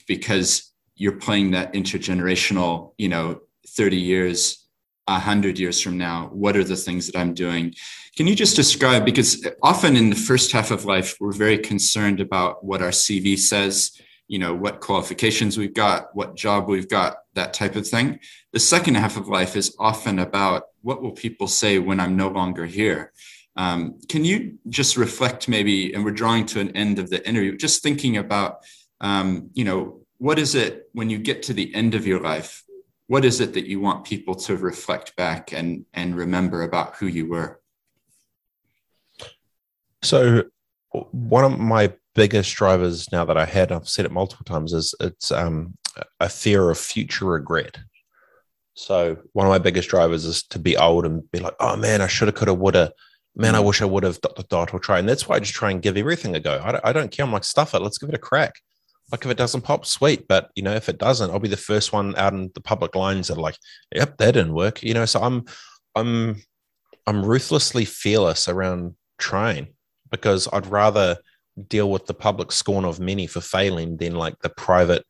because 0.08 0.72
you're 0.94 1.20
playing 1.26 1.50
that 1.50 1.74
intergenerational, 1.74 2.94
you 2.96 3.10
know, 3.10 3.40
30 3.68 3.98
years, 3.98 4.59
100 5.12 5.58
years 5.58 5.80
from 5.80 5.98
now, 5.98 6.28
what 6.32 6.56
are 6.56 6.64
the 6.64 6.76
things 6.76 7.06
that 7.06 7.18
I'm 7.18 7.34
doing? 7.34 7.74
Can 8.16 8.26
you 8.26 8.34
just 8.34 8.56
describe? 8.56 9.04
Because 9.04 9.46
often 9.62 9.96
in 9.96 10.10
the 10.10 10.16
first 10.16 10.52
half 10.52 10.70
of 10.70 10.84
life, 10.84 11.16
we're 11.20 11.32
very 11.32 11.58
concerned 11.58 12.20
about 12.20 12.64
what 12.64 12.82
our 12.82 12.90
CV 12.90 13.38
says, 13.38 13.98
you 14.28 14.38
know, 14.38 14.54
what 14.54 14.80
qualifications 14.80 15.58
we've 15.58 15.74
got, 15.74 16.14
what 16.14 16.36
job 16.36 16.68
we've 16.68 16.88
got, 16.88 17.18
that 17.34 17.54
type 17.54 17.76
of 17.76 17.86
thing. 17.86 18.20
The 18.52 18.60
second 18.60 18.96
half 18.96 19.16
of 19.16 19.28
life 19.28 19.56
is 19.56 19.74
often 19.78 20.18
about 20.18 20.64
what 20.82 21.02
will 21.02 21.12
people 21.12 21.46
say 21.46 21.78
when 21.78 22.00
I'm 22.00 22.16
no 22.16 22.28
longer 22.28 22.66
here? 22.66 23.12
Um, 23.56 23.98
can 24.08 24.24
you 24.24 24.58
just 24.68 24.96
reflect 24.96 25.48
maybe, 25.48 25.92
and 25.92 26.04
we're 26.04 26.12
drawing 26.12 26.46
to 26.46 26.60
an 26.60 26.76
end 26.76 26.98
of 26.98 27.10
the 27.10 27.26
interview, 27.28 27.56
just 27.56 27.82
thinking 27.82 28.16
about, 28.16 28.58
um, 29.00 29.50
you 29.54 29.64
know, 29.64 30.00
what 30.18 30.38
is 30.38 30.54
it 30.54 30.88
when 30.92 31.10
you 31.10 31.18
get 31.18 31.42
to 31.44 31.52
the 31.52 31.74
end 31.74 31.94
of 31.94 32.06
your 32.06 32.20
life 32.20 32.62
what 33.10 33.24
is 33.24 33.40
it 33.40 33.54
that 33.54 33.66
you 33.66 33.80
want 33.80 34.04
people 34.04 34.36
to 34.36 34.56
reflect 34.56 35.16
back 35.16 35.52
and 35.52 35.84
and 35.92 36.14
remember 36.14 36.62
about 36.62 36.94
who 36.94 37.08
you 37.08 37.28
were? 37.28 37.60
So 40.00 40.44
one 40.92 41.42
of 41.42 41.58
my 41.58 41.92
biggest 42.14 42.54
drivers 42.54 43.10
now 43.12 43.24
that 43.24 43.36
i 43.36 43.44
had 43.44 43.70
i've 43.70 43.88
said 43.88 44.04
it 44.04 44.10
multiple 44.10 44.44
times 44.44 44.72
is 44.72 44.94
it's 44.98 45.30
um, 45.30 45.76
a 46.20 46.28
fear 46.28 46.70
of 46.70 46.78
future 46.78 47.24
regret. 47.24 47.78
So 48.74 49.16
one 49.32 49.44
of 49.44 49.50
my 49.50 49.58
biggest 49.58 49.88
drivers 49.88 50.24
is 50.24 50.44
to 50.44 50.60
be 50.60 50.76
old 50.76 51.04
and 51.04 51.28
be 51.32 51.40
like 51.40 51.56
oh 51.58 51.74
man 51.76 52.00
i 52.00 52.06
should 52.06 52.28
have 52.28 52.36
could 52.36 52.46
have 52.46 52.58
would 52.58 52.76
have 52.76 52.92
man 53.34 53.56
i 53.56 53.60
mm. 53.60 53.66
wish 53.66 53.82
i 53.82 53.86
would 53.86 54.04
have 54.04 54.20
dot 54.20 54.36
dot 54.36 54.48
dot 54.48 54.72
or 54.72 54.78
try 54.78 55.00
and 55.00 55.08
that's 55.08 55.26
why 55.26 55.34
i 55.34 55.40
just 55.40 55.54
try 55.54 55.72
and 55.72 55.82
give 55.82 55.96
everything 55.96 56.36
a 56.36 56.40
go. 56.40 56.60
I 56.62 56.70
don't, 56.70 56.84
I 56.84 56.92
don't 56.92 57.10
care. 57.10 57.26
I'm 57.26 57.32
like 57.32 57.42
stuff 57.42 57.74
it. 57.74 57.82
Let's 57.82 57.98
give 57.98 58.10
it 58.10 58.14
a 58.14 58.28
crack 58.30 58.54
like 59.10 59.24
if 59.24 59.30
it 59.30 59.36
doesn't 59.36 59.62
pop, 59.62 59.86
sweet. 59.86 60.28
But 60.28 60.50
you 60.54 60.62
know, 60.62 60.74
if 60.74 60.88
it 60.88 60.98
doesn't, 60.98 61.30
I'll 61.30 61.38
be 61.38 61.48
the 61.48 61.56
first 61.56 61.92
one 61.92 62.16
out 62.16 62.32
in 62.32 62.50
the 62.54 62.60
public 62.60 62.94
lines 62.94 63.28
that 63.28 63.38
are 63.38 63.40
like, 63.40 63.56
yep, 63.94 64.16
that 64.18 64.32
didn't 64.32 64.54
work. 64.54 64.82
You 64.82 64.94
know, 64.94 65.04
so 65.04 65.20
I'm 65.20 65.44
I'm 65.94 66.42
I'm 67.06 67.24
ruthlessly 67.24 67.84
fearless 67.84 68.48
around 68.48 68.94
trying 69.18 69.68
because 70.10 70.48
I'd 70.52 70.66
rather 70.66 71.18
deal 71.68 71.90
with 71.90 72.06
the 72.06 72.14
public 72.14 72.52
scorn 72.52 72.84
of 72.84 73.00
many 73.00 73.26
for 73.26 73.40
failing 73.40 73.96
than 73.96 74.14
like 74.14 74.38
the 74.40 74.48
private, 74.48 75.04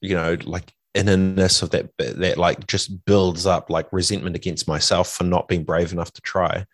you 0.00 0.14
know, 0.14 0.36
like 0.44 0.72
innerness 0.94 1.62
of 1.62 1.70
that 1.70 1.90
that 1.98 2.38
like 2.38 2.66
just 2.66 3.04
builds 3.04 3.46
up 3.46 3.70
like 3.70 3.92
resentment 3.92 4.34
against 4.34 4.66
myself 4.66 5.12
for 5.12 5.24
not 5.24 5.46
being 5.46 5.64
brave 5.64 5.92
enough 5.92 6.12
to 6.12 6.20
try. 6.22 6.64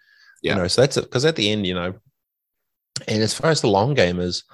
Yeah. 0.42 0.54
You 0.54 0.62
know, 0.62 0.68
so 0.68 0.82
that's 0.82 0.96
it. 0.96 1.04
Because 1.04 1.24
at 1.24 1.36
the 1.36 1.50
end, 1.50 1.66
you 1.66 1.74
know, 1.74 1.94
and 3.08 3.22
as 3.22 3.34
far 3.34 3.50
as 3.50 3.60
the 3.60 3.68
long 3.68 3.94
game 3.94 4.20
is, 4.20 4.44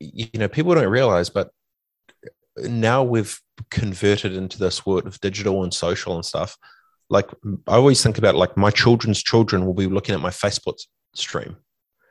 you 0.00 0.28
know 0.34 0.48
people 0.48 0.74
don't 0.74 0.88
realize 0.88 1.30
but 1.30 1.50
now 2.58 3.02
we've 3.02 3.40
converted 3.70 4.32
into 4.34 4.58
this 4.58 4.86
world 4.86 5.06
of 5.06 5.20
digital 5.20 5.62
and 5.62 5.72
social 5.72 6.14
and 6.14 6.24
stuff. 6.24 6.56
Like 7.08 7.30
i 7.68 7.74
always 7.74 8.02
think 8.02 8.18
about 8.18 8.34
like 8.34 8.56
my 8.56 8.70
children's 8.70 9.22
children 9.22 9.64
will 9.64 9.74
be 9.74 9.86
looking 9.86 10.14
at 10.14 10.20
my 10.20 10.30
facebook 10.30 10.76
stream 11.14 11.56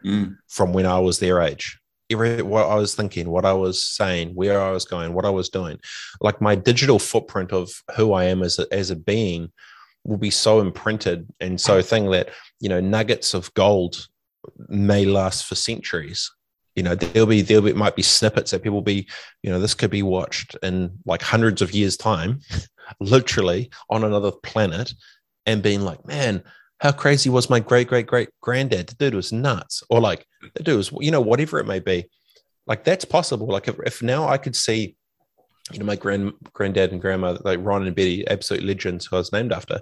mm. 0.06 0.38
from 0.48 0.72
when 0.72 0.86
i 0.86 1.00
was 1.00 1.20
their 1.20 1.42
age. 1.42 1.80
Every 2.10 2.42
what 2.42 2.66
i 2.66 2.76
was 2.76 2.96
thinking 2.96 3.30
what 3.30 3.46
i 3.46 3.54
was 3.54 3.84
saying 3.84 4.30
where 4.36 4.62
i 4.62 4.72
was 4.72 4.86
going 4.86 5.14
what 5.14 5.26
i 5.26 5.30
was 5.30 5.50
doing. 5.50 5.80
Like 6.22 6.40
my 6.40 6.56
digital 6.56 7.00
footprint 7.00 7.52
of 7.52 7.70
who 7.98 8.14
i 8.14 8.26
am 8.26 8.42
as 8.42 8.58
a, 8.58 8.68
as 8.72 8.90
a 8.90 8.96
being 8.96 9.52
will 10.06 10.18
be 10.18 10.30
so 10.30 10.62
imprinted 10.62 11.28
and 11.42 11.60
so 11.60 11.82
thing 11.82 12.12
that 12.12 12.30
you 12.62 12.70
know 12.70 12.80
nuggets 12.80 13.34
of 13.34 13.54
gold 13.54 14.08
may 14.70 15.04
last 15.04 15.46
for 15.46 15.56
centuries 15.56 16.32
you 16.76 16.84
know 16.84 16.96
there'll 16.96 17.28
be 17.28 17.42
there'll 17.42 17.64
be 17.64 17.74
might 17.74 17.96
be 17.96 18.02
snippets 18.02 18.52
that 18.52 18.64
people 18.64 18.82
be 18.82 19.08
you 19.44 19.50
know 19.50 19.60
this 19.60 19.74
could 19.74 19.92
be 19.92 20.04
watched 20.04 20.56
in 20.62 20.92
like 21.06 21.22
hundreds 21.22 21.62
of 21.62 21.72
years 21.72 21.98
time 21.98 22.40
literally 23.00 23.70
on 23.90 24.04
another 24.04 24.32
planet 24.32 24.94
and 25.46 25.64
being 25.64 25.82
like 25.82 26.06
man 26.06 26.44
how 26.80 26.92
crazy 26.92 27.30
was 27.30 27.50
my 27.50 27.60
great 27.60 27.88
great 27.88 28.08
great 28.08 28.30
granddad? 28.42 28.88
The 28.88 28.96
dude 28.96 29.16
was 29.16 29.32
nuts. 29.32 29.84
Or 29.90 30.00
like 30.00 30.26
the 30.54 30.64
dude 30.64 30.78
was 30.78 30.92
you 31.00 31.12
know 31.12 31.22
whatever 31.22 31.60
it 31.60 31.66
may 31.66 31.80
be. 31.80 32.06
Like 32.68 32.84
that's 32.84 33.06
possible. 33.06 33.48
Like 33.48 33.68
if, 33.68 33.80
if 33.86 34.02
now 34.04 34.28
i 34.28 34.38
could 34.38 34.56
see 34.56 34.96
you 35.72 35.80
know 35.80 35.86
my 35.86 35.96
grand 35.96 36.34
granddad 36.54 36.92
and 36.92 37.02
grandma 37.02 37.38
like 37.44 37.60
ron 37.62 37.88
and 37.88 37.96
betty 37.96 38.28
absolute 38.28 38.64
legends 38.64 39.06
who 39.06 39.16
i 39.16 39.20
was 39.20 39.32
named 39.32 39.52
after. 39.52 39.80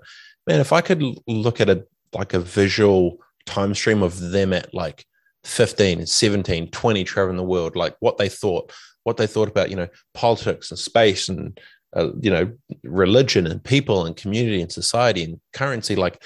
Man 0.47 0.59
if 0.59 0.71
i 0.71 0.81
could 0.81 1.03
look 1.27 1.59
at 1.59 1.69
a 1.69 1.85
like 2.13 2.33
a 2.33 2.39
visual 2.39 3.17
time 3.45 3.73
stream 3.73 4.03
of 4.03 4.19
them 4.31 4.53
at 4.53 4.73
like 4.73 5.05
15 5.43 6.05
17 6.05 6.69
20 6.69 7.03
traveling 7.03 7.37
the 7.37 7.43
world 7.43 7.75
like 7.75 7.95
what 7.99 8.17
they 8.17 8.29
thought 8.29 8.71
what 9.03 9.17
they 9.17 9.27
thought 9.27 9.49
about 9.49 9.69
you 9.69 9.75
know 9.75 9.87
politics 10.13 10.71
and 10.71 10.79
space 10.79 11.27
and 11.29 11.59
uh, 11.95 12.09
you 12.19 12.31
know 12.31 12.51
religion 12.83 13.45
and 13.45 13.63
people 13.63 14.05
and 14.05 14.15
community 14.15 14.61
and 14.61 14.71
society 14.71 15.23
and 15.23 15.39
currency 15.51 15.95
like 15.95 16.23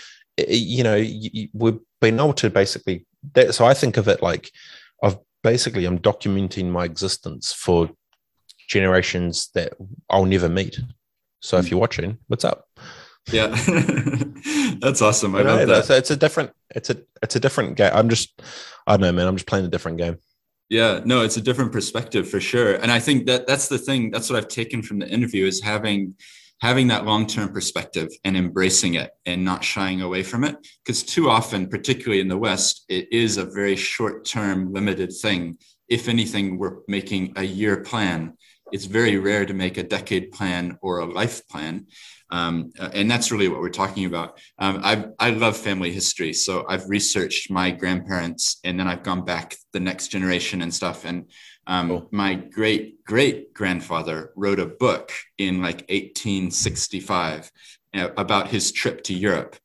you 0.47 0.83
know 0.83 1.03
we've 1.53 1.79
been 1.99 2.19
able 2.19 2.33
to 2.33 2.49
basically 2.49 3.05
that, 3.33 3.53
so 3.53 3.65
i 3.65 3.73
think 3.73 3.97
of 3.97 4.07
it 4.07 4.21
like 4.21 4.51
i've 5.03 5.17
basically 5.43 5.85
i'm 5.85 5.99
documenting 5.99 6.69
my 6.69 6.85
existence 6.85 7.51
for 7.51 7.89
generations 8.67 9.49
that 9.55 9.73
i'll 10.09 10.25
never 10.25 10.47
meet 10.47 10.79
so 11.41 11.57
if 11.57 11.65
hmm. 11.65 11.71
you're 11.71 11.79
watching 11.79 12.17
what's 12.27 12.45
up 12.45 12.67
yeah. 13.31 13.47
That's 14.79 15.01
awesome. 15.01 15.35
I 15.35 15.41
love 15.41 15.67
that. 15.67 15.89
it's 15.89 16.11
a 16.11 16.15
different 16.15 16.51
it's 16.75 16.89
a 16.89 16.97
it's 17.23 17.35
a 17.35 17.39
different 17.39 17.75
game 17.77 17.91
i'm 17.93 18.09
just 18.09 18.41
i 18.85 18.93
don't 18.93 19.01
know 19.01 19.11
man 19.11 19.27
i'm 19.27 19.35
just 19.35 19.47
playing 19.47 19.65
a 19.65 19.69
different 19.69 19.97
game. 19.97 20.17
Yeah 20.69 21.01
no 21.05 21.23
it's 21.23 21.37
a 21.37 21.41
different 21.41 21.71
perspective 21.71 22.29
for 22.29 22.39
sure. 22.39 22.75
And 22.75 22.91
i 22.91 22.99
think 22.99 23.25
that 23.27 23.47
that's 23.47 23.67
the 23.67 23.77
thing 23.77 24.11
that's 24.11 24.29
what 24.29 24.37
i've 24.37 24.47
taken 24.49 24.81
from 24.81 24.99
the 24.99 25.07
interview 25.07 25.45
is 25.45 25.61
having 25.61 26.15
having 26.59 26.87
that 26.87 27.05
long-term 27.05 27.53
perspective 27.53 28.09
and 28.23 28.35
embracing 28.35 28.95
it 28.95 29.11
and 29.27 29.45
not 29.45 29.63
shying 29.63 30.01
away 30.01 30.23
from 30.23 30.43
it. 30.43 30.55
Because 30.83 31.03
too 31.03 31.29
often 31.29 31.67
particularly 31.67 32.19
in 32.19 32.27
the 32.27 32.37
west 32.37 32.83
it 32.89 33.07
is 33.11 33.37
a 33.37 33.45
very 33.45 33.75
short-term 33.75 34.73
limited 34.73 35.13
thing. 35.13 35.57
If 35.87 36.09
anything 36.09 36.57
we're 36.57 36.77
making 36.87 37.33
a 37.35 37.43
year 37.43 37.77
plan. 37.77 38.37
It's 38.73 38.83
very 38.83 39.17
rare 39.17 39.45
to 39.45 39.53
make 39.53 39.77
a 39.77 39.83
decade 39.83 40.33
plan 40.33 40.77
or 40.81 40.99
a 40.99 41.05
life 41.05 41.47
plan 41.47 41.87
um, 42.29 42.71
and 42.79 43.09
that's 43.09 43.31
really 43.31 43.47
what 43.47 43.61
we're 43.61 43.69
talking 43.69 44.05
about. 44.05 44.39
Um, 44.59 44.81
I 44.83 45.05
I 45.19 45.29
love 45.31 45.55
family 45.55 45.91
history, 45.91 46.33
so 46.33 46.65
I've 46.67 46.89
researched 46.89 47.49
my 47.49 47.71
grandparents, 47.71 48.59
and 48.63 48.79
then 48.79 48.87
I've 48.87 49.03
gone 49.03 49.23
back 49.23 49.55
the 49.71 49.79
next 49.79 50.09
generation 50.09 50.61
and 50.61 50.73
stuff. 50.73 51.05
And 51.05 51.29
um, 51.67 51.87
cool. 51.87 52.07
my 52.11 52.35
great 52.35 53.03
great 53.05 53.53
grandfather 53.53 54.31
wrote 54.35 54.59
a 54.59 54.65
book 54.65 55.11
in 55.37 55.61
like 55.61 55.85
1865 55.89 57.51
uh, 57.93 58.09
about 58.17 58.49
his 58.49 58.71
trip 58.71 59.03
to 59.03 59.13
Europe, 59.13 59.55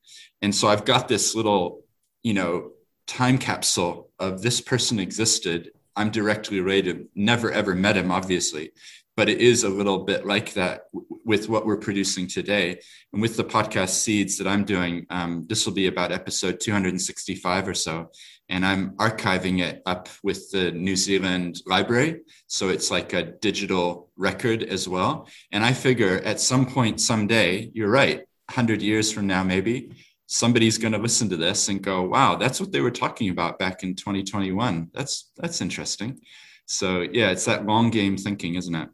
and 0.40 0.54
so 0.54 0.68
I've 0.68 0.84
got 0.84 1.08
this 1.08 1.34
little, 1.34 1.82
you 2.22 2.34
know, 2.34 2.72
time 3.06 3.38
capsule 3.38 4.10
of 4.20 4.42
this 4.42 4.60
person 4.60 5.00
existed. 5.00 5.72
I'm 5.96 6.10
directly 6.10 6.60
related. 6.60 7.08
Never 7.14 7.50
ever 7.50 7.74
met 7.74 7.96
him, 7.96 8.12
obviously, 8.12 8.70
but 9.16 9.28
it 9.28 9.40
is 9.40 9.64
a 9.64 9.68
little 9.68 10.04
bit 10.04 10.26
like 10.26 10.54
that 10.54 10.82
with 11.24 11.48
what 11.48 11.66
we're 11.66 11.76
producing 11.76 12.26
today. 12.26 12.80
And 13.12 13.20
with 13.20 13.36
the 13.36 13.44
podcast 13.44 13.90
seeds 13.90 14.38
that 14.38 14.46
I'm 14.46 14.64
doing, 14.64 15.06
um, 15.10 15.46
this 15.48 15.66
will 15.66 15.74
be 15.74 15.86
about 15.86 16.12
episode 16.12 16.60
265 16.60 17.68
or 17.68 17.74
so. 17.74 18.10
And 18.48 18.66
I'm 18.66 18.90
archiving 18.96 19.60
it 19.60 19.82
up 19.86 20.08
with 20.22 20.50
the 20.50 20.72
New 20.72 20.96
Zealand 20.96 21.60
Library. 21.66 22.22
So 22.46 22.68
it's 22.68 22.90
like 22.90 23.12
a 23.12 23.22
digital 23.22 24.10
record 24.16 24.62
as 24.62 24.88
well. 24.88 25.28
And 25.52 25.64
I 25.64 25.72
figure 25.72 26.20
at 26.24 26.40
some 26.40 26.66
point, 26.66 27.00
someday, 27.00 27.70
you're 27.74 27.90
right, 27.90 28.18
100 28.48 28.82
years 28.82 29.12
from 29.12 29.26
now, 29.26 29.42
maybe, 29.42 29.92
somebody's 30.26 30.78
going 30.78 30.92
to 30.92 30.98
listen 30.98 31.28
to 31.28 31.36
this 31.36 31.68
and 31.68 31.82
go, 31.82 32.02
wow, 32.02 32.36
that's 32.36 32.58
what 32.58 32.72
they 32.72 32.80
were 32.80 32.90
talking 32.90 33.28
about 33.28 33.58
back 33.58 33.82
in 33.82 33.94
2021. 33.94 34.90
That's, 34.94 35.30
that's 35.36 35.60
interesting. 35.60 36.20
So 36.66 37.02
yeah, 37.02 37.30
it's 37.30 37.44
that 37.44 37.66
long 37.66 37.90
game 37.90 38.16
thinking, 38.16 38.54
isn't 38.54 38.74
it? 38.74 38.88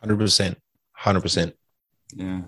Hundred 0.00 0.18
percent, 0.18 0.58
hundred 0.92 1.20
percent. 1.20 1.54
Yeah. 2.14 2.42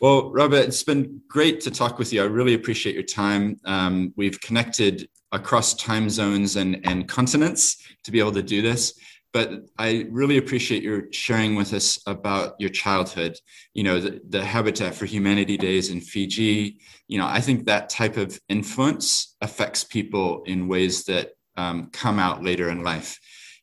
Well, 0.00 0.32
Robett, 0.32 0.64
it's 0.64 0.82
been 0.82 1.22
great 1.28 1.60
to 1.62 1.70
talk 1.70 1.98
with 1.98 2.12
you. 2.12 2.22
I 2.22 2.26
really 2.26 2.54
appreciate 2.54 2.94
your 2.94 3.04
time. 3.04 3.58
Um, 3.64 4.12
we've 4.16 4.40
connected 4.40 5.08
across 5.32 5.74
time 5.74 6.10
zones 6.10 6.56
and, 6.56 6.80
and 6.84 7.08
continents 7.08 7.82
to 8.04 8.10
be 8.10 8.18
able 8.18 8.32
to 8.32 8.42
do 8.42 8.60
this 8.60 8.92
but 9.34 9.64
I 9.76 10.06
really 10.10 10.38
appreciate 10.38 10.84
your 10.84 11.08
sharing 11.10 11.56
with 11.56 11.74
us 11.74 11.98
about 12.06 12.54
your 12.60 12.70
childhood. 12.70 13.36
You 13.74 13.82
know, 13.82 13.98
the, 13.98 14.20
the, 14.28 14.44
Habitat 14.44 14.94
for 14.94 15.06
Humanity 15.06 15.56
days 15.56 15.90
in 15.90 16.00
Fiji. 16.00 16.78
You 17.08 17.18
know, 17.18 17.26
I 17.26 17.40
think 17.40 17.66
that 17.66 17.88
type 17.88 18.16
of 18.16 18.40
influence 18.48 19.34
affects 19.40 19.82
people 19.82 20.44
in 20.46 20.68
ways 20.68 21.04
that 21.06 21.32
um, 21.56 21.90
come 21.92 22.20
out 22.20 22.44
later 22.44 22.68
in 22.68 22.84
life. 22.84 23.18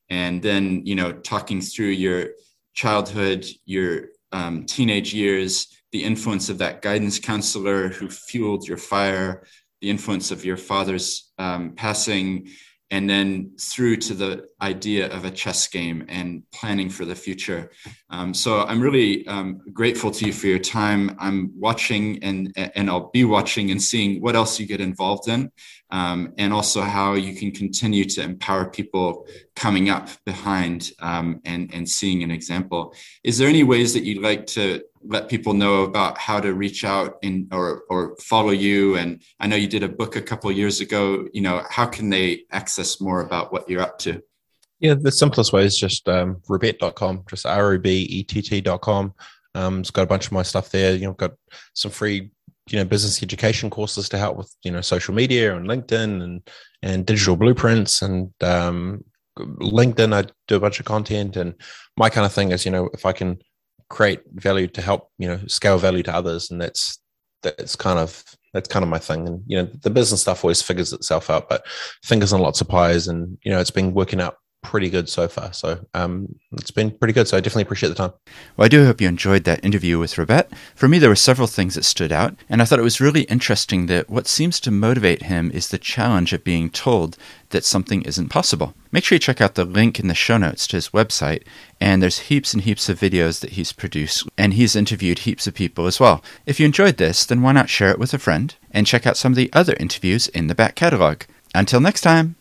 And 0.10 0.42
then, 0.42 0.86
you 0.86 0.96
know, 0.96 1.14
talking 1.14 1.62
through 1.62 1.92
your 1.92 2.32
childhood, 2.74 3.46
your 3.66 4.10
um, 4.32 4.66
teenage 4.66 5.14
years, 5.14 5.68
the 5.92 6.04
influence 6.04 6.50
of 6.50 6.60
that 6.60 6.82
guidance 6.82 7.20
counselor 7.20 7.90
who 7.90 8.10
fueled 8.10 8.68
your 8.68 8.78
fire, 8.78 9.46
the 9.82 9.90
influence 9.90 10.32
of 10.32 10.46
your 10.46 10.58
father's 10.58 11.32
um, 11.38 11.74
passing, 11.76 12.48
and 12.92 13.10
then 13.10 13.52
through 13.58 13.96
to 13.96 14.14
the 14.14 14.48
idea 14.62 15.08
of 15.08 15.24
a 15.24 15.32
chess 15.32 15.68
game 15.68 16.06
and 16.10 16.44
planning 16.52 16.90
for 16.90 17.06
the 17.06 17.16
future. 17.16 17.72
Um, 18.10 18.34
so 18.34 18.64
I'm 18.64 18.82
really 18.82 19.26
um, 19.28 19.62
grateful 19.72 20.12
to 20.12 20.26
you 20.26 20.34
for 20.34 20.48
your 20.48 20.60
time. 20.60 21.16
I'm 21.18 21.52
watching 21.58 22.22
and 22.22 22.54
and 22.56 22.90
I'll 22.90 23.10
be 23.12 23.24
watching 23.24 23.72
and 23.72 23.82
seeing 23.82 24.22
what 24.22 24.36
else 24.36 24.60
you 24.60 24.68
get 24.68 24.82
involved 24.82 25.30
in, 25.30 25.52
um, 25.90 26.34
and 26.38 26.54
also 26.54 26.82
how 26.82 27.14
you 27.14 27.34
can 27.34 27.52
continue 27.52 28.04
to 28.06 28.22
empower 28.22 28.70
people 28.70 29.26
coming 29.56 29.90
up 29.90 30.10
behind 30.26 30.92
um, 31.00 31.40
and 31.46 31.74
and 31.74 31.88
seeing 31.88 32.24
an 32.24 32.32
example. 32.32 32.94
Is 33.24 33.38
there 33.38 33.48
any 33.48 33.64
ways 33.64 33.94
that 33.94 34.04
you'd 34.04 34.22
like 34.22 34.46
to 34.48 34.84
let 35.04 35.30
people 35.30 35.54
know 35.54 35.84
about 35.84 36.18
how 36.18 36.40
to 36.40 36.54
reach 36.54 36.84
out 36.84 37.18
and 37.24 37.48
or 37.54 37.84
or 37.90 38.16
follow 38.18 38.52
you. 38.52 38.96
And 38.96 39.22
i 39.40 39.48
know 39.48 39.56
you 39.56 39.68
did 39.68 39.84
a 39.84 39.90
book 39.90 40.16
a 40.16 40.22
couple 40.22 40.52
years 40.52 40.82
ago. 40.82 41.28
You 41.34 41.42
know 41.42 41.64
how 41.70 41.86
can 41.86 42.10
they 42.10 42.44
access 42.52 43.02
more 43.02 43.22
about 43.22 43.52
what 43.52 43.70
you're 43.70 43.82
up 43.82 43.98
to? 44.00 44.22
Yeah 44.80 44.96
the 44.96 45.12
simplest 45.12 45.54
way 45.54 45.66
is 45.66 45.78
just 45.78 46.08
um, 46.10 46.42
just 47.30 47.46
r-o-b-e-t-t.com 47.46 49.14
um, 49.56 49.80
it's 49.80 49.92
got 49.92 50.04
a 50.04 50.08
bunch 50.08 50.28
of 50.28 50.32
my 50.32 50.44
stuff 50.44 50.70
there. 50.70 50.96
You 50.96 51.08
know 51.08 51.14
got 51.14 51.34
some 51.74 51.92
free 51.92 52.32
you 52.70 52.78
know 52.78 52.86
business 52.86 53.22
education 53.24 53.70
courses 53.70 54.08
to 54.10 54.18
help 54.18 54.38
with 54.38 54.56
you 54.64 54.72
know 54.72 54.82
social 54.82 55.14
media 55.14 55.56
and 55.56 55.68
linkedin 55.68 56.24
and 56.24 56.50
and 56.82 57.06
digital 57.06 57.36
blueprints. 57.36 58.02
And 58.02 58.32
um, 58.42 59.04
linkedin 59.38 60.14
i 60.14 60.30
do 60.48 60.56
a 60.56 60.60
bunch 60.60 60.80
of 60.80 60.86
content. 60.86 61.36
And 61.36 61.56
my 61.98 62.10
kind 62.10 62.26
of 62.26 62.34
thing 62.34 62.52
is 62.52 62.66
you 62.66 62.72
know 62.72 62.90
if 62.94 63.06
i 63.06 63.12
can 63.12 63.40
create 63.92 64.22
value 64.34 64.68
to 64.68 64.82
help 64.82 65.10
you 65.20 65.28
know 65.28 65.40
scale 65.48 65.78
value 65.78 66.04
to 66.04 66.16
others. 66.16 66.50
And 66.50 66.60
that's 66.62 67.00
that's 67.44 67.76
kind 67.76 68.00
of 68.00 68.24
that's 68.54 68.70
kind 68.70 68.84
of 68.84 68.90
my 68.90 69.00
thing. 69.00 69.28
And 69.28 69.44
you 69.46 69.58
know 69.58 69.66
the 69.66 69.90
business 69.90 70.22
stuff 70.22 70.44
always 70.44 70.62
figures 70.62 70.94
itself 70.94 71.30
out 71.30 71.50
but 71.50 71.66
fingers 72.04 72.34
on 72.34 72.42
lots 72.42 72.62
of 72.62 72.68
pies. 72.68 73.08
And 73.08 73.38
you 73.44 73.52
know 73.52 73.60
it's 73.60 73.72
been 73.72 73.94
working 73.94 74.22
out 74.22 74.36
pretty 74.62 74.90
good 74.90 75.10
so 75.10 75.28
far. 75.28 75.52
So 75.54 75.86
um, 75.94 76.36
it's 76.54 76.72
been 76.72 76.92
pretty 76.92 77.14
good. 77.14 77.28
So 77.28 77.38
I 77.38 77.40
definitely 77.40 77.64
appreciate 77.64 77.90
the 77.90 77.96
time. 77.96 78.14
Well, 78.56 78.66
I 78.66 78.70
do 78.70 78.86
hope 78.86 79.02
you 79.02 79.08
enjoyed 79.08 79.44
that 79.44 79.64
interview 79.64 80.00
with 80.00 80.16
Robett. 80.16 80.48
For 80.76 80.88
me, 80.88 81.00
there 81.00 81.10
were 81.10 81.16
several 81.16 81.48
things 81.48 81.76
that 81.76 81.86
stood 81.86 82.12
out, 82.12 82.36
and 82.50 82.62
I 82.62 82.66
thought 82.66 82.80
it 82.80 82.84
was 82.84 83.02
really 83.02 83.24
interesting 83.24 83.88
that 83.88 84.10
what 84.10 84.28
seems 84.28 84.60
to 84.62 84.72
motivate 84.72 85.24
him 85.24 85.52
is 85.52 85.70
the 85.70 85.78
challenge 85.78 86.34
of 86.34 86.44
being 86.44 86.70
told 86.70 87.18
that 87.50 87.66
something 87.66 88.02
isn't 88.04 88.30
possible. 88.30 88.74
Make 88.92 89.04
sure 89.04 89.16
you 89.16 89.20
check 89.20 89.42
out 89.42 89.56
the 89.56 89.66
link 89.66 90.00
in 90.00 90.08
the 90.08 90.14
show 90.14 90.38
notes 90.38 90.68
to 90.68 90.78
his 90.78 90.90
website, 90.90 91.44
and 91.80 92.02
there's 92.02 92.20
heaps 92.20 92.54
and 92.54 92.64
heaps 92.64 92.88
of 92.88 93.00
videos 93.00 93.42
that 93.42 93.52
he's 93.52 93.74
produced, 93.74 94.28
and 94.38 94.54
he's 94.54 94.76
interviewed 94.76 95.20
heaps 95.20 95.48
of 95.48 95.54
people 95.54 95.88
as 95.88 96.00
well. 96.00 96.24
If 96.46 96.60
you 96.60 96.66
enjoyed 96.66 96.98
this, 96.98 97.26
then 97.26 97.42
why 97.42 97.52
not 97.52 97.70
share 97.70 97.92
it 97.92 98.00
with 98.00 98.14
a 98.14 98.20
friend 98.20 98.54
and 98.72 98.88
check 98.88 99.06
out 99.08 99.18
some 99.18 99.32
of 99.32 99.38
the 99.38 99.52
other 99.54 99.76
interviews 99.80 100.28
in 100.28 100.48
the 100.48 100.56
back 100.56 100.76
catalog. 100.76 101.24
Until 101.54 101.82
next 101.82 102.02
time. 102.02 102.36